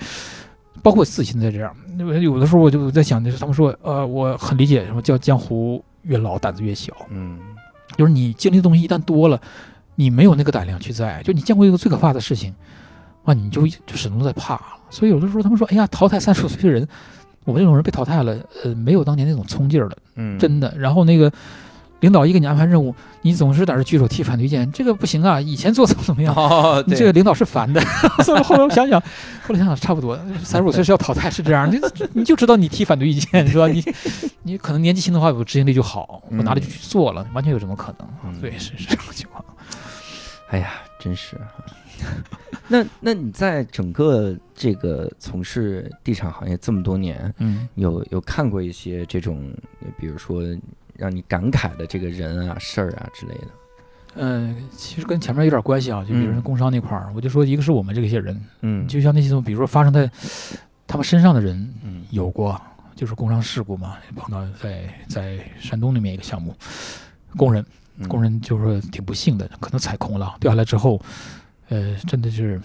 [0.83, 7.39] 包括我自己现在这样，因为有的时候我就在想，就是他们说，呃，我很理解什么叫江湖越老胆子越小，嗯
[7.97, 9.41] 就是你经历的东西一旦多了，
[9.95, 12.53] 你没有那个胆量去在，就你见过一个最可怕的事情，
[13.29, 14.59] 啊，你就就始终在怕。
[14.89, 16.87] 所以有的时候他们说，哎呀，淘汰三十五岁的人，
[17.45, 20.73] 我们这种人被淘汰了，呃，没有当年那种冲劲儿了，嗯，真的。
[20.77, 21.31] 然后那个
[21.99, 26.33] 领导一给你安排任务，你总是在这举手提反对意见，这个不行啊，以前做怎么怎么样。
[26.87, 27.79] 这个领导是烦的，
[28.23, 28.99] 所以后来我想想，
[29.45, 31.79] 后来想想差不多，三十五岁是要淘汰，是这样，你
[32.13, 33.67] 你就知道你提反对意见是吧？
[33.67, 33.83] 你
[34.41, 38.07] 你可能年纪轻的话，有执行力就好，我拿着就去做了，完全有这种可能。
[38.25, 39.43] 嗯对，是是这种情况。
[40.49, 41.37] 哎呀，真是。
[42.67, 47.67] 那那你在整个这个从事地产行业这么多年，嗯。
[47.75, 49.51] 有有看过一些这种，
[49.97, 50.43] 比如说
[50.95, 53.47] 让你感慨的这个人啊、事儿啊之类的？
[54.15, 56.41] 嗯、其实跟前面有点关系啊，就比如说嗯。
[56.41, 60.09] 工商那块儿，我就说一个是我们这些人，嗯，就像那些种，比如说发生在
[60.87, 62.03] 他们身上的人嗯。
[62.11, 62.59] 有过，
[62.95, 66.55] 就是工伤事故嘛，碰到在在山东那边一个项目，
[67.37, 67.65] 工人
[67.97, 68.07] 嗯。
[68.07, 70.99] 工人就是说挺不幸的，可能踩空了，掉下来之后，
[71.69, 72.61] 呃，真的是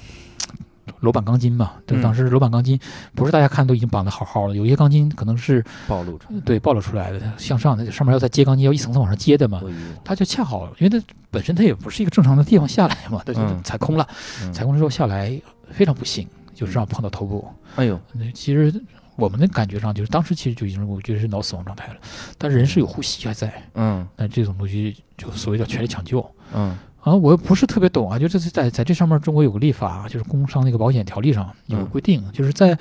[1.00, 2.78] 楼板钢筋嘛，对，嗯当时楼板钢筋
[3.14, 9.74] 不是大家看都已经绑得好好的，有一些钢筋可能是暴露出来，对暴露出来的，向上的上面要再接钢筋，要一层层往上接的嘛，哎呦
[10.04, 14.06] 它就恰好，因为它本身它也不是一个正常的地方下来嘛，它就嗯踩空了，
[14.42, 15.40] 嗯踩空之后下来
[15.70, 17.46] 非常不幸，就是让碰到头部。
[17.76, 18.72] 哎呦，那其实
[19.16, 21.96] 我们的感觉上就是当时其实就已经我觉得是脑死亡状态了，
[22.36, 26.24] 但是人是有呼吸还在，嗯但这种东西就所谓叫全力抢救
[26.54, 32.76] 嗯啊，我又不是特别懂啊，就这是在在这上面中国有个立法，就是工伤那个保险条例上有规定，就是在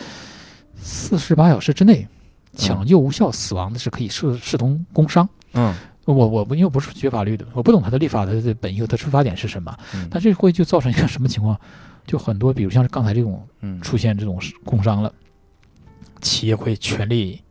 [0.78, 2.08] 四十八小时之内
[2.56, 5.28] 抢救无效死亡的是可以视视同工伤。
[5.54, 5.74] 嗯
[6.06, 11.58] 我我不因为不是学法律的，我不懂它的立法的的本意和它出发点是什么，嗯，但这会就造成一个什么情况？
[12.06, 15.14] 就很多，比如像是刚才这种嗯出现这种工伤了，
[16.20, 17.42] 企业会全力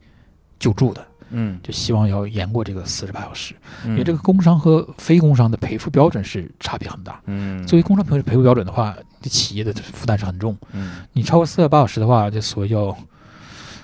[0.58, 1.02] 救助的，
[1.32, 3.54] 嗯，就希望要延过这个四十八小时，
[3.84, 7.20] 因因为这个工伤和非工伤的赔付标准是差别很大。
[7.26, 10.56] 嗯，作为工伤赔赔付标准的话，这企业的负担是很重。
[10.72, 11.02] 嗯。
[11.12, 12.96] 你超过四十八小时的话，就所谓叫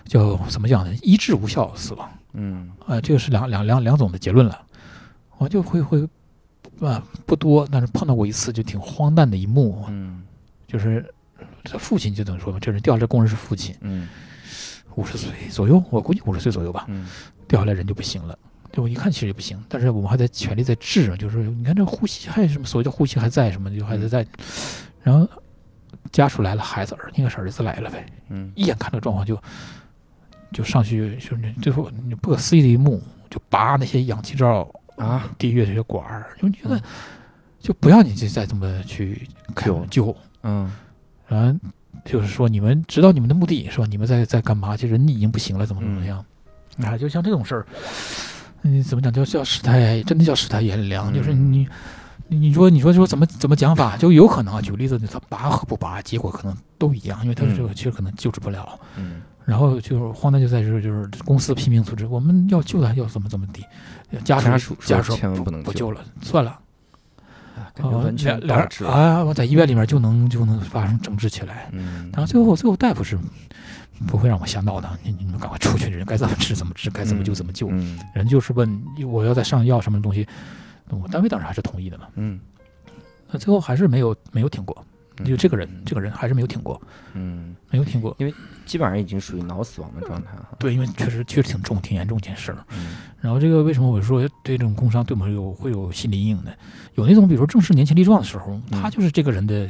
[0.04, 0.94] 叫怎么讲呢？
[1.02, 2.08] 医治无效死亡。
[2.34, 2.70] 嗯。
[2.86, 4.60] 啊，这个是两两两两种的结论了。
[5.38, 6.06] 我就会会
[6.80, 10.22] 啊不多，但是碰到过一次就挺荒诞的一幕，嗯。
[10.66, 11.04] 就是
[11.64, 14.08] 他父亲就等于说嘛，这人掉下来工人是父亲，嗯。
[14.96, 17.06] 五十岁左右，我估计五十岁左右吧，嗯
[17.48, 18.38] 掉下来人就不行了。
[18.70, 24.26] 对我一看其实也不行，但是我们还在全力在治，就是你看这呼吸还有什么所谓的呼吸还在什么就还在在，
[25.02, 25.26] 然后
[26.12, 28.52] 家属来了，孩子儿应该是儿子来了呗，嗯。
[28.54, 29.40] 一眼看这个状况就
[30.52, 36.82] 就上去就是那最后你不可思议的一幕，就拔那些氧气罩啊，地狱这些管儿，就觉得嗯。
[37.60, 39.26] 就不要你就再这么去
[39.56, 39.84] 救。
[39.86, 40.70] 救，嗯。
[41.26, 41.58] 然后
[42.04, 43.86] 就是说你们知道你们的目的是吧？
[43.86, 44.76] 你们在在干嘛？
[44.76, 46.24] 其实人已经不行了，怎么怎么样？
[46.84, 47.66] 啊，就像这种事儿，
[48.62, 51.68] 嗯，怎么讲叫叫世态，真的叫世态炎凉，就是嗯你。
[52.30, 53.96] 你你说你说说怎么怎么讲法？
[53.96, 58.78] 就有可能啊，举个例子，他拔和不拔，结果可能都一样，因为他这个其实可能救治不了。
[58.98, 63.64] 嗯然后就是荒诞就在这，就是公司拼命组织，我们要救他，要怎么怎么地，
[64.24, 66.58] 家属家属千万不能救不救了，算了，
[67.74, 71.68] 感觉完全两导致了，啊，我在医院里面就能就能发生争执起来。
[71.72, 73.18] 嗯然后最后最后大夫是
[74.06, 77.68] 不会让我瞎闹的，你你们赶快出去，人该怎么治怎么治，该怎么救怎么救。
[77.70, 80.26] 嗯人就是问我要再上药什么东西，
[80.88, 82.06] 我单位当时还是同意的嘛。
[82.14, 82.40] 嗯
[83.30, 86.80] 那最后还是没有没有挺过，嗯就这个人这个人还是没有挺过，
[87.14, 88.14] 嗯，没有挺过。
[88.18, 88.34] 因为
[88.66, 92.64] 基本上已经属于脑死亡的状态了，对，因为确实确实挺重挺严重一件事儿。
[92.70, 96.52] 嗯然后这个为什么我说对这种工伤对我们有会有心理阴影呢？
[96.94, 99.68] 有那种比如说正是年轻力壮的时候，他就是这个人的，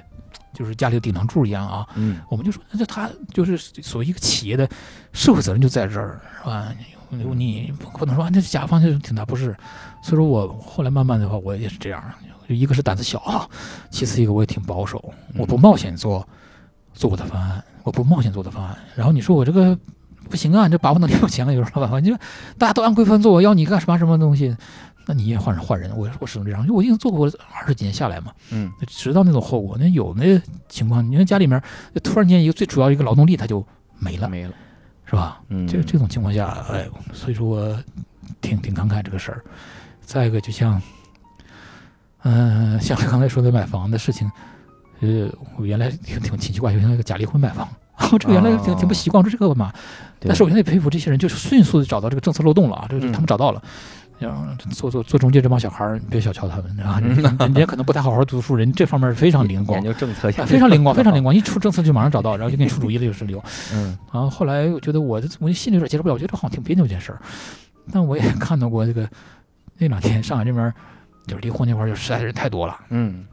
[0.53, 1.87] 就是家里的顶梁柱一样啊。
[1.95, 4.69] 嗯我们就说，那他就是所谓一个企业的
[5.15, 6.75] 社会责任就在这儿，是吧？
[7.11, 9.57] 你你不能说啊这甲方就挺大，不是。
[10.03, 13.49] 所以说我后来慢慢的话，我也是这样，就一个是胆子小，
[13.91, 15.03] 其次一个我也挺保守，
[15.37, 16.27] 我不冒险做
[16.93, 18.77] 做我的方案，我不冒险做我的方案。
[18.95, 19.79] 然后你说我这个
[20.29, 22.01] 不行啊，你这把握能力不强，有什么办法？
[22.01, 22.19] 你说
[22.59, 24.57] 大家都按规范做，我要你干什么什么东西？
[25.07, 29.75] 那你也换人换人，我我始终这样，因为我已经做过二十几年下来嘛，嗯知道那种后果。
[29.81, 30.39] 那有那
[30.69, 31.62] 情况，你看家里面
[32.03, 33.65] 突然间一个最主要一个劳动力他就
[33.99, 34.53] 没了，没了，
[35.07, 35.41] 是吧？
[35.49, 37.83] 嗯这这种情况下，哎，所以说我
[38.43, 39.43] 挺挺感慨这个事儿。
[40.05, 40.81] 再一个，就像，
[42.29, 44.31] 嗯、像刚才说的买房的事情，
[45.01, 47.67] 呃，我原来挺挺挺奇怪，就像那个假离婚买房，
[48.13, 49.73] 我这个原来挺挺不习惯，我说这个嘛，
[50.21, 53.63] 但是我现在佩服这些人，就是迅速的找到这个政策漏洞了啊，就是嗯他们找到了。
[54.19, 63.41] 然后做做做中介这帮小孩儿，你别小瞧他们啊， 人人家可能不太好好读书，人这方面非常灵光研，究政策啊非常灵光，非常灵光，一出政策就马上找到，然后就给你出主意了，就是有。
[63.73, 67.21] 嗯然后后来我觉得我这我心里有点接受不了，我觉得好像挺别扭一件事儿。
[67.93, 69.09] 但我也看到过这个
[69.79, 70.75] 那两天上海这边儿
[71.29, 73.25] 就是离婚那块儿就实在是人太多了，嗯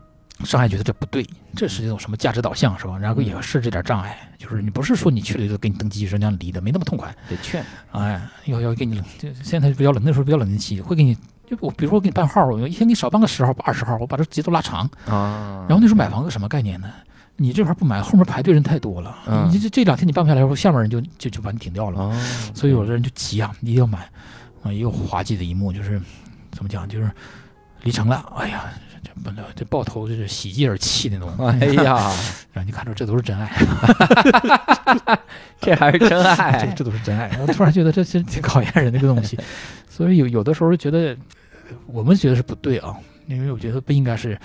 [0.43, 2.97] 上海觉得这不对，这是一种什么价值导向是吧？
[2.97, 7.09] 然后也是这点障碍，就是你不是说你去了就给你登记说这样离的，没那么痛快。
[7.29, 11.17] 得劝，哎，要要给你冷，就现在比较冷，那时候比较冷静期，会给你。
[11.47, 14.89] 就我比如说我给你办号，我一天给你少办个十号、二十号，我把这节奏拉长。
[15.07, 16.91] 啊，然后那时候买房子什么概念呢？
[17.37, 21.99] 你这块不买，后面排队人太多了，嗯你这这两天你办不下来，下面人就就就把你顶掉了。
[22.01, 22.13] 哦，
[22.53, 23.99] 所以有的人就急啊，一定要买。
[24.63, 26.01] 啊，一个滑稽的一幕就是
[26.51, 27.09] 怎么讲，就是
[27.85, 28.65] 离城了，哎呀，
[29.03, 31.31] 这这本来这抱头就是喜极而泣那种，
[31.61, 32.11] 哎呀，
[32.51, 33.47] 让你看出这都是真爱，
[35.61, 37.29] 这还是真爱，这 这都是真爱。
[37.39, 39.37] 我突然觉得这真挺考验人的一个东西，
[39.87, 41.15] 所以有有的时候觉得
[41.85, 42.97] 我们觉得是不对啊，
[43.27, 44.35] 因为我觉得不应该是，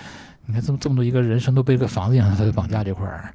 [0.45, 3.33] 你看这么这么多一个人生都被一个房子一样他就绑架这块儿。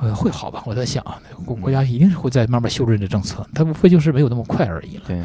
[0.00, 0.62] 呃，会好吧？
[0.66, 5.04] 我在想啊，国国家一定是会在慢慢修正这政策，它无非就是没有那么快而已了。
[5.06, 5.22] 对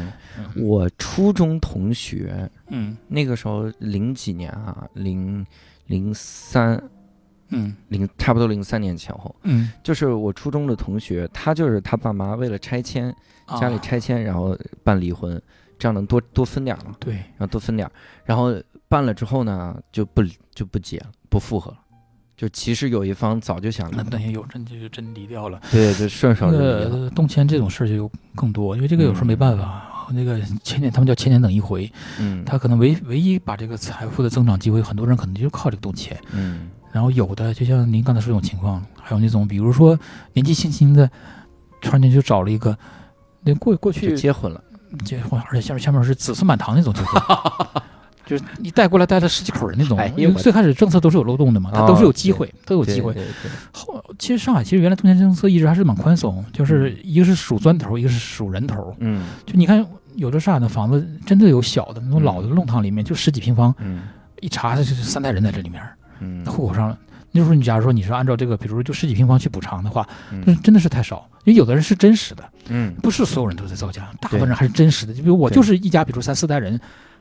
[0.56, 2.96] 我初中同学，嗯。
[3.08, 5.46] 那个时候零几年啊，零
[5.86, 6.82] 零三
[7.48, 7.74] 嗯。
[7.88, 13.14] 零差不多零三年前后，嗯，就是我初中的同学，他就是他爸妈为了拆迁，
[13.60, 15.40] 家里啊拆迁，然后办离婚，
[15.78, 17.92] 这样能多多分点儿嘛，对，然后多分点儿，
[18.24, 18.54] 然后
[18.88, 20.22] 办了之后呢，就不
[20.54, 21.78] 就不结了，不复合了，
[22.36, 25.60] 就其实有一方早就想离，那那也有真就真离掉了。
[25.70, 29.90] 对，就顺手那就离了，个动迁这种事儿就更多，因为这个有时候没办法。
[30.10, 31.90] 那个千年，他们叫千年等一回，
[32.20, 36.14] 嗯，他可能唯唯一把这个财富的增长机会，很多人可能就靠这个动迁。
[36.32, 39.98] 嗯然后有的就像您刚才说这种情况，还有那种比如说
[40.34, 41.10] 年纪轻轻的，
[41.80, 42.76] 突然间就找了一个，
[43.40, 44.62] 那过过就去结婚了，
[45.06, 47.82] 结婚，而且下面下面是子孙满堂那种结婚。
[48.26, 53.14] 就是你带过来带了十几口人那种因为最开始政策都是有漏洞的嘛，它都是有机会，都有机会。
[53.72, 58.94] 后其实上海其实原来动迁政策一直还是蛮宽松，就是一个是数砖头，一个是数人头。
[59.00, 59.84] 嗯就你看
[60.14, 60.68] 有的上海的？
[60.68, 64.02] 房子真的有小的那种老的弄堂里面，就十几平方，嗯
[64.40, 65.82] 一查就是三代人在这里面，
[66.46, 66.98] 户口上了。
[67.30, 75.12] 那时候你假如说你是按照这个，比如说就十几平方去补偿的话，嗯那真的是太少，因为有的人是真实的，嗯不是所有人都在造假，大部分人还是真实的。
[75.12, 76.80] 就比如我就是一家，比如三四代人，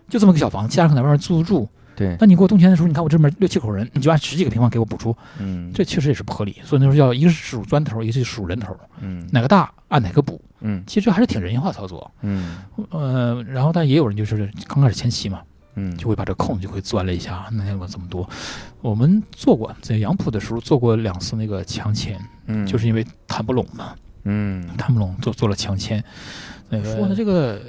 [0.10, 1.68] 就这么个小房子，家人可能在外面租住。
[1.96, 6.58] 对，那你给我动迁的时候，你看我这边六七口人，你就按十几个平方给我补出，嗯这确实也是不合理。
[6.64, 10.42] 所以那时候要一个是数砖头，一个是数人头，嗯哪个大按哪个补。
[10.62, 12.10] 嗯其实还是挺人性化操作。
[12.22, 12.58] 嗯
[12.90, 15.42] 呃，然后但也有人就是刚开始前期嘛，
[15.76, 18.28] 嗯就会把这空就会钻了一下，那天我这么多。
[18.82, 23.94] 我们做过在杨浦的时候做过两次那个强迁，嗯就是因为谈不拢嘛，
[24.24, 26.04] 嗯谈不拢做做了强迁。
[26.70, 27.62] 那个说呢，这个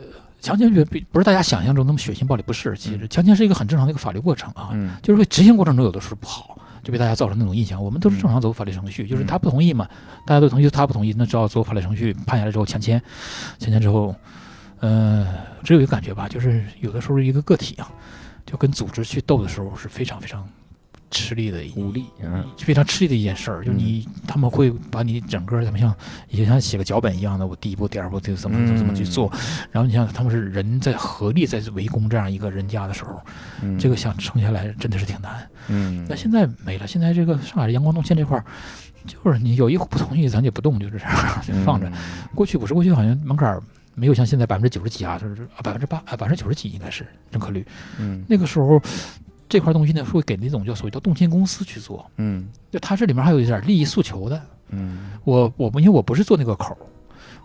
[0.44, 2.76] 强奸并不是大家想象中那么血腥暴力，不是。
[2.76, 7.82] 其实强奸是一个很正常的一个法律过程啊，嗯就是说执行过程中有的时候不好，就给大家造成那种印象。
[7.82, 9.88] 我们都是正常走法律程序，就是他不同意嘛，
[10.26, 13.00] 大家都同意，他不同意，那只好走法律程序，判下来之后强奸，
[13.58, 14.14] 强奸之后，
[14.80, 15.26] 呃，
[15.62, 17.90] 只有一个感觉吧，就是有的时候一个个体啊，
[18.44, 20.46] 就跟组织去斗的时候是非常非常
[21.15, 25.95] 吃力的一无力嗯非常吃力的一件事儿，就你他们会把你整个怎么像
[26.28, 29.32] 也像写个脚本一样的，我第一步、第二步就怎么怎么怎么去做，
[29.70, 33.23] 然后你像他们是人在合力在围攻这样一个人家的时候，
[33.62, 35.49] 嗯这个想撑下来真的是挺难。
[35.69, 38.45] 嗯那现在没了，现在这个上海的阳光动迁这块儿，
[39.07, 41.91] 就是你有一户不同意，咱就不动，就是这样就放着。
[42.35, 43.62] 过去不是过去好像门槛儿
[43.95, 47.65] 没有像现在百分之九十几啊，就是百分之八啊百分之九十几应该是认可率。
[47.99, 48.82] 嗯那个时候
[49.55, 52.05] 这块东西呢，会给那种叫所谓叫动迁公司去做。
[52.16, 54.43] 嗯就它这里面还有一点利益诉求的。
[54.70, 56.76] 嗯我我不因为我不是做那个口，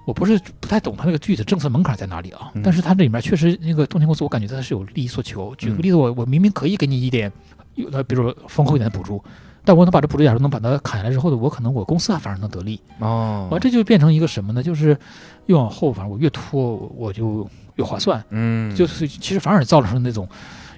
[0.06, 2.50] 我不是不太懂它那个具体的政策门槛在哪里啊。
[2.56, 5.54] 嗯但是它这里面确实那个动迁公司，我感觉它是有利益诉求。
[5.56, 7.32] 举个例子，我我明明可以给你一点，
[7.76, 9.24] 有的比如说丰厚一点的补助，
[9.64, 12.82] 但我能把这补助假如能把它砍下来之后呢，我可能我公司还反而能得利。
[12.98, 14.64] 哦完这就变成一个什么呢？
[14.64, 14.98] 就是
[15.46, 18.24] 越往后，反正我越拖我就越划算。
[18.32, 20.28] 嗯就是其实反而造成那种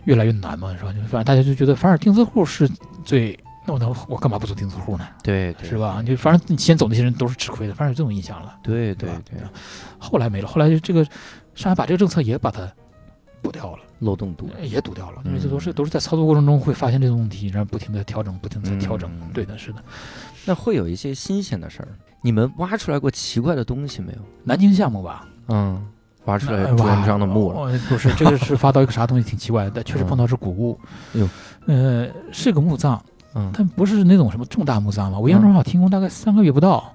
[0.05, 0.91] 越来越难嘛，是吧？
[0.93, 2.69] 就反正大家就觉得反而钉子户是
[3.03, 3.37] 最。
[3.63, 5.07] 那我能我干嘛不做钉子户呢？
[5.21, 6.01] 对对是吧？
[6.01, 8.57] 就反正你先走那些人都是吃亏的，反正有这种印象了。
[8.63, 9.39] 对对吧对
[9.99, 11.05] 后来没了，后来就这个
[11.53, 12.67] 上海把这个政策也把它
[13.39, 19.11] 补掉了，漏洞堵也堵掉了，因为这嗯都是都是在操作过程中会发现这种问题，然后不停的调整，不停的调整。
[19.21, 19.83] 嗯对的，是的。
[20.43, 21.89] 那会有一些新鲜的事儿，
[22.23, 24.19] 你们挖出来过奇怪的东西没有？
[24.43, 25.85] 南京项目吧，嗯，
[26.25, 27.59] 挖出来朱元璋的墓了。
[27.59, 30.79] 哦不是，这个是发到一个啥东西挺奇怪的，但确实碰到是古物。
[31.13, 31.27] 哟，
[31.67, 33.01] 呃，是个墓葬，
[33.35, 35.17] 嗯但不是那种什么重大墓葬嘛。
[35.17, 36.91] 我印象中好像停工大概三个月不到。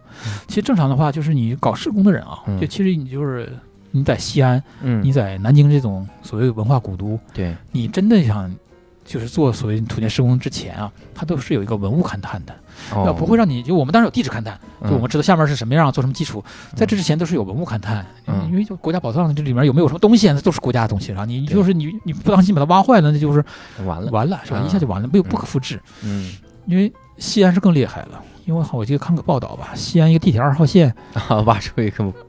[0.49, 3.53] 其实正常的话，就是你搞施工的人啊，嗯就其实你就是
[3.91, 8.51] 你在西安，嗯你在南京这种所谓文化古都，对你真的想
[9.07, 12.55] 就是做所谓土建施工之前啊，它都是有一个文物勘探的，
[12.93, 23.45] 要哦不会让你就我们当时有地质勘探，就我们知道下面是什么样，做什么基础，在这之前都是有文物勘探，嗯因为就国家宝藏这里面有没有什么东西啊，那都是国家的东西啊，你就是你你不当心把它挖坏了，那就是
[23.79, 24.59] 嗯完了完了是吧？
[24.61, 25.81] 嗯一下就完了，没有不可复制。
[26.03, 26.35] 嗯
[26.67, 32.13] 因为西安是更厉害了，因为我记得看个报道吧，西安一个地铁二号线啊 挖出一个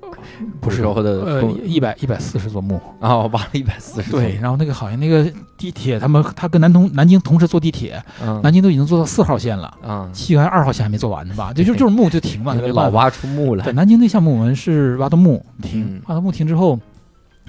[0.60, 5.26] 不是呃一百一百四十座墓，啊挖了一百四十对，然后那个好像那个
[5.58, 8.40] 地铁，他们他跟南通南京同时坐地铁，嗯。
[8.44, 9.68] 南京都已经做到四号线了。
[9.86, 11.52] 啊西安二号线还没做完呢吧？
[11.54, 16.80] 就就 就是墓就停嘛，那个没办法老挖出墓来对，南京那项目我们是挖到墓停嗯，挖到墓停之后，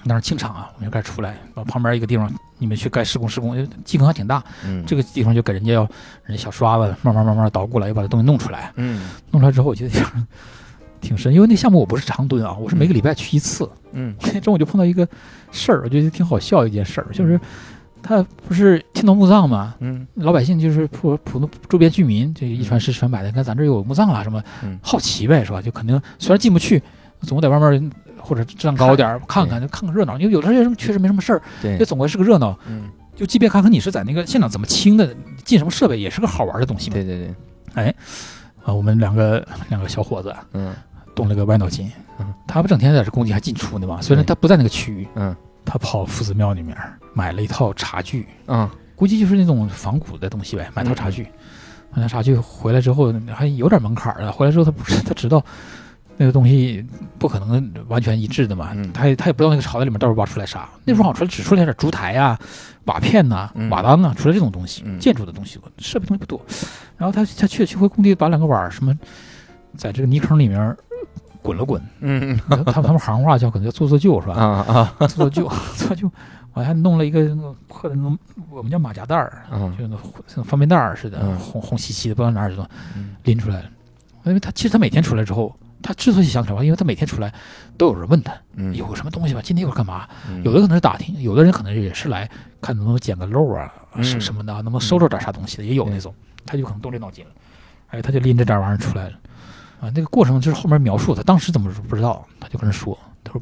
[0.04, 4.84] 那是清场啊，我们就开始出来，把旁边一个地方你们去该施工施工，呃基坑还挺大，嗯。
[4.86, 5.82] 这个地方就给人家要
[6.24, 9.02] 人家小刷子慢慢慢慢捣鼓来，又把这东西弄出来，嗯。
[9.30, 10.00] 弄出来之后我觉得
[11.00, 15.06] 挺挺深，因为那项目我不是常蹲啊，我是每个礼拜去一次，嗯 中午就碰到一个
[15.50, 17.38] 事儿，我觉得挺好笑的一件事儿，就是
[18.02, 25.60] 他不是青铜墓葬嘛，嗯老百姓就是普普通周边居民，这一传十十传百的，看咱这儿有墓葬了什么嗯，好奇呗，是吧？
[25.60, 26.82] 就肯定虽然进不去，
[27.22, 30.18] 总在外面或者站高点儿看看，就看看热闹。
[30.18, 32.58] 因为有的人确实没什么事儿，对这总归是个热闹。
[32.68, 35.12] 嗯就即便看看你是在那个现场怎么清的，
[35.44, 36.94] 进什么设备，也是个好玩的东西嘛。
[36.94, 37.18] 对对
[37.74, 37.94] 对
[38.62, 40.72] 啊，我们两个两个小伙子嗯
[41.18, 41.90] 动了个歪脑筋
[42.20, 43.98] 嗯，他不整天在这工地还进出呢吗？
[44.00, 45.34] 虽然他不在那个区域，嗯。
[45.64, 46.74] 他跑夫子庙里面
[47.12, 48.70] 买了一套茶具，嗯。
[48.94, 51.26] 估计就是那种仿古的东西呗，买套茶具，
[51.92, 54.30] 买套茶具回来之后还有点门槛儿的。
[54.30, 55.44] 回来之后他不是 他知道
[56.16, 56.84] 那个东西
[57.18, 58.92] 不可能完全一致的嘛，嗯。
[58.92, 60.68] 他也他也不知道那个朝代里面到底挖出来啥。
[60.84, 62.38] 那时候好像出来只出来点烛台呀、
[62.86, 63.68] 瓦片呐、嗯。
[63.68, 64.98] 瓦当啊，出来这种东西，嗯。
[64.98, 66.40] 建筑的东西，设备东西不多。
[66.96, 68.96] 然后他他去去回工地把两个碗儿什么，
[69.76, 70.74] 在这个泥坑里面
[71.42, 74.34] 滚了滚，嗯他们他们行话叫可能叫做做旧是吧？
[74.34, 75.06] 啊啊。
[75.06, 76.10] 做做旧 做旧，
[76.52, 78.18] 我还弄了一个那个破的那种
[78.50, 79.44] 我们叫马甲袋儿。
[79.52, 79.96] 嗯就那
[80.26, 81.38] 像方便袋儿似的，嗯。
[81.38, 83.16] 红红兮兮的，不知道哪儿去了，嗯。
[83.24, 83.70] 拎出来了。
[84.24, 87.32] 因为他其实他每天出来之后，他之所以想起来，因为他每天出来
[87.78, 88.74] 都有人问他嗯。
[88.74, 90.06] 有什么东西吧，今天一会儿干嘛？
[90.28, 90.42] 嗯。
[90.44, 92.28] 有的可能是打听，有的人可能也是来
[92.60, 94.02] 看能不能捡个漏啊，嗯。
[94.04, 96.12] 是什么的，能不能收着点啥东西的，也有那种，
[96.44, 97.30] 他就可能动这脑筋了，
[97.88, 99.12] 哎，他就拎着点玩意儿出来了，
[99.80, 103.40] 啊，那个过程就是后面描述，他当时怎么不知道，他就跟人说，他说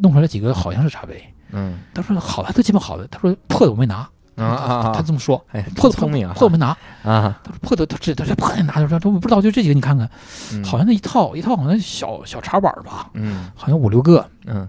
[0.00, 1.22] 弄出来几个好像是茶杯，
[1.52, 1.78] 嗯。
[1.94, 3.96] 他说好的都基本好的，他说破的我没拿，
[4.36, 6.68] 啊啊啊，他这么说，哎，破的聪明啊破的我没拿，
[7.02, 10.08] 啊，他说破的他这他这破的拿他，说我不知道就这几个你看看，
[10.52, 10.64] 嗯。
[10.64, 13.50] 好像那一套一套好像小小茶碗吧，嗯。
[13.54, 14.68] 好像五六个，嗯，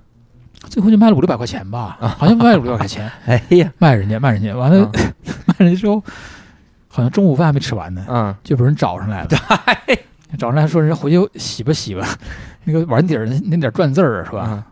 [0.69, 3.11] 最后就卖了五六百块钱吧，好像卖了五六百块钱。
[3.25, 5.13] 哎呀，卖人家，卖人家，完了、嗯
[5.47, 6.03] 卖人家之后，
[6.87, 9.29] 好像中午饭还没吃完呢，嗯就被人找上来了。
[10.37, 12.07] 找人来说人家回去洗吧洗吧，
[12.65, 14.41] 那个碗底儿那那点篆字儿是吧？
[14.41, 14.65] 啊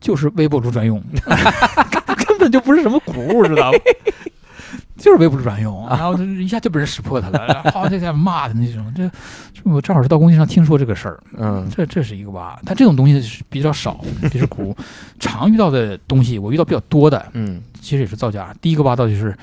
[0.00, 1.02] 就是微波炉专用，
[2.26, 3.78] 根本就不是什么古物，知道吗？
[4.98, 9.08] 就是微波炉专用，然后就一下就被人识破他了，然后就在骂他那种，这
[9.54, 12.60] 这我正好是到工地上听说这个事儿，嗯这这是一个吧？
[12.66, 13.98] 但这种东西是比较少，
[14.30, 14.76] 比是古物
[15.18, 18.54] 常遇到的东西，我遇到比较多的，嗯，其实也是造假。
[18.60, 19.34] 第一个挖到就是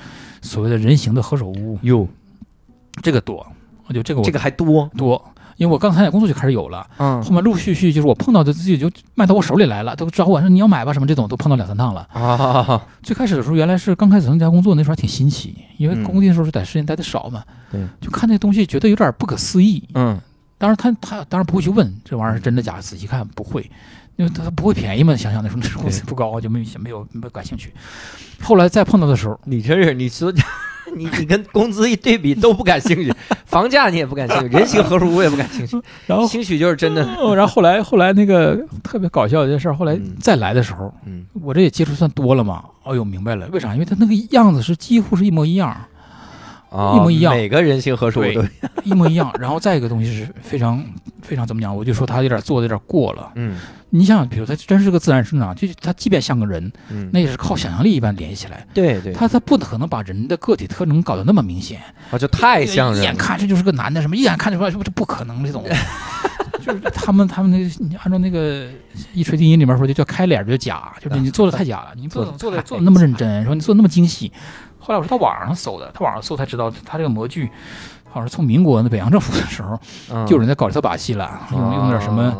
[0.42, 2.06] 所谓的人形的何首乌，哟，
[3.02, 3.44] 这个多，
[3.88, 5.22] 我觉得这个我这个还多，多，
[5.62, 12.00] 因为我刚参加工作就开始有了，嗯后面陆陆续续就是我碰到的自己就卖到我手里来了，都找我说你要买吧什么这种都碰到两三趟了。
[12.12, 19.88] 啊，最开始的时候原来是刚开始参加工作那时候还挺新奇，因为嗯工地的时候是在时间待的少嘛，对，就看这东西觉得有点不可思议。
[19.94, 20.20] 嗯
[20.58, 23.68] 当然他他当然不会去问这玩意儿是真的假的，仔细看不会，
[24.16, 27.72] 因为他他不会便宜嘛，想想那时候那时候工资不高，就没没有没有感兴趣。
[28.40, 30.32] 后来再碰到的时候，你这是你说。
[30.94, 33.10] 你你跟工资一对比都不感兴趣，
[33.46, 37.02] 房价你也不感兴趣，人形何首乌也不感兴趣， 然后兴许就是真的。
[37.14, 43.72] 哦，然后后来后来那个特别搞笑的一件事儿，后来嗯再来的时候，嗯我这也接触算多了嘛，哦呦明白了，为啥？
[43.72, 45.74] 因为他那个样子是几乎是一模一样，
[46.72, 48.50] 啊一模一样每个人形何首乌都对，
[48.84, 49.32] 一模一样。
[49.38, 50.82] 然后再一个东西是非常
[51.20, 51.74] 非常怎么讲？
[51.74, 53.30] 我就说他有点做的有点过了。
[53.34, 53.58] 嗯
[53.94, 58.66] 你想想，比如他真是个自然生长，就他即便像个人，嗯，那也是靠想象力一般联系起来。
[58.72, 61.78] 对对，他他不可能把人的个体特征搞得那么明显，
[62.10, 65.62] 啊就太像了，眼看这就是个男的，什么一眼看出来，这不可能这种。
[66.64, 68.68] 就是他们他们那个，你按照那个
[69.12, 74.30] 一锤定音里面说，就叫开脸就假，就是你做的太假了，你不能做的做的那么认真，说你做的那么精细。
[74.82, 77.48] 后来我是到网上搜的，他网上搜才知道，他这个模具
[78.10, 79.78] 好像是从民国那北洋政府的时候，
[80.10, 82.36] 嗯就有人在搞这套把戏了，用用点什么，啊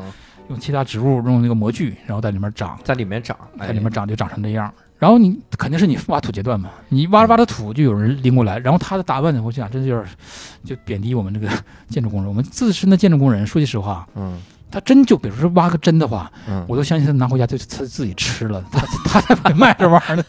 [0.48, 4.70] 用其他植物用那个模具，然后在里面长，在里面长，哎在里面长就长成这样。
[4.98, 10.08] 然后你肯定是你挖土阶段嘛，你挖着挖着土就有人拎过来，然后他的打扮呢，我想真的有点
[10.64, 11.48] 就贬低我们这个
[11.88, 12.28] 建筑工人。
[12.28, 14.40] 我们自身的建筑工人，说句实话，嗯
[14.70, 20.24] 他真就比如说挖个针的话，嗯，我都相信他拿回家就他自己吃了， 他他才不卖这玩意儿呢。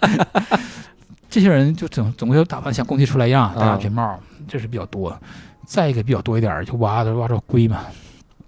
[1.34, 5.19] 这些人就总总归打扮像工地出来一样，戴啊假军帽，这是比较多。
[5.65, 7.80] 再一个比较多一点儿，就挖着挖着龟嘛，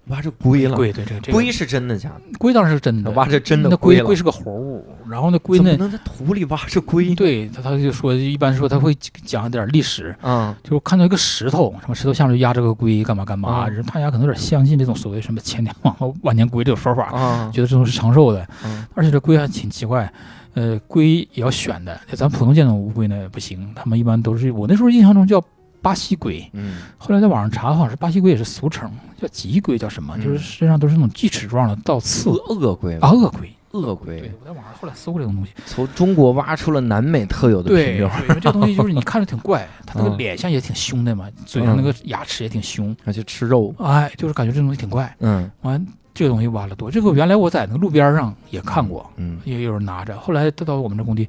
[0.06, 1.36] 挖着龟了，龟对这个这个。
[1.36, 2.38] 龟是真的假的？
[2.38, 4.02] 龟当然是真的，挖着真的那龟了。
[4.02, 7.12] 龟龟是个活物，然后那龟呢，能在土里挖着龟？
[7.16, 8.94] 对他他就说一般说他会
[9.24, 17.50] 讲点历史，嗯就看到一个石头，什么石头下面就压着个龟，干嘛干嘛，嗯人大家可能有点相信这种所谓什么千年王后万年龟这种说法，啊。
[17.52, 20.08] 觉得这种是长寿的，嗯而且这龟还挺奇怪。
[20.56, 25.40] 呃，龟也要选的，咱普通见到乌龟呢不行，他们一般都是我那时候印象中叫
[25.82, 30.16] 巴西龟，嗯后来在网上查，好像是巴西龟也是俗称，叫棘龟叫什么？
[30.16, 33.52] 嗯就是身上都是那种锯齿状的倒刺鳄鳄龟啊，鳄龟。
[33.72, 45.14] 鳄对龟，我在网上后来搜过这种东西，从中国挖出了南美特有的对，品种，对因为这东西就是你 看着挺怪，它那个嗯脸相也挺凶的嘛，嘴上那个牙齿也挺凶，而且吃肉，哎，就是感觉这东西挺怪。
[45.18, 45.86] 嗯完，
[46.16, 50.18] 这个东西挖了多，这个原来我在那个路边上也看过，嗯也有人拿着。
[50.18, 51.28] 后来到到我们这工地，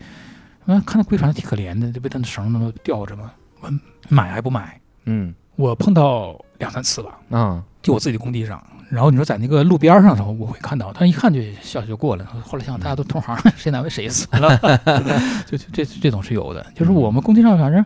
[0.65, 3.29] 嗯，看那龟反正挺可怜的，就被它那绳那么吊着嘛。
[3.59, 3.69] 我
[4.07, 4.79] 买还不买？
[5.03, 8.63] 嗯我碰到两三次吧，啊就我自己的工地上。
[8.89, 12.25] 然后你说在那个路边上的时候，我会看到，但一看就笑笑就过了。
[12.45, 14.57] 后来想想，大家都同行，谁难为谁死了，
[15.45, 16.65] 就就这这种是有的。
[16.73, 17.85] 就是我们工地上，反正，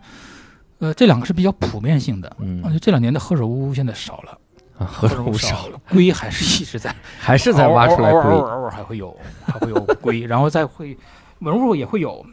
[0.78, 2.32] 呃，这两个是比较普遍性的。
[2.40, 4.38] 嗯而且这两年的何首乌现在少了，
[4.82, 10.98] 啊，何首乌少少，了， 龟还是一直在， 还是在挖出来龟，尔偶尔还会有，还会有龟，然后再会
[11.40, 12.30] 文物也会有，就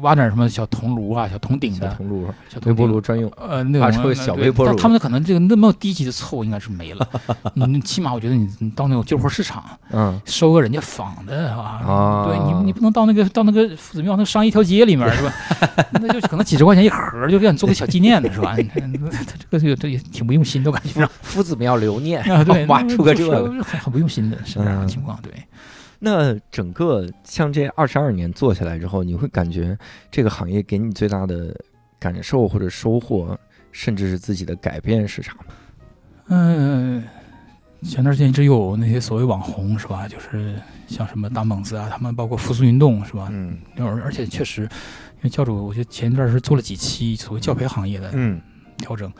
[0.00, 7.08] 挖点什么小铜炉啊、小铜鼎的、小铜炉、小微波炉专用，呃，那种挖出小微波炉但他们可能这个那么低级的凑应该是没了。
[7.54, 15.32] 你起码我觉得你你到那种旧货市场嗯收个人家仿的啊，啊对你你不能到那个到那个夫子庙那个商一条街里面 是吧？
[15.92, 18.54] 那就可能几十块钱一盒，就让你做个小纪念的是吧？
[18.56, 23.62] 你 看这个这个这也挺不用心的，我感觉上夫子庙留念啊，对，挖出个这就是个。
[23.62, 25.32] 很很不用心的是这样的嗯情况，对。
[26.04, 29.78] 那整个像这二十二年做下来之后，你会感觉
[30.10, 31.56] 这个行业给你最大的
[31.96, 33.38] 感受或者收获，
[33.70, 35.44] 甚至是自己的改变是啥吗？
[36.26, 37.04] 嗯，
[37.84, 40.08] 前段时间一直有那些所谓网红是吧？
[40.08, 43.28] 就是像什么大猛子啊，他们包括复苏运动是吧？
[43.30, 44.68] 嗯而而且确实，因
[45.22, 48.40] 为教主，我觉得前一段是做了几期所谓教培行业的嗯
[48.78, 49.12] 调整，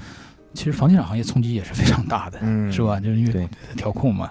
[0.54, 3.00] 其实房地产行业冲击也是非常大的，嗯，是吧？
[3.00, 4.30] 就是因为调控嘛，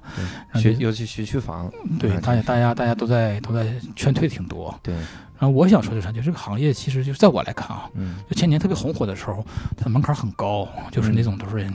[0.55, 4.73] 学尤其学区房，对，啊大家大家大家都在都在劝退挺多。
[4.83, 9.43] 对，然后我想说的是，就这个行业其实就是在我来看啊，嗯就前年特别红火的时候，
[9.75, 11.67] 它的门槛很高，就是那种都是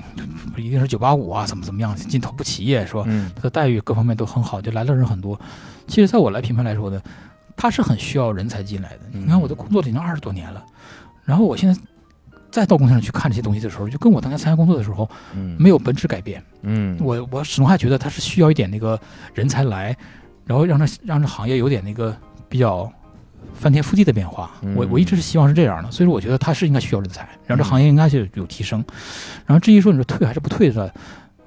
[0.55, 3.03] 不一定是九八五啊，怎么怎么样，进头部企业是吧？
[3.07, 5.39] 嗯它的待遇各方面都很好，就来的人很多。
[5.89, 7.01] 其实，在我来评判来说呢，
[7.57, 9.01] 它是很需要人才进来的。
[9.13, 10.65] 嗯你看，我的工作已经二十多年了，
[11.25, 11.81] 然后我现在
[12.57, 16.43] 再到工厂去看这些东西的时候，就跟我当年参加工作的时候嗯没有本质改变。
[16.63, 18.99] 嗯我我始终还觉得它是需要一点那个
[19.35, 19.95] 人才来，
[20.47, 22.17] 然后让这让这行业有点那个
[22.49, 22.91] 比较
[23.53, 24.53] 翻天覆地的变化。
[24.63, 28.83] 嗯我我一直是希望是这样的，所以说我觉得它是应该需要人才，然后这嗯行业应该是有提升。
[29.45, 30.91] 然后至于说你说退还是不退的，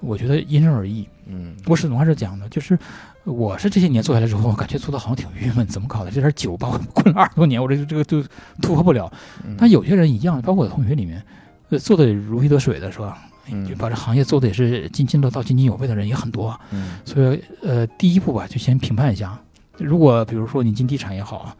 [0.01, 1.07] 我觉得因人而异。
[1.25, 2.77] 嗯我始终还是讲的，就是
[3.25, 6.11] 我是这些年做下来之后，我感觉做的好像挺郁闷，怎么搞的？
[6.11, 8.21] 这点酒把我 困了二十多年，我这个这个就
[8.61, 9.11] 突破不了。
[9.45, 11.23] 嗯但有些人一样，包括我的同学里面，
[11.69, 13.17] 呃，做的如鱼得水的是吧？
[13.51, 16.59] 嗯就把这行业做的也是津津乐道、津津有味的人也很多啊。
[16.71, 19.39] 嗯所以，呃，第一步吧，就先评判一下。
[19.77, 21.55] 如果比如说你进地产也好啊，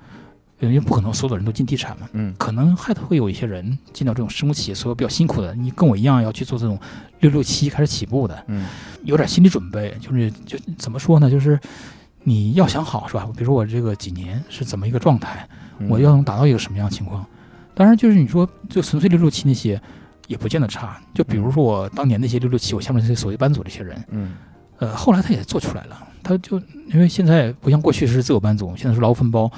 [0.60, 6.80] 因为不可能所有的人都进地产嘛，嗯可能还会有一些人进到这种生物企业，所以比较辛苦的，你跟我一样要去做这种
[7.20, 8.66] 六六七开始起步的，嗯
[9.04, 11.60] 有点心理准备，就是就怎么说呢，就是
[12.24, 13.28] 你要想好是吧？
[13.34, 15.48] 比如说我这个几年是怎么一个状态，
[15.80, 17.26] 嗯我要能达到一个什么样的情况？
[17.74, 19.82] 当然，就是你说就纯粹六六七那些，
[20.28, 21.02] 也不见得差。
[21.14, 24.34] 就比如说我当年那些六六七，我下面这些所谓班组这些人，嗯
[24.80, 26.08] 呃，后来他也做出来了。
[26.22, 26.60] 他就
[26.92, 29.50] 因为现在不像过去是自有班组，现在是劳务分包，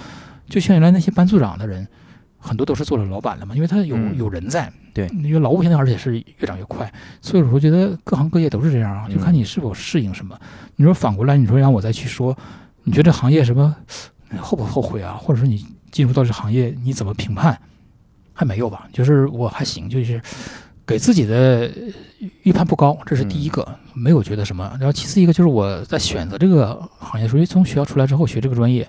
[0.51, 1.87] 就像原来那些班组长的人，
[2.37, 4.71] 很多都是做了老板了嘛，因为他有、嗯有人在。
[4.93, 6.91] 对因为劳务现在而且是越涨越快，
[7.21, 10.37] 所以我觉得各行各业都是这样啊，就看你是否适应什么。
[10.75, 12.37] 你说反过来，你说让我再去说，
[12.83, 13.73] 你觉得这行业什么
[14.37, 15.13] 后不后悔啊？
[15.17, 17.57] 或者说你进入到这行业，你怎么评判？
[18.33, 18.85] 还没有吧？
[18.91, 20.21] 就是我还行，就是
[20.85, 21.71] 给自己的
[22.43, 24.69] 预判不高，这是第一个，没有觉得什么。
[24.77, 28.85] 然后其次一个就是我在选择这个行业，所以从学校出来之后学这个专业，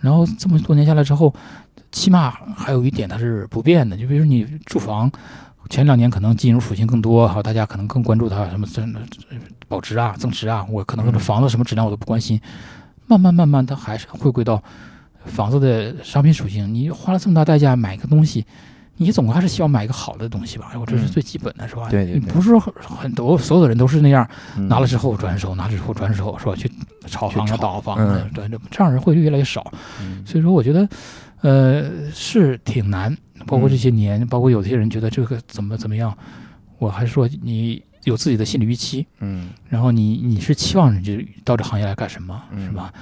[0.00, 1.34] 然后这么多年下来之后，
[1.90, 5.10] 起码还有一点它是不变的，就比如你住房。
[5.70, 8.94] 前两年可能金融属性更多，好，大家可能更关注它什么增
[9.68, 12.40] 保值啊、增值啊，我可能这房子什么质量我都不关心。
[13.06, 14.62] 慢慢慢慢，它还是回归到
[15.26, 16.72] 房子的商品属性。
[16.72, 18.46] 你花了这么大代价买一个东西，
[18.98, 20.70] 你总归还是希望买一个好的东西吧？
[20.78, 21.88] 我这是嗯最基本的，是吧？
[21.88, 26.54] 对对对你不是说很很多所有的人都是那样，嗯拿了之后转手，拿了之后转手，是吧？
[26.54, 26.70] 去
[27.06, 27.96] 炒房倒房
[28.34, 29.72] 对，这这样人会越来越少。
[30.02, 30.88] 嗯所以说，我觉得，
[31.40, 33.16] 呃，是挺难。
[33.46, 36.12] 包括这些年，包括有些人觉得这个怎么怎么样，
[36.78, 41.12] 我还是说你有自己的心理预期，嗯然后你你是期望你就
[41.44, 42.92] 到这行业来干什么，嗯是吧？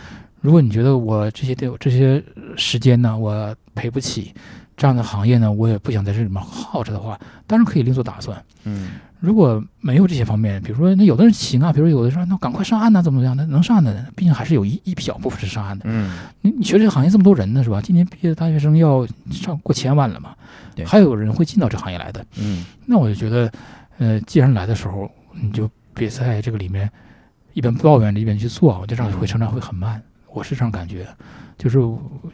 [0.42, 2.22] 如果你觉得我这些这些
[2.56, 4.32] 时间呢，我赔不起
[4.76, 8.42] 这样的行业呢，我也不想在这里面耗着的话，当然可以另做打算。
[8.64, 15.86] 嗯如果没有这些方面，比如说那有的人行啊，比如有的说那赶快上岸呐、怎么怎么样那，能上岸的，毕竟还是有一一小部分是上岸的。
[15.88, 17.80] 嗯你你学这个行业这么多人呢，是吧？
[17.80, 20.34] 今年毕业的大学生要上过千万了嘛，
[20.74, 22.24] 对还有人会进到这行业来的。
[22.38, 23.50] 嗯那我就觉得，
[23.96, 26.88] 呃，既然来的时候，你就别在这个里面
[27.54, 30.00] 一边抱怨着一边去做，我觉得这样会成长会很慢。
[30.30, 31.06] 我是这样感觉，
[31.56, 31.78] 就是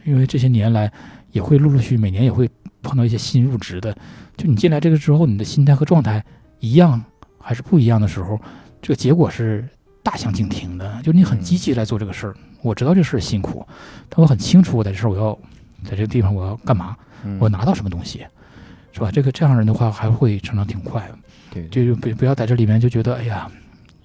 [0.03, 0.91] 因为这些年来
[1.33, 2.49] 也会陆陆续续每年也会
[2.81, 3.93] 碰到一些新入职的，
[4.37, 6.23] 就你进来这个之后，你的心态和状态
[6.59, 7.03] 一样
[7.37, 8.39] 还是不一样的时候，
[8.81, 9.67] 这个结果是
[10.01, 11.01] 大相径庭的。
[11.03, 13.67] 就你很积极来做这个事儿，我知道这事儿辛苦，
[14.07, 15.37] 但我很清楚我在这事儿我要
[15.83, 16.95] 在这个地方我要干嘛，
[17.25, 18.25] 嗯我拿到什么东西，
[18.91, 19.11] 是吧？
[19.11, 21.17] 这个这样人的话还会成长挺快的。
[21.51, 23.49] 对就不不要在这里面就觉得哎呀，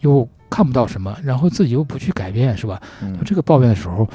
[0.01, 2.81] 又看不到什么，然后自己又不去改变，是吧？
[3.19, 4.09] 就这个抱怨的时候，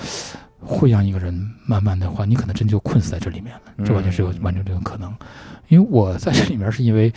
[0.66, 1.34] 会让一个人
[1.66, 3.62] 慢慢的话，你可能真就困死在这里面了。
[3.78, 5.14] 嗯这完全是有完全这种可能。
[5.68, 7.12] 因为我在这里面是因为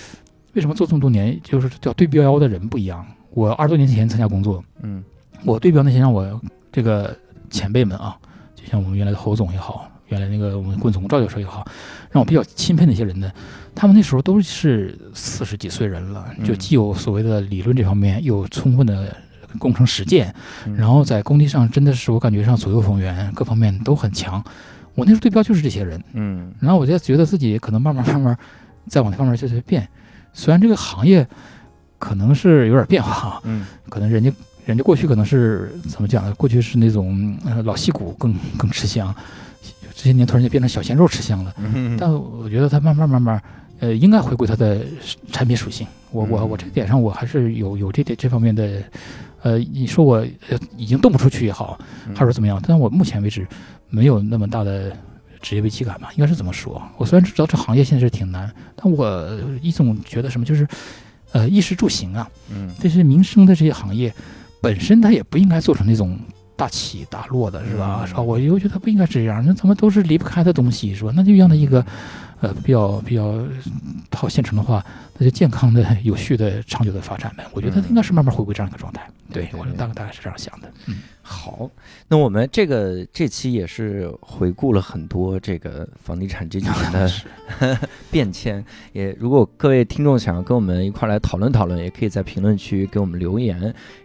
[0.54, 3.04] 为什么做这么多年，就是叫对标的人不一样。
[3.30, 5.02] 我二十多年前参加工作，嗯
[5.44, 7.16] 我对标那些让我这个
[7.50, 8.16] 前辈们啊，
[8.54, 11.66] 就像我们原来的侯总也好，原来那个我们棍总赵教授也好，
[12.10, 13.32] 让我比较钦佩的一些人呢，
[13.74, 19.16] 他们那时候都是四十几岁人了，嗯就既有所谓的理论这方面，又有充分的
[19.58, 20.34] 工程实践，
[20.66, 24.42] 嗯然后在工地上真的是我感觉上左右逢源，各方面都很强。
[24.94, 28.36] 我那时候对标就是这些人，嗯然后我就觉得自己可能慢慢慢慢
[28.88, 29.88] 再往那方面就是变，
[30.32, 31.26] 虽然这个行业
[31.98, 34.30] 可能是有点变化啊，嗯可能人家
[34.66, 36.34] 人家过去可能是怎么讲呢？
[36.34, 39.14] 过去是那种呃老戏骨更更吃香，
[39.94, 41.54] 这些年突然间变成小鲜肉吃香了。
[41.58, 43.42] 嗯但我觉得他慢慢慢慢
[43.80, 44.80] 呃，应该回归它的
[45.32, 45.84] 产品属性。
[46.12, 48.80] 我我嗯我这点上，我还是有有这点这方面的，
[49.42, 50.16] 呃，你说我
[50.48, 51.78] 呃已经动不出去也好，
[52.08, 52.60] 嗯还是怎么样？
[52.66, 53.46] 但我目前为止
[53.90, 54.96] 没有那么大的
[55.40, 56.80] 职业危机感吧，应该是怎么说。
[56.96, 59.28] 我虽然知道这行业现在是挺难，但我
[59.60, 60.66] 一种觉得什么就是，
[61.32, 64.14] 呃，衣食住行啊，嗯这些民生的这些行业，
[64.60, 66.16] 本身它也不应该做成那种
[66.54, 68.02] 大起大落的，是吧？
[68.02, 68.22] 嗯是吧？
[68.22, 71.12] 我又觉得不应该这样，那咱们都是离不开的东西，是吧？
[71.16, 71.84] 那就让它一个，
[72.40, 73.34] 呃，比较比较
[74.10, 74.84] 套现成的话，
[75.18, 77.44] 那就健康的、有序的、长久的发展呗。
[77.52, 79.08] 我觉得嗯应该是慢慢回归这样一个状态。
[79.32, 80.70] 对我大概大概是这样想的。
[80.86, 81.70] 嗯，好，
[82.06, 87.10] 那我们这个这期也是回顾了很多这个房地产这几年的
[88.10, 88.62] 变迁。
[88.92, 93.58] 也如果各位听众想要跟我们一块儿来讨论讨论，也可以在评论区给我们留言，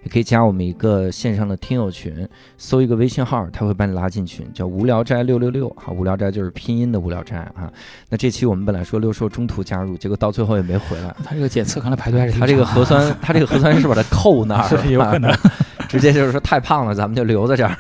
[0.04, 2.26] 也可以加我们一个线上的听友群，
[2.58, 5.70] 搜一个微信号，他会把你拉进群，叫无聊斋六六六。
[5.76, 7.70] 好，无聊斋就是拼音的无聊斋啊。
[8.08, 11.07] 那这期我们本来说六兽中途加入，结果到最后也没回来。
[11.24, 15.34] 他这个检测看来排队还是挺他这个核酸，他这个核酸是把它扣那儿了， 是有可能。
[15.88, 17.78] 直接就是说太胖了，咱们就留在这儿，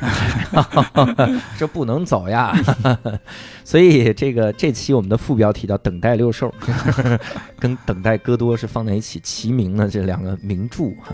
[1.60, 2.56] 这不能走呀。
[3.66, 6.54] 所以这个这期我们的副标题叫“等待六兽”，
[7.60, 11.14] 跟“等待戈多”是放在一起齐名的这两个名著哈。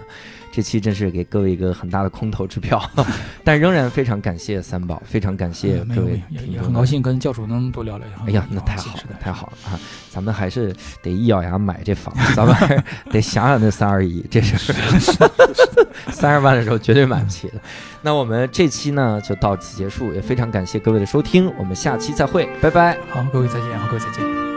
[0.55, 2.79] 这期真是给各位一个很大的空头支票，
[3.43, 6.21] 但仍然非常感谢三宝，非常感谢各位
[6.61, 6.85] 很高。
[6.85, 8.05] 兴跟教主能多聊聊。
[8.27, 9.79] 哎呀，那太好了，太好了啊！
[10.11, 10.71] 咱们还是
[11.01, 14.71] 得一咬牙买这房，咱们 还是得想想那三二一，这是
[16.13, 17.53] 三十万的时候绝对买不起的。
[18.03, 22.95] 那我们这期呢就到此结束，也非常感谢各位的收听，我们下期再会，拜拜。
[23.09, 24.52] 好，各位再见，好，各位再见。